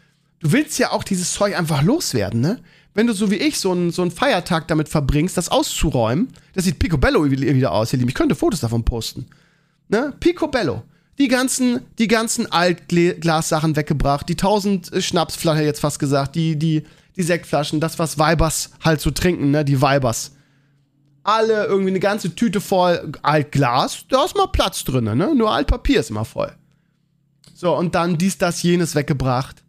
Du 0.40 0.52
willst 0.52 0.78
ja 0.78 0.90
auch 0.92 1.04
dieses 1.04 1.32
Zeug 1.32 1.56
einfach 1.58 1.82
loswerden, 1.82 2.40
ne? 2.40 2.60
Wenn 2.94 3.06
du 3.06 3.12
so 3.12 3.30
wie 3.30 3.36
ich 3.36 3.58
so 3.58 3.72
einen, 3.72 3.90
so 3.90 4.02
einen 4.02 4.10
Feiertag 4.10 4.68
damit 4.68 4.88
verbringst, 4.88 5.36
das 5.36 5.48
auszuräumen, 5.48 6.28
das 6.54 6.64
sieht 6.64 6.78
picobello 6.78 7.30
wieder 7.30 7.72
aus, 7.72 7.92
ihr 7.92 7.98
Lieben. 7.98 8.08
Ich 8.08 8.14
könnte 8.14 8.34
Fotos 8.34 8.60
davon 8.60 8.84
posten. 8.84 9.26
Ne? 9.88 10.12
Picobello. 10.18 10.82
Die 11.18 11.28
ganzen, 11.28 11.80
die 11.98 12.08
ganzen 12.08 12.50
Altglassachen 12.50 13.76
weggebracht, 13.76 14.28
die 14.28 14.36
tausend 14.36 14.90
Schnapsflaschen 14.98 15.64
jetzt 15.64 15.80
fast 15.80 15.98
gesagt, 15.98 16.34
die, 16.34 16.56
die, 16.56 16.84
die 17.16 17.22
Sektflaschen, 17.22 17.78
das, 17.78 17.98
was 17.98 18.18
Weibers 18.18 18.70
halt 18.82 19.00
so 19.00 19.10
trinken, 19.10 19.50
ne? 19.50 19.64
Die 19.64 19.82
Weibers 19.82 20.32
alle 21.22 21.66
irgendwie 21.66 21.90
eine 21.90 22.00
ganze 22.00 22.34
Tüte 22.34 22.60
voll 22.60 23.12
Altglas, 23.22 24.04
da 24.08 24.24
ist 24.24 24.36
mal 24.36 24.46
Platz 24.46 24.84
drin, 24.84 25.04
ne? 25.04 25.34
Nur 25.34 25.52
Altpapier 25.52 26.00
ist 26.00 26.10
immer 26.10 26.24
voll. 26.24 26.52
So, 27.54 27.76
und 27.76 27.94
dann 27.94 28.16
dies, 28.16 28.38
das, 28.38 28.62
jenes 28.62 28.94
weggebracht. 28.94 29.62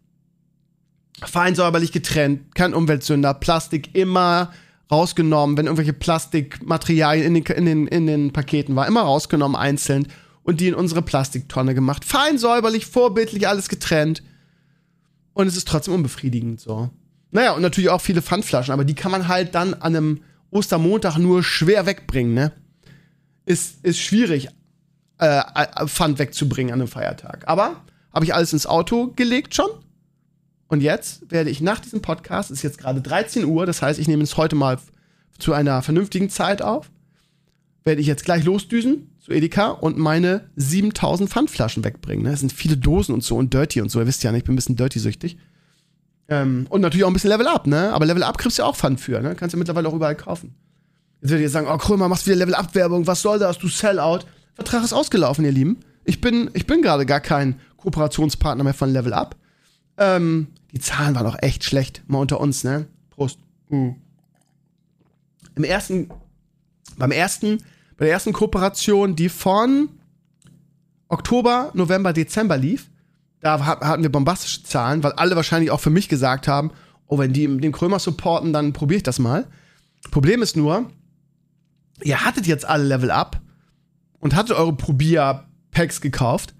Fein 1.28 1.54
säuberlich 1.54 1.92
getrennt, 1.92 2.54
kein 2.54 2.74
Umweltsünder, 2.74 3.34
Plastik 3.34 3.94
immer 3.94 4.52
rausgenommen, 4.90 5.56
wenn 5.56 5.66
irgendwelche 5.66 5.92
Plastikmaterialien 5.92 7.26
in 7.26 7.34
den, 7.34 7.44
in 7.44 7.64
den, 7.64 7.86
in 7.86 8.06
den 8.06 8.32
Paketen 8.32 8.76
war, 8.76 8.86
immer 8.86 9.02
rausgenommen 9.02 9.56
einzeln 9.56 10.08
und 10.42 10.60
die 10.60 10.68
in 10.68 10.74
unsere 10.74 11.02
Plastiktonne 11.02 11.74
gemacht. 11.74 12.04
Fein 12.04 12.38
säuberlich, 12.38 12.86
vorbildlich, 12.86 13.48
alles 13.48 13.68
getrennt. 13.68 14.22
Und 15.34 15.46
es 15.46 15.56
ist 15.56 15.66
trotzdem 15.66 15.94
unbefriedigend 15.94 16.60
so. 16.60 16.90
Naja, 17.30 17.52
und 17.52 17.62
natürlich 17.62 17.88
auch 17.88 18.02
viele 18.02 18.20
Pfandflaschen, 18.20 18.72
aber 18.72 18.84
die 18.84 18.94
kann 18.94 19.10
man 19.10 19.28
halt 19.28 19.54
dann 19.54 19.72
an 19.72 19.96
einem 19.96 20.20
Ostermontag 20.50 21.16
nur 21.16 21.42
schwer 21.42 21.86
wegbringen, 21.86 22.34
ne? 22.34 22.52
Ist, 23.46 23.82
ist 23.84 23.98
schwierig, 23.98 24.48
äh, 25.18 25.40
äh, 25.54 25.86
Pfand 25.86 26.18
wegzubringen 26.18 26.72
an 26.72 26.80
einem 26.80 26.88
Feiertag. 26.88 27.44
Aber 27.46 27.82
habe 28.12 28.24
ich 28.24 28.34
alles 28.34 28.52
ins 28.52 28.66
Auto 28.66 29.12
gelegt 29.16 29.54
schon. 29.54 29.70
Und 30.72 30.80
jetzt 30.80 31.30
werde 31.30 31.50
ich 31.50 31.60
nach 31.60 31.80
diesem 31.80 32.00
Podcast, 32.00 32.50
es 32.50 32.60
ist 32.60 32.62
jetzt 32.62 32.78
gerade 32.78 33.02
13 33.02 33.44
Uhr, 33.44 33.66
das 33.66 33.82
heißt, 33.82 34.00
ich 34.00 34.08
nehme 34.08 34.22
es 34.22 34.38
heute 34.38 34.56
mal 34.56 34.78
zu 35.38 35.52
einer 35.52 35.82
vernünftigen 35.82 36.30
Zeit 36.30 36.62
auf, 36.62 36.90
werde 37.84 38.00
ich 38.00 38.06
jetzt 38.06 38.24
gleich 38.24 38.42
losdüsen 38.42 39.10
zu 39.20 39.32
Edeka 39.32 39.68
und 39.68 39.98
meine 39.98 40.48
7000 40.56 41.28
Pfandflaschen 41.28 41.84
wegbringen. 41.84 42.24
Ne? 42.24 42.30
Das 42.30 42.40
sind 42.40 42.54
viele 42.54 42.78
Dosen 42.78 43.12
und 43.12 43.22
so 43.22 43.36
und 43.36 43.52
Dirty 43.52 43.82
und 43.82 43.90
so. 43.90 44.00
Ihr 44.00 44.06
wisst 44.06 44.22
ja, 44.22 44.32
ich 44.32 44.44
bin 44.44 44.54
ein 44.54 44.56
bisschen 44.56 44.76
Dirty-süchtig. 44.76 45.36
Ähm, 46.28 46.66
und 46.70 46.80
natürlich 46.80 47.04
auch 47.04 47.10
ein 47.10 47.12
bisschen 47.12 47.28
Level 47.28 47.48
Up, 47.48 47.66
ne? 47.66 47.92
Aber 47.92 48.06
Level 48.06 48.22
Up 48.22 48.38
kriegst 48.38 48.56
du 48.56 48.62
ja 48.62 48.66
auch 48.66 48.76
Pfand 48.76 48.98
für, 48.98 49.20
ne? 49.20 49.34
Kannst 49.34 49.52
du 49.52 49.58
mittlerweile 49.58 49.86
auch 49.90 49.94
überall 49.94 50.16
kaufen. 50.16 50.54
Jetzt 51.20 51.32
werdet 51.32 51.44
ihr 51.44 51.50
sagen, 51.50 51.66
oh 51.70 51.76
Krömer, 51.76 52.08
machst 52.08 52.26
wieder 52.26 52.36
Level 52.36 52.54
Up 52.54 52.74
Werbung, 52.74 53.06
was 53.06 53.20
soll 53.20 53.38
das, 53.38 53.58
du 53.58 53.68
Sellout. 53.68 54.20
Vertrag 54.54 54.82
ist 54.82 54.94
ausgelaufen, 54.94 55.44
ihr 55.44 55.52
Lieben. 55.52 55.80
Ich 56.06 56.22
bin, 56.22 56.48
ich 56.54 56.66
bin 56.66 56.80
gerade 56.80 57.04
gar 57.04 57.20
kein 57.20 57.60
Kooperationspartner 57.76 58.64
mehr 58.64 58.72
von 58.72 58.90
Level 58.90 59.12
Up. 59.12 59.36
Ähm, 59.98 60.46
die 60.72 60.80
Zahlen 60.80 61.14
waren 61.14 61.26
auch 61.26 61.38
echt 61.40 61.64
schlecht, 61.64 62.02
mal 62.06 62.18
unter 62.18 62.40
uns, 62.40 62.64
ne? 62.64 62.86
Prost. 63.10 63.38
Mhm. 63.68 63.96
Im 65.54 65.64
ersten, 65.64 66.08
beim 66.96 67.10
ersten, 67.10 67.58
bei 67.98 68.06
der 68.06 68.14
ersten 68.14 68.32
Kooperation, 68.32 69.14
die 69.16 69.28
von 69.28 69.90
Oktober, 71.08 71.70
November, 71.74 72.12
Dezember 72.12 72.56
lief, 72.56 72.90
da 73.40 73.64
hatten 73.64 74.02
wir 74.02 74.10
bombastische 74.10 74.62
Zahlen, 74.62 75.02
weil 75.02 75.12
alle 75.12 75.36
wahrscheinlich 75.36 75.70
auch 75.70 75.80
für 75.80 75.90
mich 75.90 76.08
gesagt 76.08 76.48
haben, 76.48 76.70
oh, 77.06 77.18
wenn 77.18 77.32
die 77.32 77.46
den 77.58 77.72
Krömer 77.72 77.98
supporten, 77.98 78.52
dann 78.52 78.72
probiere 78.72 78.98
ich 78.98 79.02
das 79.02 79.18
mal. 79.18 79.46
Problem 80.10 80.42
ist 80.42 80.56
nur, 80.56 80.90
ihr 82.02 82.24
hattet 82.24 82.46
jetzt 82.46 82.64
alle 82.64 82.84
Level 82.84 83.10
Up 83.10 83.40
und 84.20 84.34
hattet 84.34 84.56
eure 84.56 84.74
Probier-Packs 84.74 86.00
gekauft. 86.00 86.54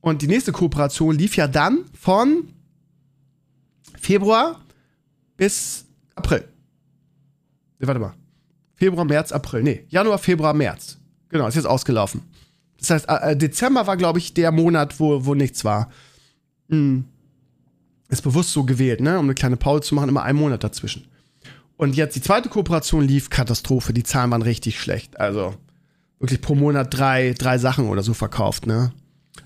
Und 0.00 0.20
die 0.20 0.28
nächste 0.28 0.52
Kooperation 0.52 1.16
lief 1.16 1.36
ja 1.36 1.48
dann 1.48 1.84
von 1.98 2.52
Februar 4.00 4.60
bis 5.36 5.86
April. 6.14 6.48
Nee, 7.78 7.86
warte 7.86 8.00
mal. 8.00 8.14
Februar, 8.74 9.04
März, 9.04 9.32
April. 9.32 9.62
Nee, 9.62 9.84
Januar, 9.88 10.18
Februar, 10.18 10.54
März. 10.54 10.98
Genau, 11.28 11.46
ist 11.46 11.54
jetzt 11.54 11.66
ausgelaufen. 11.66 12.22
Das 12.78 12.90
heißt, 12.90 13.06
äh, 13.08 13.36
Dezember 13.36 13.86
war, 13.86 13.96
glaube 13.96 14.18
ich, 14.18 14.34
der 14.34 14.52
Monat, 14.52 15.00
wo, 15.00 15.24
wo 15.24 15.34
nichts 15.34 15.64
war. 15.64 15.90
Mhm. 16.68 17.06
Ist 18.08 18.22
bewusst 18.22 18.52
so 18.52 18.64
gewählt, 18.64 19.00
ne? 19.00 19.18
Um 19.18 19.24
eine 19.24 19.34
kleine 19.34 19.56
Pause 19.56 19.82
zu 19.82 19.94
machen, 19.94 20.08
immer 20.08 20.22
einen 20.22 20.38
Monat 20.38 20.62
dazwischen. 20.62 21.06
Und 21.76 21.96
jetzt 21.96 22.16
die 22.16 22.22
zweite 22.22 22.48
Kooperation 22.48 23.02
lief 23.02 23.30
Katastrophe. 23.30 23.92
Die 23.92 24.04
Zahlen 24.04 24.30
waren 24.30 24.42
richtig 24.42 24.80
schlecht. 24.80 25.18
Also 25.18 25.54
wirklich 26.18 26.40
pro 26.40 26.54
Monat 26.54 26.96
drei, 26.96 27.34
drei 27.36 27.58
Sachen 27.58 27.88
oder 27.88 28.02
so 28.02 28.14
verkauft, 28.14 28.66
ne? 28.66 28.92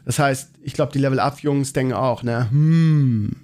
Das 0.04 0.18
heißt, 0.18 0.50
ich 0.62 0.74
glaube, 0.74 0.92
die 0.92 0.98
Level-Up-Jungs 0.98 1.72
denken 1.72 1.94
auch, 1.94 2.22
ne? 2.22 2.50
Hm, 2.50 3.36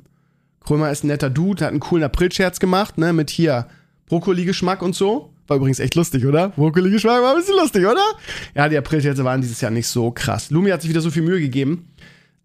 Krömer 0.66 0.90
ist 0.90 1.04
ein 1.04 1.06
netter 1.06 1.30
Dude, 1.30 1.64
hat 1.64 1.70
einen 1.70 1.80
coolen 1.80 2.04
April-Scherz 2.04 2.58
gemacht, 2.58 2.98
ne, 2.98 3.12
mit 3.12 3.30
hier 3.30 3.66
Brokkoli-Geschmack 4.06 4.82
und 4.82 4.94
so. 4.94 5.30
War 5.46 5.58
übrigens 5.58 5.78
echt 5.78 5.94
lustig, 5.94 6.26
oder? 6.26 6.48
Brokkoli-Geschmack 6.50 7.22
war 7.22 7.30
ein 7.30 7.38
bisschen 7.38 7.56
lustig, 7.56 7.86
oder? 7.86 8.02
Ja, 8.54 8.68
die 8.68 8.76
April-Scherze 8.76 9.24
waren 9.24 9.40
dieses 9.40 9.60
Jahr 9.60 9.70
nicht 9.70 9.86
so 9.86 10.10
krass. 10.10 10.50
Lumi 10.50 10.70
hat 10.70 10.82
sich 10.82 10.90
wieder 10.90 11.00
so 11.00 11.12
viel 11.12 11.22
Mühe 11.22 11.38
gegeben, 11.38 11.88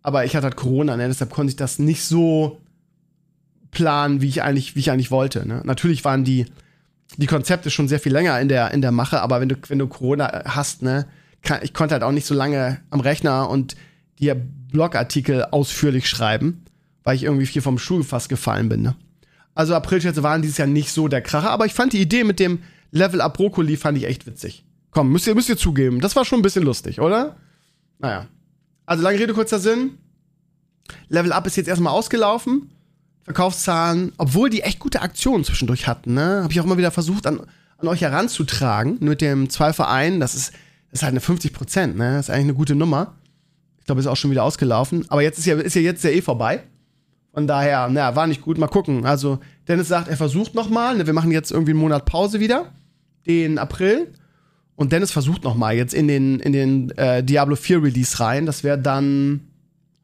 aber 0.03 0.23
ich 0.23 0.35
hatte 0.35 0.45
halt 0.45 0.55
Corona, 0.55 0.95
ne, 0.97 1.07
deshalb 1.07 1.31
konnte 1.31 1.49
ich 1.49 1.55
das 1.55 1.79
nicht 1.79 2.03
so 2.03 2.61
planen, 3.71 4.21
wie 4.21 4.27
ich 4.27 4.43
eigentlich, 4.43 4.75
wie 4.75 4.81
ich 4.81 4.91
eigentlich 4.91 5.09
wollte, 5.09 5.47
ne. 5.47 5.61
Natürlich 5.65 6.05
waren 6.05 6.23
die, 6.23 6.45
die 7.17 7.27
Konzepte 7.27 7.71
schon 7.71 7.87
sehr 7.87 7.99
viel 7.99 8.13
länger 8.13 8.39
in 8.39 8.49
der, 8.49 8.71
in 8.71 8.81
der 8.81 8.91
Mache, 8.91 9.21
aber 9.21 9.41
wenn 9.41 9.49
du, 9.49 9.55
wenn 9.67 9.79
du 9.79 9.87
Corona 9.87 10.43
hast, 10.45 10.83
ne, 10.83 11.07
kann, 11.41 11.61
ich 11.63 11.73
konnte 11.73 11.93
halt 11.93 12.03
auch 12.03 12.11
nicht 12.11 12.27
so 12.27 12.35
lange 12.35 12.81
am 12.91 12.99
Rechner 12.99 13.49
und 13.49 13.75
dir 14.19 14.35
Blogartikel 14.35 15.45
ausführlich 15.45 16.07
schreiben, 16.07 16.65
weil 17.03 17.15
ich 17.15 17.23
irgendwie 17.23 17.45
viel 17.45 17.61
vom 17.61 17.77
Stuhl 17.77 18.03
fast 18.03 18.29
gefallen 18.29 18.69
bin, 18.69 18.81
ne. 18.81 18.95
Also 19.53 19.75
Aprilscherze 19.75 20.23
waren 20.23 20.41
dieses 20.41 20.57
Jahr 20.57 20.67
nicht 20.67 20.91
so 20.91 21.07
der 21.07 21.21
Kracher, 21.21 21.49
aber 21.49 21.65
ich 21.65 21.73
fand 21.73 21.93
die 21.93 22.01
Idee 22.01 22.23
mit 22.23 22.39
dem 22.39 22.59
Level 22.91 23.21
Up 23.21 23.35
Brokkoli 23.35 23.75
fand 23.77 23.97
ich 23.97 24.05
echt 24.05 24.25
witzig. 24.25 24.63
Komm, 24.91 25.11
müsst 25.11 25.27
ihr, 25.27 25.35
müsst 25.35 25.49
ihr 25.49 25.57
zugeben, 25.57 25.99
das 25.99 26.15
war 26.15 26.25
schon 26.25 26.39
ein 26.39 26.43
bisschen 26.43 26.63
lustig, 26.63 26.99
oder? 26.99 27.35
Naja. 27.99 28.27
Also 28.85 29.03
lange 29.03 29.19
Rede, 29.19 29.33
kurzer 29.33 29.59
Sinn. 29.59 29.97
Level 31.09 31.31
Up 31.31 31.47
ist 31.47 31.57
jetzt 31.57 31.67
erstmal 31.67 31.93
ausgelaufen. 31.93 32.71
Verkaufszahlen, 33.23 34.13
obwohl 34.17 34.49
die 34.49 34.61
echt 34.61 34.79
gute 34.79 35.01
Aktionen 35.01 35.43
zwischendurch 35.43 35.87
hatten, 35.87 36.15
ne, 36.15 36.41
habe 36.43 36.51
ich 36.51 36.59
auch 36.59 36.65
immer 36.65 36.77
wieder 36.77 36.91
versucht, 36.91 37.27
an, 37.27 37.41
an 37.77 37.87
euch 37.87 38.01
heranzutragen 38.01 38.97
mit 38.99 39.21
dem 39.21 39.49
zwei 39.49 39.73
Vereinen. 39.73 40.19
Das 40.19 40.35
ist, 40.35 40.53
das 40.89 40.99
ist 40.99 41.03
halt 41.03 41.11
eine 41.11 41.21
50 41.21 41.53
Prozent, 41.53 41.97
ne? 41.97 42.13
Das 42.13 42.27
ist 42.27 42.29
eigentlich 42.29 42.45
eine 42.45 42.53
gute 42.55 42.75
Nummer. 42.75 43.15
Ich 43.79 43.85
glaube, 43.85 44.01
ist 44.01 44.07
auch 44.07 44.17
schon 44.17 44.31
wieder 44.31 44.43
ausgelaufen. 44.43 45.05
Aber 45.09 45.21
jetzt 45.21 45.39
ist 45.39 45.45
ja, 45.45 45.55
ist 45.55 45.75
ja 45.75 45.81
jetzt 45.81 46.03
ja 46.03 46.09
eh 46.09 46.21
vorbei. 46.21 46.63
Von 47.33 47.47
daher, 47.47 47.87
naja, 47.87 48.15
war 48.15 48.27
nicht 48.27 48.41
gut. 48.41 48.57
Mal 48.57 48.67
gucken. 48.67 49.05
Also, 49.05 49.39
Dennis 49.67 49.87
sagt, 49.87 50.09
er 50.09 50.17
versucht 50.17 50.53
nochmal. 50.53 50.97
Ne, 50.97 51.07
wir 51.07 51.13
machen 51.13 51.31
jetzt 51.31 51.51
irgendwie 51.51 51.71
einen 51.71 51.79
Monat 51.79 52.05
Pause 52.05 52.39
wieder. 52.39 52.73
Den 53.25 53.57
April. 53.57 54.13
Und 54.75 54.91
Dennis 54.91 55.11
versucht 55.11 55.43
nochmal 55.43 55.75
jetzt 55.75 55.93
in 55.93 56.07
den, 56.07 56.39
in 56.39 56.53
den 56.53 56.91
äh, 56.97 57.23
Diablo 57.23 57.55
4 57.55 57.83
Release 57.83 58.19
rein. 58.19 58.45
Das 58.45 58.63
wäre 58.63 58.79
dann 58.79 59.41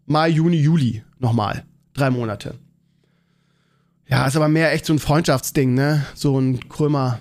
Mai, 0.06 0.30
Juni, 0.30 0.58
Juli 0.58 1.04
nochmal. 1.20 1.64
Drei 1.94 2.10
Monate. 2.10 2.56
Ja, 4.08 4.26
ist 4.26 4.38
aber 4.38 4.48
mehr 4.48 4.72
echt 4.72 4.86
so 4.86 4.94
ein 4.94 5.00
Freundschaftsding, 5.00 5.74
ne? 5.74 6.06
So 6.14 6.40
ein 6.40 6.70
Krömer 6.70 7.20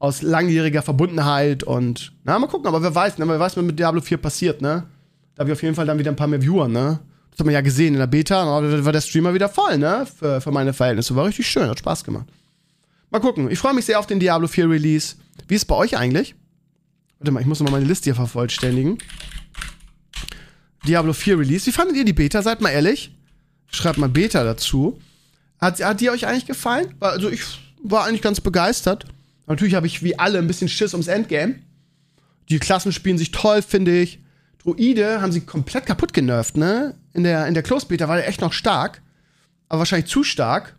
aus 0.00 0.22
langjähriger 0.22 0.82
Verbundenheit 0.82 1.62
und, 1.62 2.12
na, 2.24 2.38
mal 2.38 2.48
gucken, 2.48 2.66
aber 2.66 2.82
wer 2.82 2.94
weiß, 2.94 3.18
ne? 3.18 3.28
Wer 3.28 3.38
weiß, 3.38 3.56
was 3.56 3.64
mit 3.64 3.78
Diablo 3.78 4.00
4 4.00 4.16
passiert, 4.16 4.60
ne? 4.60 4.86
Da 5.34 5.42
habe 5.42 5.50
ich 5.50 5.52
auf 5.52 5.62
jeden 5.62 5.74
Fall 5.76 5.86
dann 5.86 5.98
wieder 5.98 6.10
ein 6.10 6.16
paar 6.16 6.26
mehr 6.26 6.42
Viewer, 6.42 6.66
ne? 6.66 6.98
Das 7.30 7.40
hat 7.40 7.46
man 7.46 7.54
ja 7.54 7.60
gesehen 7.60 7.94
in 7.94 8.00
der 8.00 8.06
Beta, 8.06 8.44
da 8.44 8.84
war 8.84 8.92
der 8.92 9.00
Streamer 9.00 9.34
wieder 9.34 9.48
voll, 9.48 9.78
ne? 9.78 10.06
Für, 10.18 10.40
für 10.40 10.50
meine 10.50 10.72
Verhältnisse. 10.72 11.14
War 11.16 11.26
richtig 11.26 11.46
schön, 11.48 11.68
hat 11.68 11.78
Spaß 11.78 12.04
gemacht. 12.04 12.26
Mal 13.10 13.20
gucken. 13.20 13.50
Ich 13.50 13.58
freue 13.58 13.74
mich 13.74 13.84
sehr 13.84 13.98
auf 13.98 14.06
den 14.06 14.20
Diablo 14.20 14.46
4 14.46 14.70
Release. 14.70 15.16
Wie 15.48 15.54
ist 15.54 15.62
es 15.62 15.66
bei 15.66 15.74
euch 15.74 15.96
eigentlich? 15.96 16.34
Warte 17.18 17.32
mal, 17.32 17.40
ich 17.40 17.46
muss 17.46 17.60
mal 17.60 17.70
meine 17.70 17.84
Liste 17.84 18.04
hier 18.04 18.14
vervollständigen. 18.14 18.98
Diablo 20.86 21.12
4 21.12 21.38
Release. 21.38 21.66
Wie 21.66 21.72
fandet 21.72 21.96
ihr 21.96 22.04
die 22.04 22.12
Beta? 22.12 22.42
Seid 22.42 22.60
mal 22.60 22.70
ehrlich. 22.70 23.14
Schreibt 23.70 23.98
mal 23.98 24.08
Beta 24.08 24.44
dazu. 24.44 24.98
Hat, 25.60 25.82
hat 25.82 26.00
die 26.00 26.10
euch 26.10 26.26
eigentlich 26.26 26.46
gefallen? 26.46 26.94
Also 27.00 27.28
ich 27.28 27.42
war 27.82 28.04
eigentlich 28.04 28.22
ganz 28.22 28.40
begeistert. 28.40 29.06
Natürlich 29.46 29.74
habe 29.74 29.86
ich 29.86 30.02
wie 30.02 30.18
alle 30.18 30.38
ein 30.38 30.46
bisschen 30.46 30.68
Schiss 30.68 30.94
ums 30.94 31.08
Endgame. 31.08 31.56
Die 32.48 32.58
Klassen 32.58 32.92
spielen 32.92 33.18
sich 33.18 33.30
toll, 33.32 33.62
finde 33.62 34.00
ich. 34.00 34.20
Druide 34.62 35.20
haben 35.20 35.32
sie 35.32 35.40
komplett 35.40 35.86
kaputt 35.86 36.12
genervt, 36.12 36.56
ne? 36.56 36.94
In 37.12 37.24
der, 37.24 37.46
in 37.46 37.54
der 37.54 37.62
Close 37.62 37.86
Beta 37.86 38.08
war 38.08 38.16
der 38.16 38.28
echt 38.28 38.40
noch 38.40 38.52
stark. 38.52 39.02
Aber 39.68 39.80
wahrscheinlich 39.80 40.10
zu 40.10 40.24
stark. 40.24 40.76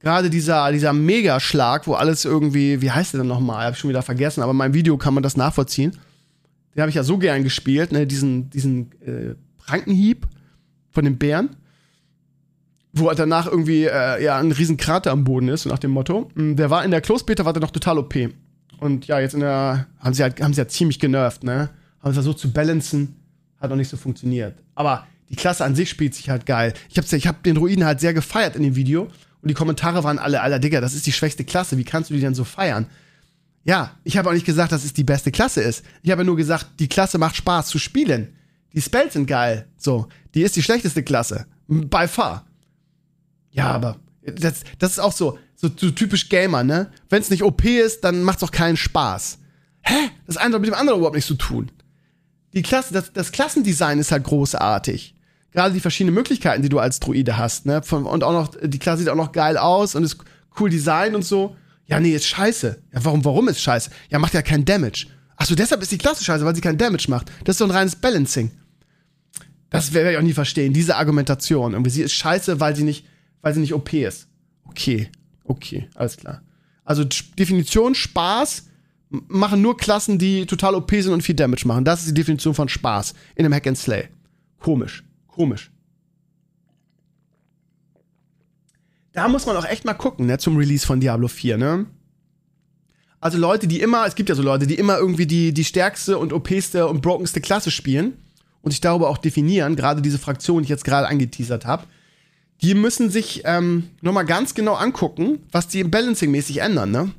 Gerade 0.00 0.30
dieser, 0.30 0.72
dieser 0.72 0.92
Megaschlag, 0.92 1.86
wo 1.86 1.94
alles 1.94 2.24
irgendwie, 2.24 2.80
wie 2.80 2.90
heißt 2.90 3.12
der 3.12 3.20
denn 3.20 3.28
nochmal? 3.28 3.66
Hab 3.66 3.74
ich 3.74 3.78
schon 3.78 3.90
wieder 3.90 4.02
vergessen, 4.02 4.42
aber 4.42 4.52
in 4.52 4.56
meinem 4.56 4.74
Video 4.74 4.96
kann 4.96 5.12
man 5.12 5.22
das 5.22 5.36
nachvollziehen. 5.36 5.92
Den 6.74 6.80
habe 6.80 6.88
ich 6.88 6.96
ja 6.96 7.02
so 7.02 7.18
gern 7.18 7.44
gespielt, 7.44 7.92
ne? 7.92 8.06
Diesen, 8.06 8.48
diesen 8.48 8.92
äh, 9.02 9.34
Prankenhieb 9.58 10.26
von 10.90 11.04
den 11.04 11.18
Bären 11.18 11.56
wo 12.92 13.08
er 13.08 13.14
danach 13.14 13.46
irgendwie 13.46 13.84
äh, 13.84 14.22
ja 14.22 14.38
ein 14.38 14.52
riesen 14.52 14.76
Krater 14.76 15.12
am 15.12 15.24
Boden 15.24 15.48
ist, 15.48 15.66
nach 15.66 15.78
dem 15.78 15.92
Motto. 15.92 16.30
Mm, 16.34 16.56
der 16.56 16.70
war 16.70 16.84
in 16.84 16.90
der 16.90 17.00
Close 17.00 17.24
Beta 17.24 17.44
war 17.44 17.52
der 17.52 17.62
noch 17.62 17.70
total 17.70 17.98
OP. 17.98 18.14
Und 18.78 19.06
ja, 19.06 19.20
jetzt 19.20 19.34
in 19.34 19.40
der 19.40 19.86
haben 19.98 20.14
sie 20.14 20.22
halt 20.22 20.40
haben 20.40 20.54
sie 20.54 20.60
ja 20.60 20.68
ziemlich 20.68 20.98
genervt, 20.98 21.44
ne? 21.44 21.70
Haben 22.00 22.14
versucht 22.14 22.38
zu 22.38 22.52
balancen, 22.52 23.16
hat 23.60 23.70
noch 23.70 23.76
nicht 23.76 23.90
so 23.90 23.96
funktioniert. 23.96 24.58
Aber 24.74 25.06
die 25.30 25.36
Klasse 25.36 25.64
an 25.64 25.74
sich 25.74 25.88
spielt 25.88 26.14
sich 26.14 26.28
halt 26.28 26.44
geil. 26.44 26.74
Ich 26.88 26.98
hab's, 26.98 27.12
ich 27.12 27.26
hab 27.26 27.42
den 27.42 27.56
Ruinen 27.56 27.84
halt 27.84 28.00
sehr 28.00 28.12
gefeiert 28.12 28.56
in 28.56 28.62
dem 28.62 28.76
Video 28.76 29.04
und 29.42 29.48
die 29.48 29.54
Kommentare 29.54 30.04
waren 30.04 30.18
alle, 30.18 30.42
aller 30.42 30.58
Digga, 30.58 30.80
das 30.80 30.94
ist 30.94 31.06
die 31.06 31.12
schwächste 31.12 31.44
Klasse, 31.44 31.78
wie 31.78 31.84
kannst 31.84 32.10
du 32.10 32.14
die 32.14 32.20
denn 32.20 32.34
so 32.34 32.44
feiern? 32.44 32.86
Ja, 33.64 33.96
ich 34.04 34.16
habe 34.16 34.28
auch 34.28 34.34
nicht 34.34 34.46
gesagt, 34.46 34.72
dass 34.72 34.84
es 34.84 34.92
die 34.92 35.04
beste 35.04 35.30
Klasse 35.30 35.62
ist. 35.62 35.84
Ich 36.02 36.10
habe 36.10 36.24
nur 36.24 36.36
gesagt, 36.36 36.80
die 36.80 36.88
Klasse 36.88 37.18
macht 37.18 37.36
Spaß 37.36 37.68
zu 37.68 37.78
spielen. 37.78 38.34
Die 38.72 38.80
Spells 38.80 39.12
sind 39.12 39.26
geil. 39.26 39.68
So, 39.76 40.08
die 40.34 40.42
ist 40.42 40.56
die 40.56 40.62
schlechteste 40.62 41.02
Klasse. 41.02 41.46
By 41.68 42.08
far. 42.08 42.46
Ja, 43.50 43.70
aber 43.70 43.96
das, 44.22 44.62
das 44.78 44.92
ist 44.92 44.98
auch 44.98 45.12
so, 45.12 45.38
so, 45.56 45.68
so 45.76 45.90
typisch 45.90 46.28
Gamer, 46.28 46.64
ne? 46.64 46.90
Wenn 47.08 47.20
es 47.20 47.30
nicht 47.30 47.42
OP 47.42 47.64
ist, 47.64 48.02
dann 48.02 48.22
macht's 48.22 48.42
auch 48.42 48.50
keinen 48.50 48.76
Spaß. 48.76 49.38
Hä? 49.82 50.10
Das 50.26 50.36
eine 50.36 50.54
hat 50.54 50.60
mit 50.60 50.70
dem 50.70 50.74
anderen 50.74 50.98
überhaupt 50.98 51.16
nichts 51.16 51.28
zu 51.28 51.34
tun. 51.34 51.70
Die 52.54 52.62
Klasse, 52.62 52.92
das, 52.92 53.12
das 53.12 53.32
Klassendesign 53.32 53.98
ist 53.98 54.12
halt 54.12 54.24
großartig. 54.24 55.14
Gerade 55.52 55.74
die 55.74 55.80
verschiedenen 55.80 56.14
Möglichkeiten, 56.14 56.62
die 56.62 56.68
du 56.68 56.78
als 56.78 57.00
Druide 57.00 57.36
hast, 57.36 57.66
ne? 57.66 57.82
Von, 57.82 58.06
und 58.06 58.22
auch 58.22 58.32
noch, 58.32 58.50
die 58.62 58.78
Klasse 58.78 59.00
sieht 59.00 59.08
auch 59.08 59.16
noch 59.16 59.32
geil 59.32 59.56
aus 59.56 59.94
und 59.94 60.04
ist 60.04 60.18
cool 60.58 60.70
Design 60.70 61.14
und 61.14 61.24
so. 61.24 61.56
Ja, 61.86 61.98
nee, 61.98 62.12
ist 62.12 62.26
scheiße. 62.26 62.82
Ja, 62.92 63.04
warum, 63.04 63.24
warum 63.24 63.48
ist 63.48 63.60
scheiße? 63.60 63.90
Ja, 64.10 64.18
macht 64.18 64.34
ja 64.34 64.42
keinen 64.42 64.64
Damage. 64.64 65.06
Achso, 65.36 65.54
deshalb 65.54 65.82
ist 65.82 65.90
die 65.90 65.98
Klasse 65.98 66.22
scheiße, 66.22 66.44
weil 66.44 66.54
sie 66.54 66.60
keinen 66.60 66.78
Damage 66.78 67.06
macht. 67.08 67.32
Das 67.44 67.54
ist 67.54 67.58
so 67.58 67.64
ein 67.64 67.70
reines 67.70 67.96
Balancing. 67.96 68.52
Das 69.70 69.92
werde 69.92 70.12
ich 70.12 70.18
auch 70.18 70.22
nie 70.22 70.32
verstehen, 70.32 70.72
diese 70.72 70.96
Argumentation. 70.96 71.72
Irgendwie, 71.72 71.90
sie 71.90 72.02
ist 72.02 72.12
scheiße, 72.12 72.60
weil 72.60 72.76
sie 72.76 72.84
nicht 72.84 73.04
weil 73.42 73.54
sie 73.54 73.60
nicht 73.60 73.74
OP 73.74 73.92
ist. 73.92 74.28
Okay, 74.64 75.08
okay, 75.44 75.88
alles 75.94 76.16
klar. 76.16 76.42
Also 76.84 77.04
Definition 77.04 77.94
Spaß 77.94 78.66
machen 79.08 79.60
nur 79.60 79.76
Klassen, 79.76 80.18
die 80.18 80.46
total 80.46 80.74
OP 80.74 80.90
sind 80.90 81.12
und 81.12 81.22
viel 81.22 81.34
Damage 81.34 81.66
machen. 81.66 81.84
Das 81.84 82.00
ist 82.00 82.10
die 82.10 82.14
Definition 82.14 82.54
von 82.54 82.68
Spaß 82.68 83.14
in 83.34 83.44
einem 83.44 83.54
Hack 83.54 83.66
and 83.66 83.78
Slay. 83.78 84.08
Komisch, 84.58 85.04
komisch. 85.40 85.70
Da 89.12 89.28
muss 89.28 89.46
man 89.46 89.56
auch 89.56 89.64
echt 89.64 89.84
mal 89.84 89.94
gucken, 89.94 90.26
ne, 90.26 90.38
zum 90.38 90.56
Release 90.56 90.86
von 90.86 91.00
Diablo 91.00 91.28
4, 91.28 91.58
ne? 91.58 91.86
Also 93.20 93.38
Leute, 93.38 93.66
die 93.66 93.80
immer, 93.80 94.06
es 94.06 94.14
gibt 94.14 94.28
ja 94.28 94.34
so 94.34 94.42
Leute, 94.42 94.66
die 94.66 94.76
immer 94.76 94.96
irgendwie 94.96 95.26
die, 95.26 95.52
die 95.52 95.64
stärkste 95.64 96.18
und 96.18 96.32
OPste 96.32 96.86
und 96.86 97.02
brokenste 97.02 97.40
Klasse 97.40 97.70
spielen 97.70 98.14
und 98.62 98.70
sich 98.70 98.80
darüber 98.80 99.08
auch 99.10 99.18
definieren, 99.18 99.76
gerade 99.76 100.00
diese 100.00 100.18
Fraktion, 100.18 100.62
die 100.62 100.66
ich 100.66 100.70
jetzt 100.70 100.84
gerade 100.84 101.08
angeteasert 101.08 101.66
habe 101.66 101.84
die 102.62 102.74
müssen 102.74 103.10
sich 103.10 103.42
ähm, 103.44 103.90
nochmal 104.02 104.26
ganz 104.26 104.54
genau 104.54 104.74
angucken, 104.74 105.40
was 105.50 105.68
die 105.68 105.82
Balancing-mäßig 105.82 106.58
ändern, 106.58 106.90
ne? 106.90 107.10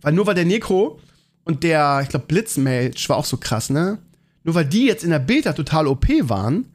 Weil 0.00 0.14
nur 0.14 0.26
weil 0.26 0.34
der 0.34 0.46
Necro 0.46 0.98
und 1.44 1.62
der, 1.62 2.00
ich 2.02 2.08
glaube, 2.08 2.26
Blitzmage 2.26 3.08
war 3.08 3.16
auch 3.16 3.24
so 3.24 3.36
krass, 3.36 3.68
ne? 3.68 3.98
Nur 4.42 4.54
weil 4.54 4.64
die 4.64 4.86
jetzt 4.86 5.04
in 5.04 5.10
der 5.10 5.18
Beta 5.18 5.52
total 5.52 5.86
OP 5.86 6.08
waren, 6.22 6.69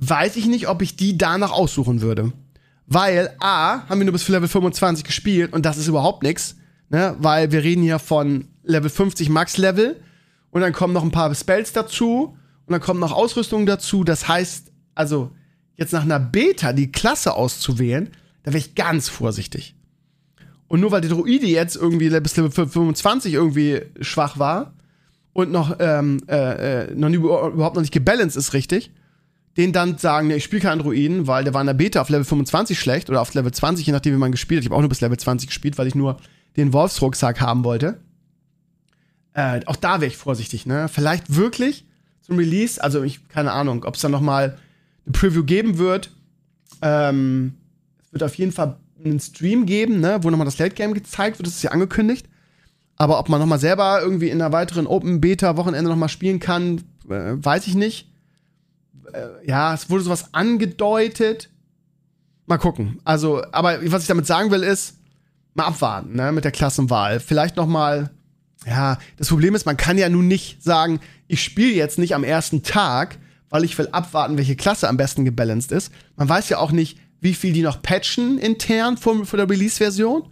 weiß 0.00 0.36
ich 0.36 0.46
nicht, 0.46 0.68
ob 0.68 0.82
ich 0.82 0.96
die 0.96 1.18
danach 1.18 1.52
aussuchen 1.52 2.00
würde. 2.00 2.32
Weil 2.86 3.34
A, 3.40 3.88
haben 3.88 3.98
wir 3.98 4.04
nur 4.04 4.12
bis 4.12 4.28
Level 4.28 4.48
25 4.48 5.04
gespielt 5.04 5.52
und 5.52 5.66
das 5.66 5.76
ist 5.76 5.88
überhaupt 5.88 6.22
nichts, 6.22 6.56
ne? 6.88 7.16
Weil 7.18 7.50
wir 7.50 7.64
reden 7.64 7.82
hier 7.82 7.98
von 7.98 8.48
Level 8.62 8.90
50 8.90 9.28
Max-Level 9.28 10.00
und 10.50 10.60
dann 10.60 10.72
kommen 10.72 10.92
noch 10.92 11.02
ein 11.02 11.10
paar 11.10 11.34
Spells 11.34 11.72
dazu 11.72 12.36
und 12.66 12.72
dann 12.72 12.80
kommt 12.80 13.00
noch 13.00 13.12
Ausrüstung 13.12 13.66
dazu. 13.66 14.04
Das 14.04 14.28
heißt, 14.28 14.70
also 14.94 15.30
jetzt 15.74 15.92
nach 15.92 16.02
einer 16.02 16.20
Beta 16.20 16.72
die 16.72 16.92
Klasse 16.92 17.34
auszuwählen, 17.34 18.10
da 18.44 18.52
wäre 18.52 18.58
ich 18.58 18.74
ganz 18.74 19.08
vorsichtig. 19.08 19.74
Und 20.68 20.80
nur 20.80 20.90
weil 20.90 21.00
der 21.00 21.10
Druide 21.10 21.46
jetzt 21.46 21.76
irgendwie 21.76 22.08
bis 22.20 22.36
Level 22.36 22.50
25 22.50 23.32
irgendwie 23.32 23.82
schwach 24.00 24.38
war 24.38 24.74
und 25.32 25.50
noch, 25.50 25.76
ähm, 25.80 26.20
äh, 26.28 26.84
äh, 26.84 26.94
noch 26.94 27.08
nie, 27.08 27.16
überhaupt 27.16 27.76
noch 27.76 27.82
nicht 27.82 27.92
gebalanced 27.92 28.36
ist 28.36 28.52
richtig, 28.52 28.92
den 29.56 29.72
dann 29.72 29.98
sagen, 29.98 30.28
nee, 30.28 30.36
ich 30.36 30.44
spiele 30.44 30.62
keinen 30.62 30.80
Druiden, 30.80 31.26
weil 31.26 31.44
der 31.44 31.54
war 31.54 31.62
in 31.62 31.66
der 31.66 31.74
Beta 31.74 32.00
auf 32.00 32.08
Level 32.08 32.24
25 32.24 32.78
schlecht 32.78 33.08
oder 33.08 33.22
auf 33.22 33.32
Level 33.34 33.52
20, 33.52 33.86
je 33.86 33.92
nachdem, 33.92 34.14
wie 34.14 34.18
man 34.18 34.32
gespielt 34.32 34.58
hat. 34.58 34.64
Ich 34.64 34.70
habe 34.70 34.76
auch 34.76 34.80
nur 34.80 34.88
bis 34.88 35.00
Level 35.00 35.18
20 35.18 35.48
gespielt, 35.48 35.78
weil 35.78 35.86
ich 35.86 35.94
nur 35.94 36.18
den 36.56 36.72
Wolfsrucksack 36.72 37.40
haben 37.40 37.64
wollte. 37.64 38.00
Äh, 39.32 39.60
auch 39.66 39.76
da 39.76 40.00
wäre 40.00 40.10
ich 40.10 40.16
vorsichtig, 40.16 40.66
ne? 40.66 40.88
Vielleicht 40.88 41.34
wirklich 41.34 41.84
zum 42.22 42.38
Release, 42.38 42.82
also 42.82 43.02
ich, 43.02 43.28
keine 43.28 43.52
Ahnung, 43.52 43.84
ob 43.84 43.94
es 43.94 44.00
dann 44.00 44.10
noch 44.10 44.20
mal 44.20 44.58
eine 45.04 45.12
Preview 45.12 45.44
geben 45.44 45.78
wird. 45.78 46.10
Ähm, 46.82 47.54
es 48.04 48.12
wird 48.12 48.22
auf 48.22 48.34
jeden 48.34 48.52
Fall 48.52 48.76
einen 49.04 49.20
Stream 49.20 49.66
geben, 49.66 50.00
ne, 50.00 50.18
wo 50.22 50.30
nochmal 50.30 50.46
das 50.46 50.58
Late 50.58 50.74
Game 50.74 50.94
gezeigt 50.94 51.38
wird. 51.38 51.46
Das 51.46 51.54
ist 51.54 51.62
ja 51.62 51.70
angekündigt. 51.70 52.26
Aber 52.96 53.18
ob 53.18 53.28
man 53.28 53.40
nochmal 53.40 53.58
selber 53.58 54.00
irgendwie 54.02 54.30
in 54.30 54.40
einer 54.40 54.52
weiteren 54.52 54.86
Open 54.86 55.20
Beta 55.20 55.56
Wochenende 55.56 55.90
nochmal 55.90 56.08
spielen 56.08 56.40
kann, 56.40 56.82
äh, 57.08 57.34
weiß 57.36 57.66
ich 57.66 57.74
nicht. 57.74 58.10
Äh, 59.12 59.46
ja, 59.48 59.74
es 59.74 59.90
wurde 59.90 60.04
sowas 60.04 60.32
angedeutet. 60.32 61.50
Mal 62.46 62.58
gucken. 62.58 63.00
Also, 63.04 63.42
aber 63.52 63.78
was 63.90 64.02
ich 64.02 64.08
damit 64.08 64.26
sagen 64.26 64.50
will, 64.50 64.62
ist, 64.62 64.96
mal 65.54 65.66
abwarten, 65.66 66.14
ne, 66.14 66.32
mit 66.32 66.44
der 66.44 66.52
Klassenwahl. 66.52 67.18
Vielleicht 67.18 67.56
noch 67.56 67.66
mal, 67.66 68.10
ja, 68.66 68.98
das 69.16 69.28
Problem 69.28 69.54
ist, 69.54 69.66
man 69.66 69.76
kann 69.76 69.98
ja 69.98 70.08
nun 70.08 70.28
nicht 70.28 70.62
sagen, 70.62 71.00
ich 71.28 71.42
spiele 71.42 71.72
jetzt 71.72 71.98
nicht 71.98 72.14
am 72.14 72.24
ersten 72.24 72.62
Tag, 72.62 73.18
weil 73.48 73.64
ich 73.64 73.76
will 73.78 73.88
abwarten, 73.90 74.36
welche 74.36 74.56
Klasse 74.56 74.88
am 74.88 74.96
besten 74.96 75.24
gebalanced 75.24 75.72
ist. 75.72 75.92
Man 76.16 76.28
weiß 76.28 76.48
ja 76.50 76.58
auch 76.58 76.72
nicht, 76.72 76.98
wie 77.20 77.34
viel 77.34 77.52
die 77.52 77.62
noch 77.62 77.82
patchen 77.82 78.38
intern 78.38 78.96
vor, 78.96 79.24
vor 79.24 79.38
der 79.38 79.48
Release-Version. 79.48 80.24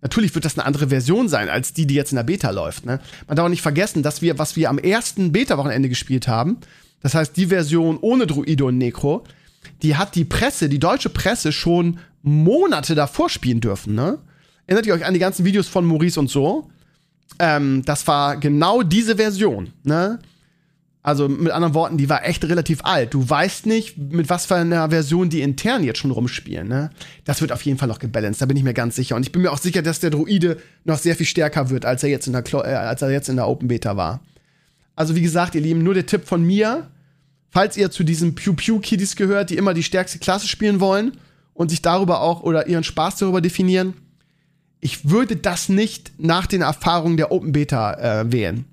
Natürlich 0.00 0.34
wird 0.34 0.44
das 0.44 0.56
eine 0.56 0.64
andere 0.66 0.88
Version 0.88 1.28
sein, 1.28 1.48
als 1.48 1.72
die, 1.72 1.86
die 1.86 1.94
jetzt 1.94 2.12
in 2.12 2.16
der 2.16 2.22
Beta 2.22 2.50
läuft. 2.50 2.86
Ne? 2.86 3.00
Man 3.26 3.36
darf 3.36 3.46
auch 3.46 3.50
nicht 3.50 3.62
vergessen, 3.62 4.02
dass 4.02 4.22
wir, 4.22 4.38
was 4.38 4.54
wir 4.54 4.70
am 4.70 4.78
ersten 4.78 5.32
Beta-Wochenende 5.32 5.88
gespielt 5.88 6.28
haben, 6.28 6.58
das 7.02 7.14
heißt 7.14 7.36
die 7.36 7.46
Version 7.46 7.98
ohne 8.00 8.26
Druide 8.26 8.64
und 8.64 8.78
Necro, 8.78 9.24
die 9.82 9.96
hat 9.96 10.14
die 10.14 10.24
Presse, 10.24 10.68
die 10.68 10.78
deutsche 10.78 11.10
Presse 11.10 11.52
schon 11.52 11.98
Monate 12.22 12.94
davor 12.94 13.28
spielen 13.28 13.60
dürfen. 13.60 13.94
Ne? 13.94 14.18
Erinnert 14.66 14.86
ihr 14.86 14.94
euch 14.94 15.04
an 15.04 15.14
die 15.14 15.20
ganzen 15.20 15.44
Videos 15.44 15.68
von 15.68 15.84
Maurice 15.84 16.18
und 16.18 16.30
so? 16.30 16.70
Ähm, 17.38 17.82
das 17.84 18.06
war 18.06 18.36
genau 18.36 18.82
diese 18.82 19.16
Version. 19.16 19.72
Ne? 19.84 20.18
Also 21.02 21.28
mit 21.28 21.52
anderen 21.52 21.74
Worten, 21.74 21.96
die 21.96 22.08
war 22.08 22.26
echt 22.26 22.44
relativ 22.44 22.84
alt. 22.84 23.14
Du 23.14 23.28
weißt 23.28 23.66
nicht, 23.66 23.96
mit 23.96 24.28
was 24.28 24.46
für 24.46 24.56
einer 24.56 24.90
Version 24.90 25.30
die 25.30 25.42
intern 25.42 25.84
jetzt 25.84 26.00
schon 26.00 26.10
rumspielen. 26.10 26.68
Ne? 26.68 26.90
Das 27.24 27.40
wird 27.40 27.52
auf 27.52 27.62
jeden 27.62 27.78
Fall 27.78 27.88
noch 27.88 28.00
gebalanced, 28.00 28.42
da 28.42 28.46
bin 28.46 28.56
ich 28.56 28.64
mir 28.64 28.74
ganz 28.74 28.96
sicher. 28.96 29.16
Und 29.16 29.22
ich 29.22 29.32
bin 29.32 29.42
mir 29.42 29.52
auch 29.52 29.58
sicher, 29.58 29.80
dass 29.80 30.00
der 30.00 30.10
Druide 30.10 30.58
noch 30.84 30.98
sehr 30.98 31.14
viel 31.14 31.26
stärker 31.26 31.70
wird, 31.70 31.86
als 31.86 32.02
er 32.02 32.10
jetzt 32.10 32.26
in 32.26 32.32
der, 32.32 32.42
Klo 32.42 32.60
äh, 32.60 32.74
als 32.74 33.00
er 33.00 33.10
jetzt 33.10 33.28
in 33.28 33.36
der 33.36 33.48
Open 33.48 33.68
Beta 33.68 33.96
war. 33.96 34.20
Also 34.98 35.14
wie 35.14 35.22
gesagt, 35.22 35.54
ihr 35.54 35.60
Lieben, 35.60 35.84
nur 35.84 35.94
der 35.94 36.06
Tipp 36.06 36.26
von 36.26 36.42
mir, 36.42 36.90
falls 37.50 37.76
ihr 37.76 37.88
zu 37.92 38.02
diesen 38.02 38.34
Pew 38.34 38.54
Pew 38.54 38.80
Kiddies 38.80 39.14
gehört, 39.14 39.50
die 39.50 39.56
immer 39.56 39.72
die 39.72 39.84
stärkste 39.84 40.18
Klasse 40.18 40.48
spielen 40.48 40.80
wollen 40.80 41.18
und 41.54 41.68
sich 41.68 41.82
darüber 41.82 42.20
auch 42.20 42.42
oder 42.42 42.66
ihren 42.66 42.82
Spaß 42.82 43.14
darüber 43.14 43.40
definieren, 43.40 43.94
ich 44.80 45.08
würde 45.08 45.36
das 45.36 45.68
nicht 45.68 46.10
nach 46.18 46.46
den 46.46 46.62
Erfahrungen 46.62 47.16
der 47.16 47.30
Open 47.30 47.52
Beta 47.52 48.22
äh, 48.22 48.32
wählen. 48.32 48.64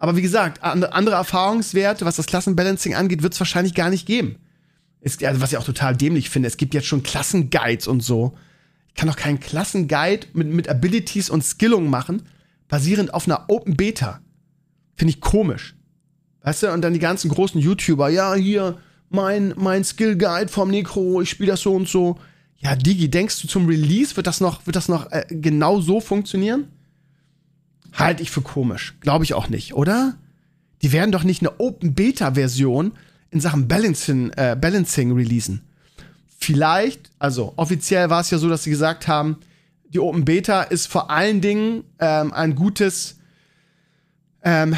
Aber 0.00 0.16
wie 0.16 0.22
gesagt, 0.22 0.60
andere 0.64 1.14
Erfahrungswerte, 1.14 2.04
was 2.04 2.16
das 2.16 2.26
Klassenbalancing 2.26 2.96
angeht, 2.96 3.22
wird 3.22 3.34
es 3.34 3.40
wahrscheinlich 3.40 3.74
gar 3.74 3.90
nicht 3.90 4.06
geben. 4.06 4.38
Es, 5.00 5.22
also 5.22 5.40
was 5.40 5.52
ich 5.52 5.58
auch 5.58 5.64
total 5.64 5.96
dämlich 5.96 6.30
finde, 6.30 6.48
es 6.48 6.56
gibt 6.56 6.74
jetzt 6.74 6.88
schon 6.88 7.04
Klassenguides 7.04 7.86
und 7.86 8.00
so. 8.00 8.36
Ich 8.88 8.94
kann 8.96 9.08
doch 9.08 9.14
keinen 9.14 9.38
Klassenguide 9.38 10.26
mit, 10.32 10.48
mit 10.48 10.68
Abilities 10.68 11.30
und 11.30 11.44
Skillungen 11.44 11.90
machen, 11.90 12.22
basierend 12.66 13.14
auf 13.14 13.28
einer 13.28 13.44
Open 13.46 13.76
Beta. 13.76 14.20
Finde 14.98 15.14
ich 15.14 15.20
komisch. 15.20 15.76
Weißt 16.42 16.64
du, 16.64 16.72
und 16.72 16.82
dann 16.82 16.92
die 16.92 16.98
ganzen 16.98 17.30
großen 17.30 17.60
YouTuber, 17.60 18.08
ja, 18.08 18.34
hier, 18.34 18.78
mein, 19.10 19.54
mein 19.56 19.84
Skill 19.84 20.18
Guide 20.18 20.48
vom 20.48 20.70
Necro, 20.70 21.22
ich 21.22 21.30
spiele 21.30 21.52
das 21.52 21.62
so 21.62 21.74
und 21.74 21.88
so. 21.88 22.18
Ja, 22.58 22.74
Digi, 22.74 23.08
denkst 23.08 23.40
du 23.40 23.48
zum 23.48 23.66
Release 23.66 24.16
wird 24.16 24.26
das 24.26 24.40
noch, 24.40 24.66
wird 24.66 24.74
das 24.74 24.88
noch 24.88 25.10
äh, 25.12 25.24
genau 25.30 25.80
so 25.80 26.00
funktionieren? 26.00 26.66
Halte 27.92 28.22
ich 28.22 28.30
für 28.30 28.42
komisch. 28.42 28.96
Glaube 29.00 29.24
ich 29.24 29.34
auch 29.34 29.48
nicht, 29.48 29.74
oder? 29.74 30.16
Die 30.82 30.92
werden 30.92 31.12
doch 31.12 31.22
nicht 31.22 31.42
eine 31.42 31.58
Open 31.60 31.94
Beta 31.94 32.34
Version 32.34 32.92
in 33.30 33.40
Sachen 33.40 33.68
Balancing, 33.68 34.30
äh, 34.36 34.56
Balancing 34.60 35.12
releasen. 35.12 35.62
Vielleicht, 36.38 37.10
also 37.18 37.52
offiziell 37.56 38.10
war 38.10 38.20
es 38.20 38.30
ja 38.30 38.38
so, 38.38 38.48
dass 38.48 38.64
sie 38.64 38.70
gesagt 38.70 39.06
haben, 39.06 39.38
die 39.88 40.00
Open 40.00 40.24
Beta 40.24 40.62
ist 40.62 40.86
vor 40.86 41.10
allen 41.10 41.40
Dingen 41.40 41.84
ähm, 41.98 42.32
ein 42.32 42.54
gutes 42.54 43.17
ähm, 44.48 44.74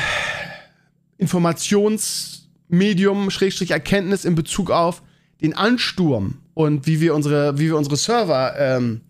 Informationsmedium, 1.18 3.30
Schrägstrich 3.30 3.70
Erkenntnis 3.70 4.24
in 4.24 4.34
Bezug 4.34 4.72
auf 4.72 5.02
den 5.40 5.54
Ansturm 5.54 6.38
und 6.54 6.88
wie 6.88 7.00
wir 7.00 7.14
unsere, 7.14 7.56
wie 7.58 7.66
wir 7.66 7.76
unsere 7.76 7.96
Server 7.96 8.56
ähm, 8.58 9.02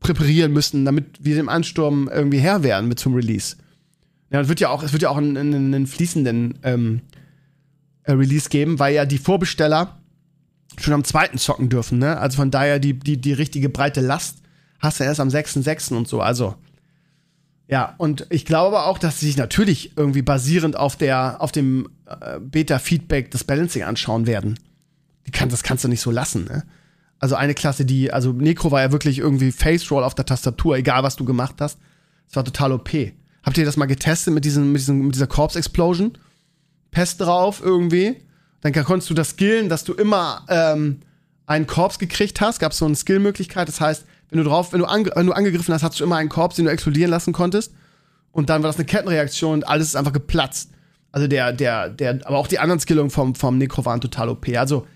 präparieren 0.00 0.52
müssen, 0.52 0.84
damit 0.84 1.06
wir 1.20 1.34
dem 1.34 1.48
Ansturm 1.48 2.10
irgendwie 2.12 2.40
Herr 2.40 2.62
werden 2.62 2.88
mit 2.88 2.98
zum 2.98 3.14
Release. 3.14 3.56
Ja, 4.30 4.42
es 4.42 4.48
wird 4.48 4.60
ja 4.60 4.68
auch, 4.68 4.82
es 4.82 4.92
wird 4.92 5.00
ja 5.02 5.08
auch 5.08 5.16
einen, 5.16 5.36
einen, 5.36 5.86
fließenden 5.86 6.58
ähm, 6.62 7.00
äh, 8.02 8.12
Release 8.12 8.50
geben, 8.50 8.78
weil 8.78 8.94
ja 8.94 9.06
die 9.06 9.18
Vorbesteller 9.18 9.98
schon 10.78 10.92
am 10.92 11.04
zweiten 11.04 11.38
zocken 11.38 11.70
dürfen, 11.70 11.98
ne? 11.98 12.18
Also 12.18 12.36
von 12.36 12.50
daher 12.50 12.78
die, 12.78 12.92
die, 12.94 13.16
die 13.16 13.32
richtige 13.32 13.70
breite 13.70 14.02
Last 14.02 14.42
hast 14.78 15.00
du 15.00 15.04
erst 15.04 15.20
am 15.20 15.28
6.6. 15.28 15.94
und 15.94 16.06
so. 16.06 16.20
Also, 16.20 16.54
ja, 17.70 17.94
und 17.98 18.26
ich 18.30 18.44
glaube 18.44 18.80
auch, 18.82 18.98
dass 18.98 19.20
sie 19.20 19.26
sich 19.26 19.36
natürlich 19.36 19.96
irgendwie 19.96 20.22
basierend 20.22 20.76
auf 20.76 20.96
der, 20.96 21.40
auf 21.40 21.52
dem 21.52 21.88
äh, 22.06 22.40
Beta-Feedback 22.40 23.30
das 23.30 23.44
Balancing 23.44 23.84
anschauen 23.84 24.26
werden. 24.26 24.58
Die 25.26 25.30
kann, 25.30 25.48
das 25.48 25.62
kannst 25.62 25.84
du 25.84 25.88
nicht 25.88 26.00
so 26.00 26.10
lassen, 26.10 26.44
ne? 26.44 26.64
Also 27.20 27.34
eine 27.34 27.54
Klasse, 27.54 27.84
die, 27.84 28.12
also 28.12 28.32
Necro 28.32 28.70
war 28.70 28.80
ja 28.80 28.92
wirklich 28.92 29.18
irgendwie 29.18 29.52
Face 29.52 29.90
Roll 29.90 30.04
auf 30.04 30.14
der 30.14 30.24
Tastatur, 30.24 30.76
egal 30.78 31.02
was 31.02 31.16
du 31.16 31.26
gemacht 31.26 31.56
hast. 31.60 31.78
Es 32.26 32.34
war 32.34 32.44
total 32.44 32.72
OP. 32.72 32.90
Habt 33.42 33.58
ihr 33.58 33.66
das 33.66 33.76
mal 33.76 33.86
getestet 33.86 34.32
mit, 34.32 34.46
diesen, 34.46 34.72
mit, 34.72 34.80
diesen, 34.80 35.02
mit 35.02 35.14
dieser 35.14 35.26
Corpse 35.26 35.58
Explosion? 35.58 36.16
Pest 36.90 37.20
drauf 37.20 37.60
irgendwie. 37.62 38.16
Dann 38.62 38.72
konntest 38.72 39.10
du 39.10 39.14
das 39.14 39.30
skillen, 39.30 39.68
dass 39.68 39.84
du 39.84 39.92
immer 39.92 40.46
ähm, 40.48 41.00
einen 41.46 41.66
Korps 41.66 41.98
gekriegt 41.98 42.40
hast. 42.40 42.58
Gab 42.58 42.72
es 42.72 42.78
so 42.78 42.86
eine 42.86 42.96
Skillmöglichkeit. 42.96 43.68
Das 43.68 43.82
heißt, 43.82 44.06
wenn 44.30 44.38
du 44.38 44.44
drauf, 44.44 44.72
wenn 44.72 44.80
du, 44.80 44.86
ange 44.86 45.10
wenn 45.14 45.26
du 45.26 45.32
angegriffen 45.32 45.74
hast, 45.74 45.82
hast 45.82 46.00
du 46.00 46.04
immer 46.04 46.16
einen 46.16 46.28
Korps, 46.28 46.56
den 46.56 46.64
du 46.64 46.70
explodieren 46.70 47.10
lassen 47.10 47.32
konntest. 47.32 47.72
Und 48.32 48.48
dann 48.48 48.62
war 48.62 48.68
das 48.68 48.76
eine 48.76 48.84
Kettenreaktion 48.86 49.54
und 49.54 49.68
alles 49.68 49.88
ist 49.88 49.96
einfach 49.96 50.12
geplatzt. 50.12 50.70
Also 51.12 51.26
der, 51.26 51.52
der, 51.52 51.88
der, 51.88 52.20
aber 52.24 52.38
auch 52.38 52.46
die 52.46 52.60
anderen 52.60 52.80
Skillungen 52.80 53.10
vom, 53.10 53.34
vom 53.34 53.58
Necro 53.58 53.84
waren 53.84 54.00
total 54.00 54.28
OP. 54.28 54.48
Also 54.56 54.86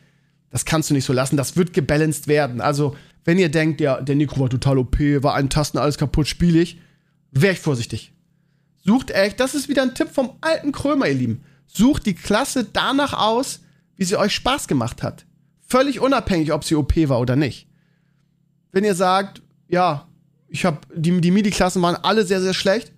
das 0.54 0.64
kannst 0.64 0.88
du 0.88 0.94
nicht 0.94 1.04
so 1.04 1.12
lassen. 1.12 1.36
Das 1.36 1.56
wird 1.56 1.72
gebalanced 1.72 2.28
werden. 2.28 2.60
Also, 2.60 2.94
wenn 3.24 3.40
ihr 3.40 3.48
denkt, 3.48 3.80
der, 3.80 4.02
der 4.02 4.14
Nico 4.14 4.38
war 4.38 4.48
total 4.48 4.78
OP, 4.78 5.00
war 5.00 5.34
ein 5.34 5.50
Tasten, 5.50 5.78
alles 5.78 5.98
kaputt, 5.98 6.28
spiele 6.28 6.60
ich, 6.60 6.78
wäre 7.32 7.54
ich 7.54 7.58
vorsichtig. 7.58 8.12
Sucht 8.84 9.10
echt, 9.10 9.40
das 9.40 9.56
ist 9.56 9.68
wieder 9.68 9.82
ein 9.82 9.96
Tipp 9.96 10.10
vom 10.12 10.34
alten 10.42 10.70
Krömer, 10.70 11.08
ihr 11.08 11.14
Lieben. 11.14 11.42
Sucht 11.66 12.06
die 12.06 12.14
Klasse 12.14 12.62
danach 12.72 13.14
aus, 13.14 13.62
wie 13.96 14.04
sie 14.04 14.16
euch 14.16 14.32
Spaß 14.32 14.68
gemacht 14.68 15.02
hat. 15.02 15.26
Völlig 15.66 15.98
unabhängig, 15.98 16.52
ob 16.52 16.62
sie 16.62 16.76
OP 16.76 16.94
war 17.08 17.18
oder 17.18 17.34
nicht. 17.34 17.66
Wenn 18.74 18.84
ihr 18.84 18.96
sagt, 18.96 19.40
ja, 19.68 20.08
ich 20.48 20.64
habe 20.64 20.78
die, 20.94 21.20
die 21.20 21.30
MIDI-Klassen 21.30 21.80
waren 21.80 21.94
alle 21.94 22.26
sehr, 22.26 22.40
sehr 22.40 22.54
schlecht. 22.54 22.92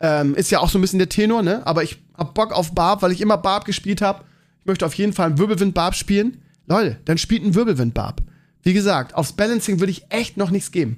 Ähm, 0.00 0.34
ist 0.34 0.50
ja 0.50 0.60
auch 0.60 0.70
so 0.70 0.78
ein 0.78 0.80
bisschen 0.80 0.98
der 0.98 1.10
Tenor, 1.10 1.42
ne? 1.42 1.66
Aber 1.66 1.82
ich 1.82 2.02
hab 2.14 2.34
Bock 2.34 2.52
auf 2.52 2.74
Barb, 2.74 3.02
weil 3.02 3.12
ich 3.12 3.20
immer 3.20 3.36
Barb 3.36 3.66
gespielt 3.66 4.00
habe. 4.00 4.24
Ich 4.60 4.66
möchte 4.66 4.86
auf 4.86 4.94
jeden 4.94 5.12
Fall 5.12 5.26
einen 5.26 5.38
Wirbelwind 5.38 5.74
Barb 5.74 5.94
spielen. 5.94 6.42
Leute, 6.66 6.98
dann 7.04 7.18
spielt 7.18 7.44
ein 7.44 7.54
Wirbelwindbarb. 7.54 8.22
Wie 8.62 8.72
gesagt, 8.72 9.14
aufs 9.14 9.34
Balancing 9.34 9.80
würde 9.80 9.90
ich 9.90 10.06
echt 10.08 10.38
noch 10.38 10.50
nichts 10.50 10.72
geben. 10.72 10.96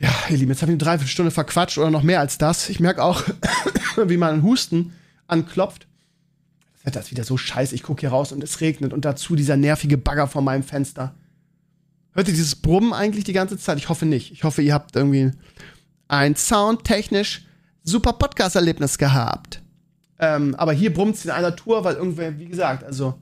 Ja, 0.00 0.12
ihr 0.28 0.36
Lieben, 0.36 0.50
jetzt 0.50 0.62
habe 0.62 0.72
ich 0.72 0.74
eine 0.74 0.84
Dreiviertelstunde 0.84 1.30
verquatscht 1.30 1.78
oder 1.78 1.90
noch 1.90 2.02
mehr 2.02 2.18
als 2.18 2.38
das. 2.38 2.68
Ich 2.68 2.80
merke 2.80 3.04
auch, 3.04 3.22
wie 4.04 4.16
man 4.16 4.42
Husten 4.42 4.94
anklopft. 5.28 5.86
Das 6.74 6.86
Wetter 6.86 7.00
ist 7.00 7.12
wieder 7.12 7.24
so 7.24 7.36
scheiße. 7.36 7.74
Ich 7.76 7.84
gucke 7.84 8.00
hier 8.00 8.10
raus 8.10 8.32
und 8.32 8.42
es 8.42 8.60
regnet 8.60 8.92
und 8.92 9.04
dazu 9.04 9.36
dieser 9.36 9.56
nervige 9.56 9.96
Bagger 9.96 10.26
vor 10.26 10.42
meinem 10.42 10.64
Fenster. 10.64 11.14
Hört 12.12 12.28
ihr 12.28 12.34
dieses 12.34 12.56
Brummen 12.56 12.92
eigentlich 12.92 13.24
die 13.24 13.32
ganze 13.32 13.56
Zeit? 13.56 13.78
Ich 13.78 13.88
hoffe 13.88 14.06
nicht. 14.06 14.32
Ich 14.32 14.44
hoffe, 14.44 14.62
ihr 14.62 14.74
habt 14.74 14.94
irgendwie 14.94 15.32
ein 16.08 16.36
soundtechnisch 16.36 17.46
super 17.82 18.12
Podcast-Erlebnis 18.12 18.98
gehabt. 18.98 19.62
Ähm, 20.18 20.54
aber 20.54 20.72
hier 20.72 20.92
brummt 20.92 21.16
es 21.16 21.24
in 21.24 21.30
einer 21.30 21.56
Tour, 21.56 21.84
weil 21.84 21.96
irgendwer, 21.96 22.38
wie 22.38 22.46
gesagt, 22.46 22.84
also 22.84 23.14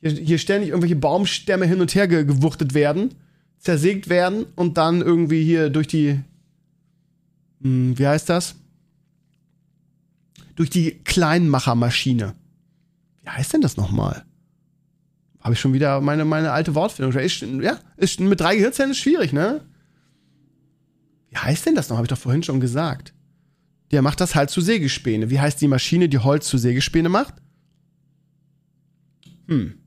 hier, 0.00 0.10
hier 0.10 0.38
ständig 0.38 0.70
irgendwelche 0.70 0.96
Baumstämme 0.96 1.66
hin 1.66 1.80
und 1.80 1.94
her 1.94 2.08
ge 2.08 2.24
gewuchtet 2.24 2.74
werden, 2.74 3.14
zersägt 3.58 4.08
werden 4.08 4.46
und 4.56 4.78
dann 4.78 5.02
irgendwie 5.02 5.44
hier 5.44 5.70
durch 5.70 5.86
die, 5.86 6.20
hm, 7.60 7.98
wie 7.98 8.06
heißt 8.06 8.28
das? 8.28 8.54
Durch 10.56 10.70
die 10.70 10.98
Kleinmachermaschine. 11.04 12.34
Wie 13.22 13.28
heißt 13.28 13.52
denn 13.52 13.60
das 13.60 13.76
nochmal? 13.76 14.24
Habe 15.48 15.54
ich 15.54 15.60
schon 15.60 15.72
wieder 15.72 16.02
meine, 16.02 16.26
meine 16.26 16.52
alte 16.52 16.74
Wortfindung. 16.74 17.18
Ist, 17.18 17.40
ja, 17.40 17.78
ist, 17.96 18.20
mit 18.20 18.38
drei 18.38 18.56
Gehirnzellen 18.56 18.90
ist 18.90 18.98
schwierig, 18.98 19.32
ne? 19.32 19.64
Wie 21.30 21.38
heißt 21.38 21.64
denn 21.64 21.74
das 21.74 21.88
noch? 21.88 21.96
Habe 21.96 22.04
ich 22.04 22.10
doch 22.10 22.18
vorhin 22.18 22.42
schon 22.42 22.60
gesagt. 22.60 23.14
Der 23.90 24.02
macht 24.02 24.20
das 24.20 24.34
halt 24.34 24.50
zu 24.50 24.60
Sägespäne. 24.60 25.30
Wie 25.30 25.40
heißt 25.40 25.58
die 25.62 25.68
Maschine, 25.68 26.10
die 26.10 26.18
Holz 26.18 26.46
zu 26.48 26.58
Sägespäne 26.58 27.08
macht? 27.08 27.32
Hm. 29.46 29.80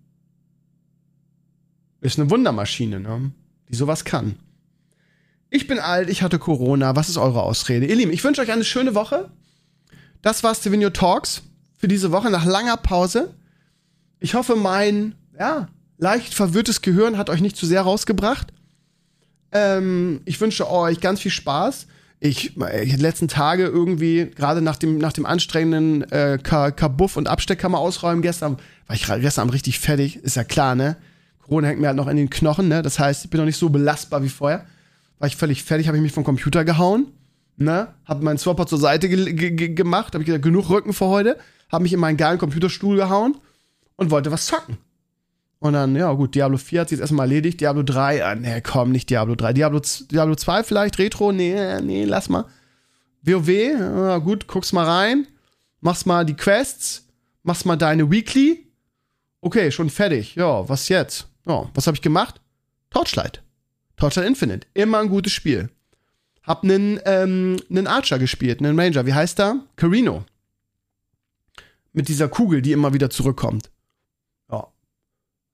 Ist 1.99 2.18
eine 2.18 2.32
Wundermaschine, 2.32 2.99
ne? 2.99 3.32
Die 3.70 3.76
sowas 3.76 4.03
kann. 4.03 4.39
Ich 5.51 5.68
bin 5.68 5.78
alt, 5.78 6.09
ich 6.09 6.24
hatte 6.24 6.39
Corona. 6.39 6.95
Was 6.95 7.07
ist 7.07 7.18
eure 7.18 7.43
Ausrede? 7.43 7.86
Ihr 7.86 7.97
Lieben, 7.97 8.12
ich 8.12 8.24
wünsche 8.24 8.41
euch 8.41 8.51
eine 8.51 8.66
schöne 8.66 8.95
Woche. 8.95 9.30
Das 10.24 10.43
war 10.43 10.55
Stevenio 10.55 10.89
Talks 10.89 11.43
für 11.78 11.88
diese 11.88 12.12
Woche 12.12 12.32
nach 12.32 12.45
langer 12.45 12.78
Pause. 12.78 13.36
Ich 14.20 14.34
hoffe, 14.34 14.55
mein, 14.55 15.14
ja, 15.42 15.68
leicht 15.98 16.36
verwirrtes 16.36 16.84
Gehirn 16.84 17.18
hat 17.18 17.32
euch 17.32 17.42
nicht 17.42 17.58
zu 17.58 17.66
sehr 17.66 17.82
rausgebracht. 17.82 18.54
Ähm, 19.52 20.22
ich 20.26 20.39
wünsche 20.39 20.70
euch 20.70 21.00
ganz 21.00 21.20
viel 21.20 21.32
Spaß. 21.32 21.88
Ich, 22.20 22.56
ich 22.58 22.96
die 22.96 23.02
letzten 23.02 23.28
Tage 23.28 23.66
irgendwie, 23.66 24.30
gerade 24.36 24.62
nach 24.62 24.76
dem, 24.76 25.00
nach 25.00 25.14
dem 25.14 25.26
anstrengenden 25.26 26.04
äh, 26.12 26.38
Kabuff 26.38 27.18
und 27.18 27.28
Absteckkammer 27.28 27.80
ausräumen 27.80 28.22
gestern, 28.22 28.58
war 28.86 28.96
ich 28.96 29.08
gestern 29.08 29.50
richtig 29.50 29.80
fertig, 29.80 30.18
ist 30.18 30.36
ja 30.36 30.44
klar, 30.44 30.76
ne? 30.76 30.98
Corona 31.39 31.70
hängt 31.70 31.82
mir 31.82 31.88
halt 31.88 31.98
noch 31.98 32.08
in 32.08 32.18
den 32.18 32.30
Knochen, 32.30 32.68
ne? 32.68 32.84
Das 32.84 33.00
heißt, 33.00 33.26
ich 33.26 33.32
bin 33.32 33.39
noch 33.39 33.46
nicht 33.48 33.58
so 33.58 33.70
belastbar 33.70 34.22
wie 34.22 34.30
vorher. 34.30 34.68
War 35.18 35.28
ich 35.28 35.36
völlig 35.36 35.64
fertig, 35.64 35.88
habe 35.88 35.98
ich 35.98 36.04
mich 36.04 36.12
vom 36.12 36.24
Computer 36.24 36.64
gehauen, 36.64 37.08
ne? 37.58 37.88
Hab 38.06 38.22
meinen 38.22 38.38
Swapper 38.38 38.68
zur 38.68 38.78
Seite 38.78 39.10
ge 39.10 39.34
ge 39.34 39.70
gemacht, 39.70 40.14
habe 40.14 40.22
ich 40.22 40.28
gesagt, 40.28 40.44
genug 40.44 40.70
Rücken 40.70 40.94
für 40.94 41.08
heute, 41.08 41.39
habe 41.72 41.82
mich 41.82 41.94
in 41.94 42.00
meinen 42.00 42.18
geilen 42.18 42.38
Computerstuhl 42.38 42.96
gehauen 42.96 43.38
und 43.96 44.12
wollte 44.12 44.32
was 44.32 44.46
zocken. 44.46 44.78
Und 45.62 45.74
dann, 45.74 45.95
ja 45.95 46.12
gut, 46.14 46.34
Diablo 46.34 46.57
4 46.57 46.82
hat 46.82 46.89
sich 46.89 46.97
jetzt 46.97 47.01
erstmal 47.01 47.28
erledigt. 47.28 47.62
Diablo 47.62 47.84
3, 47.84 48.26
ah, 48.26 48.34
nee, 48.34 48.62
komm, 48.62 48.91
nicht 48.91 49.12
Diablo 49.12 49.36
3. 49.36 49.53
Diablo, 49.53 49.80
Diablo 50.09 50.34
2 50.34 50.64
vielleicht, 50.64 50.97
Retro, 50.97 51.32
nee, 51.32 51.80
nee, 51.82 52.03
lass 52.03 52.30
mal. 52.30 52.45
WoW, 53.22 53.47
ja, 53.47 54.18
gut, 54.18 54.47
guck's 54.47 54.74
mal 54.74 54.86
rein. 54.86 55.28
Machst 55.80 56.07
mal 56.07 56.26
die 56.26 56.34
Quests. 56.34 57.07
Machst 57.43 57.68
mal 57.68 57.76
deine 57.76 58.09
Weekly. 58.09 58.72
Okay, 59.39 59.72
schon 59.72 59.91
fertig. 59.91 60.34
Ja, 60.34 60.68
was 60.68 60.89
jetzt? 60.89 61.28
Ja, 61.45 61.70
was 61.76 61.86
habe 61.86 61.93
ich 61.95 62.01
gemacht? 62.01 62.41
Torchlight. 62.89 63.43
Torchlight 63.97 64.26
Infinite. 64.26 64.66
Immer 64.74 64.97
ein 64.97 65.09
gutes 65.09 65.32
Spiel. 65.32 65.70
Hab 66.41 66.64
einen, 66.64 66.99
ähm, 67.05 67.57
einen 67.70 67.86
Archer 67.86 68.18
gespielt, 68.18 68.62
einen 68.62 68.80
Ranger. 68.80 69.05
Wie 69.05 69.14
heißt 69.14 69.39
er? 69.39 69.59
Carino. 69.76 70.26
Mit 71.93 72.07
dieser 72.07 72.30
Kugel, 72.30 72.64
die 72.64 72.72
immer 72.72 72.95
wieder 72.95 73.12
zurückkommt. 73.12 73.70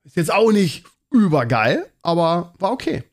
Ist 0.08 0.16
jetzt 0.16 0.34
auch 0.34 0.54
nicht 0.54 0.86
übergeil, 1.12 1.86
aber 2.02 2.54
war 2.60 2.72
okay. 2.72 3.04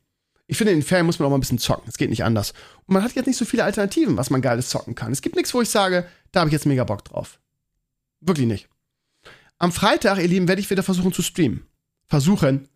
Ich 0.46 0.56
finde, 0.56 0.72
in 0.72 0.78
den 0.78 0.86
Ferien 0.86 1.06
muss 1.06 1.18
man 1.18 1.26
auch 1.26 1.30
mal 1.30 1.38
ein 1.38 1.40
bisschen 1.40 1.58
zocken. 1.58 1.88
Es 1.88 1.98
geht 1.98 2.08
nicht 2.08 2.22
anders. 2.22 2.52
Und 2.86 2.94
man 2.94 3.02
hat 3.02 3.12
jetzt 3.14 3.26
nicht 3.26 3.36
so 3.36 3.44
viele 3.44 3.64
Alternativen, 3.64 4.16
was 4.16 4.30
man 4.30 4.40
geiles 4.40 4.68
zocken 4.68 4.94
kann. 4.94 5.10
Es 5.10 5.20
gibt 5.20 5.34
nichts, 5.34 5.52
wo 5.54 5.60
ich 5.60 5.70
sage, 5.70 6.06
da 6.30 6.40
habe 6.40 6.50
ich 6.50 6.52
jetzt 6.52 6.66
mega 6.66 6.84
Bock 6.84 7.04
drauf. 7.04 7.40
Wirklich 8.20 8.46
nicht. 8.46 8.68
Am 9.58 9.72
Freitag, 9.72 10.18
ihr 10.18 10.28
Lieben, 10.28 10.46
werde 10.46 10.60
ich 10.60 10.70
wieder 10.70 10.84
versuchen 10.84 11.12
zu 11.12 11.22
streamen. 11.22 11.66
Versuchen. 12.06 12.68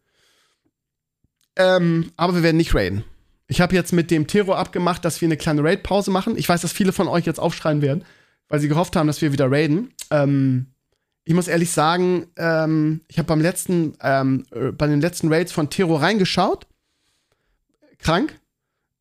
Ähm, 1.55 2.11
aber 2.17 2.35
wir 2.35 2.43
werden 2.43 2.57
nicht 2.57 2.75
raiden. 2.75 3.05
Ich 3.47 3.61
habe 3.61 3.77
jetzt 3.77 3.93
mit 3.93 4.11
dem 4.11 4.27
Tero 4.27 4.55
abgemacht, 4.55 5.05
dass 5.05 5.21
wir 5.21 5.29
eine 5.29 5.37
kleine 5.37 5.63
Raid-Pause 5.63 6.11
machen. 6.11 6.37
Ich 6.37 6.49
weiß, 6.49 6.63
dass 6.63 6.73
viele 6.73 6.93
von 6.93 7.07
euch 7.07 7.25
jetzt 7.25 7.39
aufschreien 7.39 7.83
werden, 7.83 8.05
weil 8.49 8.59
sie 8.59 8.69
gehofft 8.69 8.97
haben, 8.97 9.07
dass 9.07 9.23
wir 9.23 9.33
wieder 9.33 9.49
raiden. 9.49 9.95
Ähm, 10.11 10.75
ich 11.29 11.35
muss 11.35 11.47
ehrlich 11.47 11.73
sagen, 11.73 12.29
ähm, 12.39 13.03
ich 13.07 13.19
habe 13.19 13.27
beim 13.27 13.43
letzten, 13.43 13.99
ähm, 14.01 14.47
äh, 14.51 14.73
bei 14.73 14.87
den 14.87 15.03
letzten 15.03 15.31
Raids 15.31 15.53
von 15.53 15.69
Tero 15.69 15.97
reingeschaut. 15.97 16.67
Krank. 17.99 18.41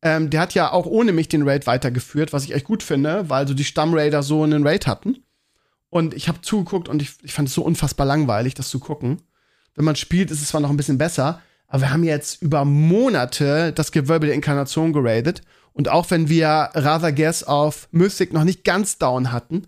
Ähm, 0.02 0.28
der 0.28 0.42
hat 0.42 0.52
ja 0.52 0.70
auch 0.70 0.84
ohne 0.84 1.12
mich 1.12 1.28
den 1.28 1.48
Raid 1.48 1.66
weitergeführt, 1.66 2.34
was 2.34 2.44
ich 2.44 2.52
echt 2.52 2.66
gut 2.66 2.82
finde, 2.82 3.30
weil 3.30 3.48
so 3.48 3.54
die 3.54 3.64
Stammraider 3.64 4.22
so 4.22 4.42
einen 4.42 4.66
Raid 4.66 4.86
hatten. 4.86 5.24
Und 5.88 6.12
ich 6.12 6.28
habe 6.28 6.42
zugeguckt 6.42 6.90
und 6.90 7.00
ich, 7.00 7.12
ich 7.22 7.32
fand 7.32 7.48
es 7.48 7.54
so 7.54 7.62
unfassbar 7.62 8.06
langweilig, 8.06 8.52
das 8.52 8.68
zu 8.68 8.78
gucken. 8.78 9.22
Wenn 9.74 9.86
man 9.86 9.96
spielt, 9.96 10.30
ist 10.30 10.42
es 10.42 10.48
zwar 10.48 10.60
noch 10.60 10.68
ein 10.68 10.76
bisschen 10.76 10.98
besser, 10.98 11.40
aber 11.66 11.84
wir 11.84 11.90
haben 11.90 12.04
jetzt 12.04 12.42
über 12.42 12.66
Monate 12.66 13.72
das 13.72 13.90
Gewölbe 13.90 14.26
der 14.26 14.34
Inkarnation 14.34 14.92
geradet. 14.92 15.40
Und 15.72 15.88
auch 15.88 16.10
wenn 16.10 16.28
wir 16.28 16.68
Rather 16.74 17.10
Guess 17.10 17.42
auf 17.42 17.88
Mystic 17.90 18.34
noch 18.34 18.44
nicht 18.44 18.64
ganz 18.64 18.98
down 18.98 19.32
hatten, 19.32 19.62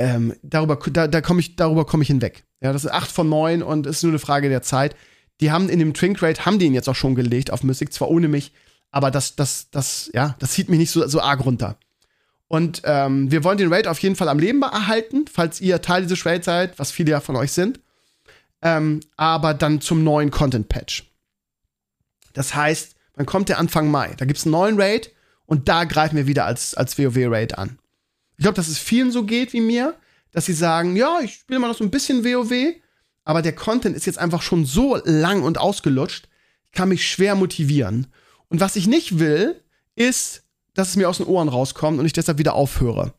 ähm, 0.00 0.34
darüber, 0.42 0.76
da, 0.90 1.06
da 1.06 1.20
komm 1.20 1.38
ich, 1.38 1.56
darüber 1.56 1.84
komme 1.84 2.02
ich 2.02 2.08
hinweg. 2.08 2.42
Ja, 2.62 2.72
das 2.72 2.84
ist 2.86 2.90
8 2.90 3.12
von 3.12 3.28
9 3.28 3.62
und 3.62 3.86
es 3.86 3.98
ist 3.98 4.02
nur 4.02 4.12
eine 4.12 4.18
Frage 4.18 4.48
der 4.48 4.62
Zeit. 4.62 4.96
Die 5.40 5.52
haben 5.52 5.68
in 5.68 5.78
dem 5.78 5.92
Twink 5.92 6.22
Rate, 6.22 6.46
haben 6.46 6.58
die 6.58 6.64
ihn 6.64 6.74
jetzt 6.74 6.88
auch 6.88 6.94
schon 6.94 7.14
gelegt 7.14 7.52
auf 7.52 7.62
Mystic, 7.62 7.92
zwar 7.92 8.08
ohne 8.10 8.26
mich, 8.26 8.52
aber 8.90 9.10
das, 9.10 9.36
das, 9.36 9.70
das, 9.70 10.10
ja, 10.14 10.36
das 10.38 10.52
zieht 10.52 10.70
mich 10.70 10.78
nicht 10.78 10.90
so, 10.90 11.06
so 11.06 11.20
arg 11.20 11.44
runter. 11.44 11.76
Und 12.48 12.80
ähm, 12.84 13.30
wir 13.30 13.44
wollen 13.44 13.58
den 13.58 13.72
Raid 13.72 13.86
auf 13.86 13.98
jeden 13.98 14.16
Fall 14.16 14.28
am 14.28 14.38
Leben 14.38 14.62
erhalten, 14.62 15.26
falls 15.30 15.60
ihr 15.60 15.82
Teil 15.82 16.02
dieses 16.02 16.24
Raids 16.24 16.46
seid, 16.46 16.78
was 16.78 16.90
viele 16.90 17.10
ja 17.12 17.20
von 17.20 17.36
euch 17.36 17.52
sind. 17.52 17.78
Ähm, 18.62 19.00
aber 19.16 19.52
dann 19.52 19.82
zum 19.82 20.02
neuen 20.02 20.30
Content-Patch. 20.30 21.10
Das 22.32 22.54
heißt, 22.54 22.96
dann 23.14 23.26
kommt 23.26 23.50
der 23.50 23.58
Anfang 23.58 23.90
Mai. 23.90 24.14
Da 24.16 24.24
gibt 24.24 24.38
es 24.38 24.46
einen 24.46 24.52
neuen 24.52 24.80
Raid 24.80 25.12
und 25.44 25.68
da 25.68 25.84
greifen 25.84 26.16
wir 26.16 26.26
wieder 26.26 26.46
als, 26.46 26.74
als 26.74 26.98
WoW-Raid 26.98 27.58
an. 27.58 27.78
Ich 28.40 28.42
glaube, 28.42 28.56
dass 28.56 28.68
es 28.68 28.78
vielen 28.78 29.10
so 29.10 29.24
geht 29.24 29.52
wie 29.52 29.60
mir, 29.60 29.94
dass 30.32 30.46
sie 30.46 30.54
sagen, 30.54 30.96
ja, 30.96 31.20
ich 31.22 31.34
spiele 31.34 31.60
mal 31.60 31.68
noch 31.68 31.76
so 31.76 31.84
ein 31.84 31.90
bisschen 31.90 32.24
WoW, 32.24 32.74
aber 33.22 33.42
der 33.42 33.54
Content 33.54 33.94
ist 33.94 34.06
jetzt 34.06 34.18
einfach 34.18 34.40
schon 34.40 34.64
so 34.64 34.96
lang 35.04 35.42
und 35.42 35.58
ausgelutscht, 35.58 36.26
ich 36.64 36.72
kann 36.72 36.88
mich 36.88 37.06
schwer 37.06 37.34
motivieren. 37.34 38.06
Und 38.48 38.60
was 38.60 38.76
ich 38.76 38.86
nicht 38.86 39.18
will, 39.18 39.62
ist, 39.94 40.44
dass 40.72 40.88
es 40.88 40.96
mir 40.96 41.10
aus 41.10 41.18
den 41.18 41.26
Ohren 41.26 41.50
rauskommt 41.50 41.98
und 41.98 42.06
ich 42.06 42.14
deshalb 42.14 42.38
wieder 42.38 42.54
aufhöre. 42.54 43.12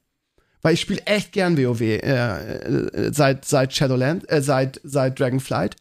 Weil 0.64 0.74
ich 0.74 0.82
spiele 0.82 1.06
echt 1.06 1.34
gern 1.34 1.56
WoW 1.56 1.82
äh, 1.82 1.98
äh, 2.00 3.14
seit, 3.14 3.46
seit 3.46 3.76
Shadowland, 3.76 4.28
äh, 4.28 4.42
seit, 4.42 4.82
seit 4.84 5.20
Dragonflight. 5.20 5.76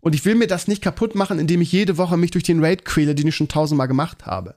Und 0.00 0.14
ich 0.14 0.24
will 0.24 0.36
mir 0.36 0.46
das 0.46 0.68
nicht 0.68 0.80
kaputt 0.80 1.14
machen, 1.14 1.38
indem 1.38 1.60
ich 1.60 1.70
jede 1.70 1.98
Woche 1.98 2.16
mich 2.16 2.30
durch 2.30 2.44
den 2.44 2.64
Raid 2.64 2.86
quäle, 2.86 3.14
den 3.14 3.26
ich 3.26 3.36
schon 3.36 3.48
tausendmal 3.48 3.88
gemacht 3.88 4.24
habe. 4.24 4.54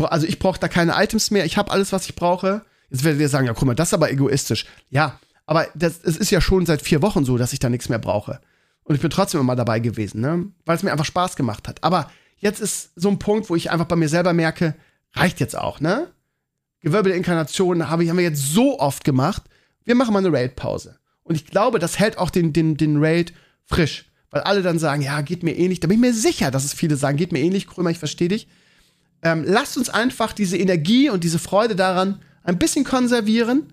Also 0.00 0.26
ich 0.26 0.38
brauche 0.38 0.60
da 0.60 0.68
keine 0.68 1.02
Items 1.02 1.30
mehr, 1.30 1.46
ich 1.46 1.56
habe 1.56 1.70
alles, 1.70 1.92
was 1.92 2.04
ich 2.04 2.14
brauche. 2.14 2.66
Jetzt 2.90 3.04
werdet 3.04 3.20
ihr 3.20 3.28
sagen, 3.28 3.46
ja, 3.46 3.54
guck 3.54 3.66
mal, 3.66 3.74
das 3.74 3.88
ist 3.88 3.94
aber 3.94 4.10
egoistisch. 4.10 4.66
Ja, 4.90 5.18
aber 5.46 5.66
das, 5.74 6.00
es 6.02 6.16
ist 6.16 6.30
ja 6.30 6.40
schon 6.40 6.66
seit 6.66 6.82
vier 6.82 7.02
Wochen 7.02 7.24
so, 7.24 7.38
dass 7.38 7.52
ich 7.52 7.58
da 7.58 7.68
nichts 7.68 7.88
mehr 7.88 7.98
brauche. 7.98 8.40
Und 8.82 8.94
ich 8.94 9.00
bin 9.00 9.10
trotzdem 9.10 9.40
immer 9.40 9.56
dabei 9.56 9.80
gewesen, 9.80 10.20
ne? 10.20 10.46
Weil 10.64 10.76
es 10.76 10.82
mir 10.82 10.92
einfach 10.92 11.04
Spaß 11.04 11.36
gemacht 11.36 11.68
hat. 11.68 11.84
Aber 11.84 12.10
jetzt 12.38 12.60
ist 12.60 12.92
so 12.96 13.08
ein 13.08 13.18
Punkt, 13.18 13.50
wo 13.50 13.56
ich 13.56 13.70
einfach 13.70 13.86
bei 13.86 13.96
mir 13.96 14.08
selber 14.08 14.32
merke, 14.32 14.74
reicht 15.12 15.40
jetzt 15.40 15.56
auch, 15.56 15.80
ne? 15.80 16.08
Gewölbe 16.80 17.08
der 17.10 17.18
Inkarnation 17.18 17.90
habe 17.90 18.04
ich, 18.04 18.10
haben 18.10 18.16
wir 18.16 18.24
jetzt 18.24 18.52
so 18.52 18.78
oft 18.78 19.04
gemacht. 19.04 19.42
Wir 19.84 19.94
machen 19.94 20.12
mal 20.12 20.24
eine 20.24 20.32
Raid-Pause. 20.32 20.98
Und 21.22 21.34
ich 21.34 21.46
glaube, 21.46 21.78
das 21.78 21.98
hält 21.98 22.16
auch 22.18 22.30
den, 22.30 22.52
den, 22.52 22.76
den 22.76 23.04
Raid 23.04 23.34
frisch. 23.64 24.06
Weil 24.30 24.42
alle 24.42 24.62
dann 24.62 24.78
sagen, 24.78 25.02
ja, 25.02 25.20
geht 25.22 25.42
mir 25.42 25.56
ähnlich. 25.56 25.80
Da 25.80 25.88
bin 25.88 25.96
ich 25.96 26.00
mir 26.00 26.14
sicher, 26.14 26.50
dass 26.50 26.64
es 26.64 26.74
viele 26.74 26.96
sagen, 26.96 27.16
geht 27.16 27.32
mir 27.32 27.40
ähnlich, 27.40 27.66
Krömer, 27.66 27.90
ich 27.90 27.98
verstehe 27.98 28.28
dich. 28.28 28.48
Ähm, 29.22 29.44
lasst 29.46 29.76
uns 29.76 29.88
einfach 29.88 30.32
diese 30.32 30.56
Energie 30.56 31.10
und 31.10 31.24
diese 31.24 31.38
Freude 31.38 31.74
daran 31.74 32.22
ein 32.48 32.58
bisschen 32.58 32.84
konservieren, 32.84 33.64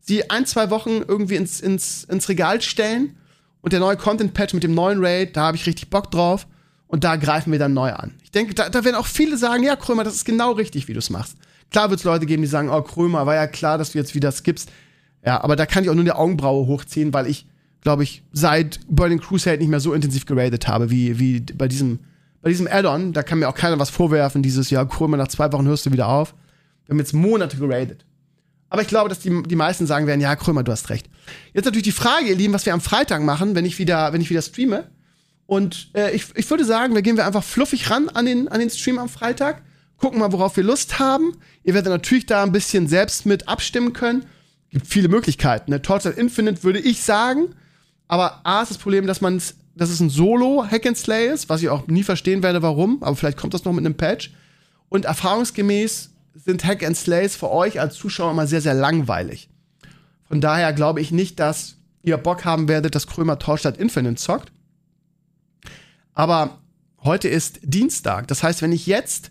sie 0.00 0.30
ein, 0.30 0.46
zwei 0.46 0.70
Wochen 0.70 1.02
irgendwie 1.06 1.36
ins, 1.36 1.60
ins, 1.60 2.04
ins 2.04 2.28
Regal 2.30 2.62
stellen 2.62 3.14
und 3.60 3.74
der 3.74 3.80
neue 3.80 3.96
Content-Patch 3.98 4.54
mit 4.54 4.62
dem 4.62 4.74
neuen 4.74 5.04
Raid, 5.04 5.36
da 5.36 5.42
habe 5.42 5.56
ich 5.56 5.66
richtig 5.66 5.90
Bock 5.90 6.10
drauf 6.10 6.46
und 6.86 7.04
da 7.04 7.16
greifen 7.16 7.52
wir 7.52 7.58
dann 7.58 7.74
neu 7.74 7.92
an. 7.92 8.14
Ich 8.24 8.30
denke, 8.30 8.54
da, 8.54 8.70
da 8.70 8.84
werden 8.84 8.96
auch 8.96 9.06
viele 9.06 9.36
sagen, 9.36 9.62
ja, 9.62 9.76
Krömer, 9.76 10.02
das 10.02 10.14
ist 10.14 10.24
genau 10.24 10.52
richtig, 10.52 10.88
wie 10.88 10.94
du 10.94 10.98
es 10.98 11.10
machst. 11.10 11.36
Klar 11.70 11.90
wird 11.90 12.00
es 12.00 12.04
Leute 12.04 12.24
geben, 12.24 12.42
die 12.42 12.48
sagen, 12.48 12.70
oh, 12.70 12.80
Krömer, 12.80 13.26
war 13.26 13.34
ja 13.34 13.46
klar, 13.46 13.76
dass 13.76 13.92
du 13.92 13.98
jetzt 13.98 14.14
wieder 14.14 14.32
skippst. 14.32 14.70
Ja, 15.24 15.44
aber 15.44 15.54
da 15.54 15.66
kann 15.66 15.84
ich 15.84 15.90
auch 15.90 15.94
nur 15.94 16.04
eine 16.04 16.16
Augenbraue 16.16 16.66
hochziehen, 16.66 17.12
weil 17.12 17.26
ich, 17.26 17.46
glaube 17.82 18.02
ich, 18.02 18.22
seit 18.32 18.80
Burning 18.88 19.20
Crusade 19.20 19.58
nicht 19.58 19.68
mehr 19.68 19.80
so 19.80 19.92
intensiv 19.92 20.24
geradet 20.24 20.68
habe, 20.68 20.90
wie, 20.90 21.18
wie 21.18 21.40
bei 21.40 21.68
diesem, 21.68 22.00
bei 22.40 22.48
diesem 22.48 22.66
Add-on. 22.66 23.12
Da 23.12 23.22
kann 23.22 23.40
mir 23.40 23.48
auch 23.48 23.54
keiner 23.54 23.78
was 23.78 23.90
vorwerfen, 23.90 24.42
dieses, 24.42 24.70
ja, 24.70 24.86
Krömer, 24.86 25.18
nach 25.18 25.28
zwei 25.28 25.52
Wochen 25.52 25.66
hörst 25.66 25.84
du 25.84 25.92
wieder 25.92 26.08
auf. 26.08 26.34
Wir 26.86 26.94
haben 26.94 26.98
jetzt 26.98 27.12
Monate 27.12 27.58
geradet. 27.58 28.04
Aber 28.72 28.80
ich 28.80 28.88
glaube, 28.88 29.10
dass 29.10 29.18
die, 29.18 29.42
die 29.42 29.54
meisten 29.54 29.86
sagen 29.86 30.06
werden, 30.06 30.22
ja, 30.22 30.34
Krömer, 30.34 30.62
du 30.62 30.72
hast 30.72 30.88
recht. 30.88 31.06
Jetzt 31.52 31.66
natürlich 31.66 31.82
die 31.84 31.92
Frage, 31.92 32.28
ihr 32.28 32.34
Lieben, 32.34 32.54
was 32.54 32.64
wir 32.64 32.72
am 32.72 32.80
Freitag 32.80 33.22
machen, 33.22 33.54
wenn 33.54 33.66
ich 33.66 33.78
wieder, 33.78 34.14
wenn 34.14 34.22
ich 34.22 34.30
wieder 34.30 34.40
streame. 34.40 34.90
Und 35.44 35.90
äh, 35.94 36.12
ich, 36.12 36.34
ich 36.36 36.48
würde 36.48 36.64
sagen, 36.64 36.94
da 36.94 37.02
gehen 37.02 37.18
wir 37.18 37.26
einfach 37.26 37.44
fluffig 37.44 37.90
ran 37.90 38.08
an 38.08 38.24
den, 38.24 38.48
an 38.48 38.60
den 38.60 38.70
Stream 38.70 38.98
am 38.98 39.10
Freitag. 39.10 39.60
Gucken 39.98 40.20
mal, 40.20 40.32
worauf 40.32 40.56
wir 40.56 40.64
Lust 40.64 40.98
haben. 40.98 41.36
Ihr 41.64 41.74
werdet 41.74 41.92
natürlich 41.92 42.24
da 42.24 42.42
ein 42.42 42.50
bisschen 42.50 42.88
selbst 42.88 43.26
mit 43.26 43.46
abstimmen 43.46 43.92
können. 43.92 44.24
Gibt 44.70 44.86
viele 44.86 45.08
Möglichkeiten. 45.08 45.70
Ne? 45.70 45.82
Torchlight 45.82 46.16
Infinite 46.16 46.62
würde 46.62 46.78
ich 46.78 47.02
sagen. 47.02 47.54
Aber 48.08 48.40
A 48.44 48.62
ist 48.62 48.70
das 48.70 48.78
Problem, 48.78 49.06
dass 49.06 49.20
man 49.20 49.38
dass 49.74 49.90
es 49.90 50.00
ein 50.00 50.08
Solo-Hack 50.08 50.86
and 50.86 50.96
Slay 50.96 51.28
ist, 51.28 51.50
was 51.50 51.60
ich 51.60 51.68
auch 51.68 51.88
nie 51.88 52.04
verstehen 52.04 52.42
werde, 52.42 52.62
warum. 52.62 53.02
Aber 53.02 53.16
vielleicht 53.16 53.36
kommt 53.36 53.52
das 53.52 53.66
noch 53.66 53.72
mit 53.74 53.84
einem 53.84 53.98
Patch. 53.98 54.32
Und 54.88 55.04
erfahrungsgemäß 55.04 56.11
sind 56.34 56.64
Hack 56.64 56.84
and 56.84 56.96
Slays 56.96 57.36
für 57.36 57.50
euch 57.50 57.80
als 57.80 57.94
Zuschauer 57.94 58.30
immer 58.30 58.46
sehr, 58.46 58.60
sehr 58.60 58.74
langweilig. 58.74 59.50
Von 60.24 60.40
daher 60.40 60.72
glaube 60.72 61.00
ich 61.00 61.12
nicht, 61.12 61.38
dass 61.40 61.76
ihr 62.02 62.16
Bock 62.16 62.44
haben 62.44 62.68
werdet, 62.68 62.94
dass 62.94 63.06
Krömer 63.06 63.38
Torstadt 63.38 63.76
Infinite 63.76 64.16
zockt. 64.16 64.52
Aber 66.14 66.58
heute 67.02 67.28
ist 67.28 67.60
Dienstag. 67.62 68.28
Das 68.28 68.42
heißt, 68.42 68.62
wenn 68.62 68.72
ich 68.72 68.86
jetzt 68.86 69.30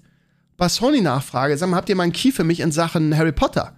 bei 0.57 0.69
Sony 0.69 1.01
nachfrage, 1.01 1.57
sag 1.57 1.69
mal, 1.69 1.77
habt 1.77 1.89
ihr 1.89 1.95
mal 1.95 2.03
einen 2.03 2.11
Key 2.11 2.31
für 2.31 2.43
mich 2.43 2.59
in 2.59 2.71
Sachen 2.71 3.17
Harry 3.17 3.31
Potter? 3.31 3.73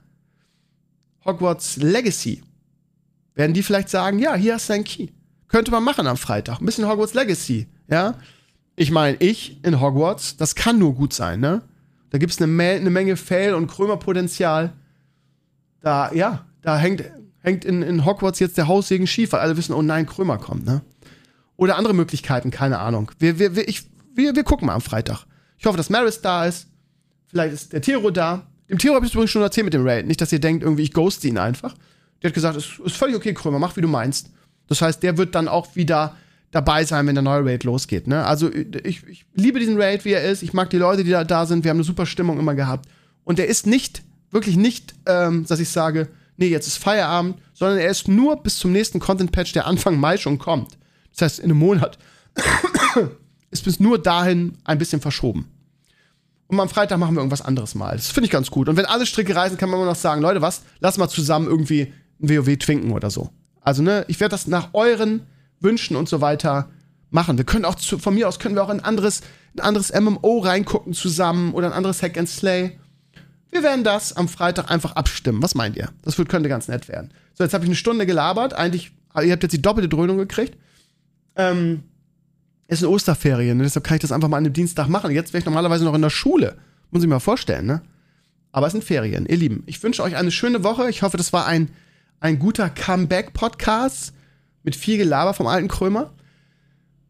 Hogwarts 1.26 1.78
Legacy. 1.78 2.44
Werden 3.36 3.54
die 3.54 3.64
vielleicht 3.64 3.90
sagen, 3.90 4.20
ja, 4.20 4.36
hier 4.36 4.56
hast 4.56 4.70
du 4.70 4.74
einen 4.74 4.84
Key. 4.84 5.10
Könnte 5.48 5.72
man 5.72 5.84
machen 5.84 6.08
am 6.08 6.18
Freitag. 6.18 6.60
Ein 6.60 6.66
bisschen 6.66 6.88
Hogwarts 6.88 7.14
Legacy, 7.14 7.68
ja? 7.88 8.16
Ich 8.76 8.92
meine, 8.92 9.18
ich 9.18 9.64
in 9.64 9.80
Hogwarts, 9.80 10.36
das 10.36 10.56
kann 10.56 10.80
nur 10.80 10.96
gut 10.96 11.14
sein, 11.14 11.40
ne? 11.40 11.62
Da 12.14 12.20
gibt 12.20 12.32
es 12.32 12.40
eine, 12.40 12.64
eine, 12.64 12.92
Menge 12.92 13.18
Fail- 13.18 13.56
und 13.56 13.66
Krömerpotenzial. 13.66 14.72
Da, 15.82 16.14
ja, 16.14 16.46
da 16.62 16.78
hängt, 16.78 17.04
hängt 17.40 17.66
in, 17.66 17.82
in 17.82 18.06
Hogwarts 18.06 18.38
jetzt 18.38 18.56
der 18.56 18.68
Haussegen 18.68 19.08
schief, 19.08 19.32
weil 19.32 19.40
alle 19.40 19.58
wissen, 19.58 19.74
oh 19.74 19.82
nein, 19.82 20.06
Krömer 20.06 20.38
kommt, 20.38 20.64
ne? 20.64 20.82
Oder 21.56 21.76
andere 21.76 21.96
Möglichkeiten, 21.96 22.52
keine 22.52 22.78
Ahnung. 22.78 23.10
Wir, 23.18 23.40
wir, 23.40 23.56
wir, 23.56 23.68
ich, 23.68 23.90
wir, 24.14 24.36
wir 24.36 24.44
gucken 24.44 24.68
mal 24.68 24.76
am 24.76 24.82
Freitag. 24.82 25.26
Ich 25.58 25.66
hoffe, 25.66 25.76
dass 25.76 25.90
Maris 25.90 26.22
da 26.22 26.46
ist. 26.46 26.68
Vielleicht 27.26 27.56
ist 27.56 27.74
der 27.74 27.82
Tiro 27.82 28.12
da. 28.12 28.46
Dem 28.70 28.78
Theo 28.78 28.94
habe 28.94 29.08
ich 29.08 29.14
übrigens 29.14 29.32
schon 29.32 29.42
erzählt 29.42 29.66
mit 29.66 29.74
dem 29.74 29.84
Raid. 29.84 30.06
Nicht, 30.06 30.22
dass 30.22 30.32
ihr 30.32 30.40
denkt, 30.40 30.62
irgendwie 30.62 30.84
ich 30.84 30.94
ghost 30.94 31.26
ihn 31.26 31.40
einfach. 31.40 31.74
Der 32.22 32.30
hat 32.30 32.36
gesagt, 32.36 32.56
es 32.58 32.78
ist 32.86 32.96
völlig 32.96 33.16
okay, 33.16 33.34
Krömer, 33.34 33.58
mach 33.58 33.76
wie 33.76 33.82
du 33.82 33.88
meinst. 33.88 34.30
Das 34.68 34.84
heißt, 34.84 35.02
der 35.02 35.18
wird 35.18 35.34
dann 35.34 35.48
auch 35.48 35.76
wieder 35.76 36.16
dabei 36.54 36.86
sein, 36.86 37.08
wenn 37.08 37.16
der 37.16 37.24
neue 37.24 37.44
Raid 37.44 37.64
losgeht. 37.64 38.08
Ne? 38.08 38.26
Also 38.26 38.50
ich, 38.54 39.06
ich 39.08 39.26
liebe 39.34 39.60
diesen 39.60 39.82
Raid, 39.82 40.06
wie 40.06 40.12
er 40.12 40.24
ist. 40.24 40.44
Ich 40.44 40.54
mag 40.54 40.70
die 40.70 40.78
Leute, 40.78 41.04
die 41.04 41.10
da, 41.10 41.24
da 41.24 41.46
sind. 41.46 41.64
Wir 41.64 41.72
haben 41.72 41.78
eine 41.78 41.84
super 41.84 42.06
Stimmung 42.06 42.40
immer 42.40 42.54
gehabt. 42.54 42.88
Und 43.24 43.40
der 43.40 43.48
ist 43.48 43.66
nicht, 43.66 44.04
wirklich 44.32 44.56
nicht, 44.56 44.94
ähm, 45.08 45.46
dass 45.48 45.60
ich 45.60 45.70
sage, 45.70 46.10
nee, 46.38 46.48
jetzt 46.48 46.68
ist 46.68 46.78
Feierabend, 46.78 47.38
sondern 47.54 47.80
er 47.80 47.90
ist 47.90 48.08
nur 48.08 48.42
bis 48.42 48.60
zum 48.60 48.72
nächsten 48.72 49.00
Content-Patch, 49.00 49.54
der 49.54 49.66
Anfang 49.66 50.00
Mai 50.00 50.18
schon 50.18 50.38
kommt. 50.38 50.78
Das 51.12 51.22
heißt, 51.22 51.40
in 51.40 51.46
einem 51.46 51.58
Monat 51.58 51.98
ist 53.52 53.66
bis 53.66 53.80
nur 53.80 53.98
dahin 53.98 54.58
ein 54.64 54.78
bisschen 54.78 55.02
verschoben. 55.02 55.48
Und 56.48 56.60
am 56.60 56.70
Freitag 56.70 57.00
machen 57.00 57.16
wir 57.16 57.22
irgendwas 57.22 57.42
anderes 57.42 57.74
mal. 57.74 57.96
Das 57.96 58.12
finde 58.12 58.26
ich 58.26 58.32
ganz 58.32 58.52
gut. 58.52 58.70
Und 58.70 58.78
wenn 58.78 58.86
alle 58.86 59.08
Stricke 59.08 59.36
reisen, 59.36 59.58
kann 59.58 59.70
man 59.70 59.80
immer 59.80 59.90
noch 59.90 59.96
sagen, 59.96 60.22
Leute, 60.22 60.42
was? 60.42 60.62
Lass 60.82 60.98
mal 60.98 61.10
zusammen 61.10 61.48
irgendwie 61.48 61.92
ein 62.22 62.30
WoW 62.30 62.58
twinken 62.58 62.92
oder 62.92 63.10
so. 63.10 63.32
Also, 63.62 63.82
ne, 63.82 64.06
ich 64.08 64.20
werde 64.20 64.34
das 64.34 64.46
nach 64.46 64.70
euren 64.74 65.22
Wünschen 65.64 65.96
und 65.96 66.10
so 66.10 66.22
weiter 66.22 66.70
machen. 67.10 67.38
Wir 67.38 67.46
können 67.46 67.66
auch 67.66 67.76
zu, 67.76 68.00
von 68.00 68.14
mir 68.16 68.28
aus 68.28 68.40
können 68.40 68.56
wir 68.56 68.64
auch 68.64 68.70
ein 68.70 68.84
anderes, 68.84 69.22
ein 69.56 69.62
anderes 69.62 69.94
MMO 69.94 70.40
reingucken 70.40 70.94
zusammen 70.94 71.54
oder 71.54 71.68
ein 71.68 71.74
anderes 71.74 72.02
Hack 72.02 72.18
and 72.18 72.28
Slay. 72.28 72.80
Wir 73.52 73.64
werden 73.64 73.84
das 73.84 74.14
am 74.14 74.28
Freitag 74.28 74.72
einfach 74.72 74.94
abstimmen. 74.96 75.42
Was 75.44 75.54
meint 75.54 75.76
ihr? 75.76 75.90
Das 76.02 76.18
wird, 76.18 76.28
könnte 76.28 76.50
ganz 76.50 76.68
nett 76.68 76.88
werden. 76.88 77.12
So, 77.36 77.44
jetzt 77.44 77.54
habe 77.54 77.64
ich 77.64 77.70
eine 77.70 77.76
Stunde 77.76 78.06
gelabert. 78.06 78.54
Eigentlich, 78.54 78.92
ihr 79.22 79.32
habt 79.32 79.44
jetzt 79.44 79.54
die 79.54 79.62
doppelte 79.62 79.90
Dröhnung 79.90 80.18
gekriegt. 80.18 80.58
Ähm, 81.36 81.84
ist 82.68 82.84
eine 82.84 82.92
Osterferien, 82.92 83.58
ne? 83.58 83.64
deshalb 83.64 83.86
kann 83.86 83.96
ich 83.96 84.02
das 84.02 84.12
einfach 84.12 84.28
mal 84.28 84.38
an 84.38 84.46
einem 84.46 84.54
Dienstag 84.54 84.88
machen. 84.88 85.12
Jetzt 85.12 85.34
wäre 85.34 85.40
ich 85.40 85.46
normalerweise 85.46 85.84
noch 85.84 85.94
in 85.94 86.02
der 86.02 86.10
Schule. 86.10 86.58
Muss 86.90 87.04
ich 87.04 87.08
mir 87.08 87.16
mal 87.16 87.20
vorstellen, 87.20 87.66
ne? 87.66 87.82
Aber 88.52 88.68
es 88.68 88.72
sind 88.72 88.84
Ferien. 88.84 89.26
Ihr 89.26 89.38
Lieben, 89.38 89.64
ich 89.66 89.82
wünsche 89.82 90.04
euch 90.04 90.16
eine 90.16 90.32
schöne 90.32 90.64
Woche. 90.64 90.90
Ich 90.90 91.02
hoffe, 91.02 91.18
das 91.18 91.34
war 91.34 91.46
ein, 91.46 91.70
ein 92.20 92.40
guter 92.40 92.70
Comeback-Podcast 92.70 94.13
mit 94.64 94.76
viel 94.76 94.98
Gelaber 94.98 95.34
vom 95.34 95.48
alten 95.48 95.68
Krömer. 95.68 96.14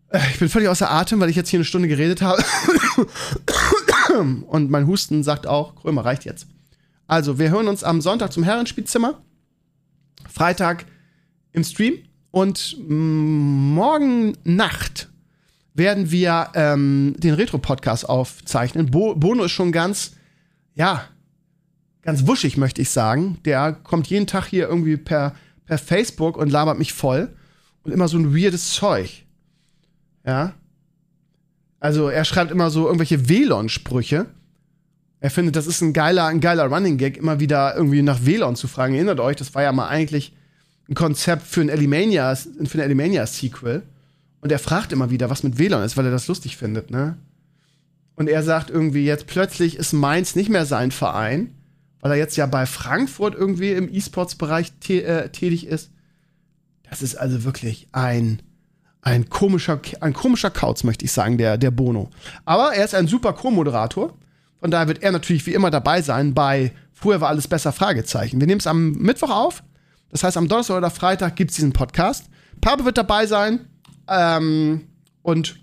Äh, 0.09 0.19
ich 0.31 0.39
bin 0.39 0.49
völlig 0.49 0.69
außer 0.69 0.91
Atem, 0.91 1.19
weil 1.19 1.29
ich 1.29 1.35
jetzt 1.35 1.49
hier 1.49 1.59
eine 1.59 1.65
Stunde 1.65 1.87
geredet 1.87 2.21
habe. 2.21 2.43
Und 4.47 4.69
mein 4.69 4.87
Husten 4.87 5.23
sagt 5.23 5.47
auch, 5.47 5.75
Krömer 5.75 6.05
reicht 6.05 6.25
jetzt. 6.25 6.47
Also, 7.07 7.39
wir 7.39 7.49
hören 7.49 7.67
uns 7.67 7.83
am 7.83 8.01
Sonntag 8.01 8.31
zum 8.31 8.43
Herrenspielzimmer. 8.43 9.21
Freitag 10.29 10.85
im 11.51 11.63
Stream. 11.63 11.99
Und 12.31 12.77
morgen 12.87 14.35
Nacht 14.43 15.09
werden 15.75 16.11
wir 16.11 16.49
ähm, 16.55 17.15
den 17.17 17.33
Retro-Podcast 17.33 18.07
aufzeichnen. 18.07 18.89
Bo 18.89 19.15
Bono 19.15 19.43
ist 19.43 19.51
schon 19.51 19.71
ganz, 19.71 20.13
ja, 20.73 21.05
ganz 22.01 22.27
wuschig, 22.27 22.57
möchte 22.57 22.81
ich 22.81 22.89
sagen. 22.89 23.37
Der 23.45 23.73
kommt 23.73 24.07
jeden 24.07 24.27
Tag 24.27 24.45
hier 24.45 24.67
irgendwie 24.67 24.97
per, 24.97 25.35
per 25.65 25.77
Facebook 25.77 26.37
und 26.37 26.51
labert 26.51 26.77
mich 26.77 26.93
voll. 26.93 27.35
Und 27.83 27.91
immer 27.91 28.07
so 28.07 28.17
ein 28.17 28.35
weirdes 28.35 28.73
Zeug. 28.73 29.25
Ja. 30.25 30.53
Also 31.79 32.07
er 32.09 32.25
schreibt 32.25 32.51
immer 32.51 32.69
so 32.69 32.85
irgendwelche 32.85 33.27
Velon-Sprüche. 33.27 34.27
Er 35.19 35.29
findet, 35.29 35.55
das 35.55 35.67
ist 35.67 35.81
ein 35.81 35.93
geiler, 35.93 36.25
ein 36.25 36.39
geiler 36.39 36.65
Running 36.65 36.97
Gag, 36.97 37.17
immer 37.17 37.39
wieder 37.39 37.75
irgendwie 37.75 38.01
nach 38.01 38.25
Velon 38.25 38.55
zu 38.55 38.67
fragen. 38.67 38.95
Erinnert 38.95 39.19
euch, 39.19 39.35
das 39.35 39.53
war 39.55 39.63
ja 39.63 39.71
mal 39.71 39.87
eigentlich 39.87 40.33
ein 40.89 40.95
Konzept 40.95 41.47
für 41.47 41.61
ein 41.61 41.69
Elimania, 41.69 42.35
für 42.35 42.77
ein 42.77 42.79
Elimania-Sequel. 42.79 43.83
Und 44.41 44.51
er 44.51 44.59
fragt 44.59 44.91
immer 44.91 45.09
wieder, 45.09 45.29
was 45.29 45.43
mit 45.43 45.57
WLAN 45.57 45.83
ist, 45.83 45.95
weil 45.95 46.05
er 46.05 46.11
das 46.11 46.27
lustig 46.27 46.57
findet, 46.57 46.91
ne? 46.91 47.17
Und 48.15 48.27
er 48.27 48.43
sagt 48.43 48.69
irgendwie, 48.69 49.05
jetzt 49.05 49.25
plötzlich 49.25 49.77
ist 49.77 49.93
Mainz 49.93 50.35
nicht 50.35 50.49
mehr 50.49 50.65
sein 50.65 50.91
Verein, 50.91 51.55
weil 52.01 52.11
er 52.11 52.17
jetzt 52.17 52.35
ja 52.35 52.45
bei 52.45 52.65
Frankfurt 52.65 53.33
irgendwie 53.33 53.71
im 53.71 53.87
E-Sports-Bereich 53.91 54.73
äh, 54.89 55.29
tätig 55.29 55.65
ist. 55.65 55.92
Das 56.93 57.01
ist 57.01 57.15
also 57.15 57.43
wirklich 57.43 57.87
ein, 57.91 58.39
ein 59.01 59.27
komischer, 59.27 59.79
ein 59.99 60.13
komischer 60.13 60.51
Kauz, 60.51 60.83
möchte 60.83 61.03
ich 61.05 61.11
sagen, 61.11 61.39
der, 61.39 61.57
der 61.57 61.71
Bono. 61.71 62.11
Aber 62.45 62.75
er 62.75 62.85
ist 62.85 62.93
ein 62.93 63.07
super 63.07 63.33
Co-Moderator. 63.33 64.13
Von 64.59 64.69
daher 64.69 64.87
wird 64.87 65.01
er 65.01 65.11
natürlich 65.11 65.43
wie 65.47 65.55
immer 65.55 65.71
dabei 65.71 66.03
sein 66.03 66.35
bei 66.35 66.71
Früher 66.93 67.19
war 67.19 67.29
alles 67.29 67.47
besser, 67.47 67.71
Fragezeichen. 67.71 68.39
Wir 68.39 68.45
nehmen 68.45 68.59
es 68.59 68.67
am 68.67 68.91
Mittwoch 68.91 69.31
auf. 69.31 69.63
Das 70.11 70.23
heißt, 70.23 70.37
am 70.37 70.47
Donnerstag 70.47 70.77
oder 70.77 70.91
Freitag 70.91 71.35
gibt 71.35 71.49
es 71.49 71.55
diesen 71.55 71.73
Podcast. 71.73 72.25
Pape 72.61 72.85
wird 72.85 72.99
dabei 72.99 73.25
sein. 73.25 73.61
Ähm, 74.07 74.87
und 75.23 75.55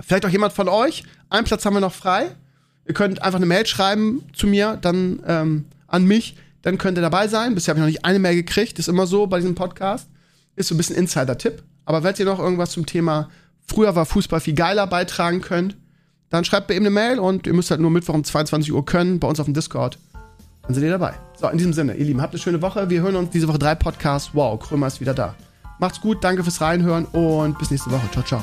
vielleicht 0.00 0.24
auch 0.24 0.30
jemand 0.30 0.54
von 0.54 0.68
euch. 0.68 1.04
Einen 1.28 1.44
Platz 1.44 1.66
haben 1.66 1.74
wir 1.74 1.80
noch 1.80 1.92
frei. 1.92 2.34
Ihr 2.86 2.94
könnt 2.94 3.20
einfach 3.20 3.36
eine 3.36 3.44
Mail 3.44 3.66
schreiben 3.66 4.24
zu 4.32 4.46
mir, 4.46 4.78
dann 4.80 5.22
ähm, 5.26 5.66
an 5.88 6.06
mich. 6.06 6.36
Dann 6.62 6.78
könnt 6.78 6.96
ihr 6.96 7.02
dabei 7.02 7.28
sein. 7.28 7.54
Bisher 7.54 7.72
habe 7.72 7.80
ich 7.80 7.82
noch 7.82 7.90
nicht 7.90 8.04
eine 8.06 8.18
Mail 8.18 8.34
gekriegt. 8.34 8.78
Ist 8.78 8.88
immer 8.88 9.06
so 9.06 9.26
bei 9.26 9.40
diesem 9.40 9.54
Podcast. 9.54 10.08
Ist 10.58 10.68
so 10.68 10.74
ein 10.74 10.78
bisschen 10.78 10.96
Insider-Tipp. 10.96 11.62
Aber 11.84 12.02
wenn 12.02 12.14
ihr 12.16 12.24
noch 12.24 12.38
irgendwas 12.38 12.70
zum 12.70 12.84
Thema 12.84 13.30
früher 13.66 13.94
war 13.94 14.06
Fußball 14.06 14.40
viel 14.40 14.54
geiler 14.54 14.86
beitragen 14.86 15.40
könnt, 15.40 15.76
dann 16.30 16.44
schreibt 16.44 16.68
mir 16.68 16.74
eben 16.74 16.86
eine 16.86 16.94
Mail 16.94 17.18
und 17.18 17.46
ihr 17.46 17.54
müsst 17.54 17.70
halt 17.70 17.80
nur 17.80 17.90
Mittwoch 17.90 18.14
um 18.14 18.24
22 18.24 18.72
Uhr 18.72 18.84
können 18.84 19.20
bei 19.20 19.28
uns 19.28 19.40
auf 19.40 19.46
dem 19.46 19.54
Discord. 19.54 19.98
Dann 20.62 20.74
seid 20.74 20.84
ihr 20.84 20.90
dabei. 20.90 21.14
So, 21.40 21.48
in 21.48 21.56
diesem 21.56 21.72
Sinne, 21.72 21.94
ihr 21.94 22.04
Lieben, 22.04 22.20
habt 22.20 22.34
eine 22.34 22.42
schöne 22.42 22.60
Woche. 22.60 22.90
Wir 22.90 23.00
hören 23.00 23.16
uns 23.16 23.30
diese 23.30 23.48
Woche 23.48 23.58
drei 23.58 23.74
Podcasts. 23.74 24.30
Wow, 24.34 24.58
Krömer 24.60 24.88
ist 24.88 25.00
wieder 25.00 25.14
da. 25.14 25.34
Macht's 25.78 26.00
gut, 26.00 26.22
danke 26.22 26.42
fürs 26.42 26.60
Reinhören 26.60 27.06
und 27.06 27.58
bis 27.58 27.70
nächste 27.70 27.90
Woche. 27.90 28.10
Ciao, 28.10 28.24
ciao. 28.24 28.42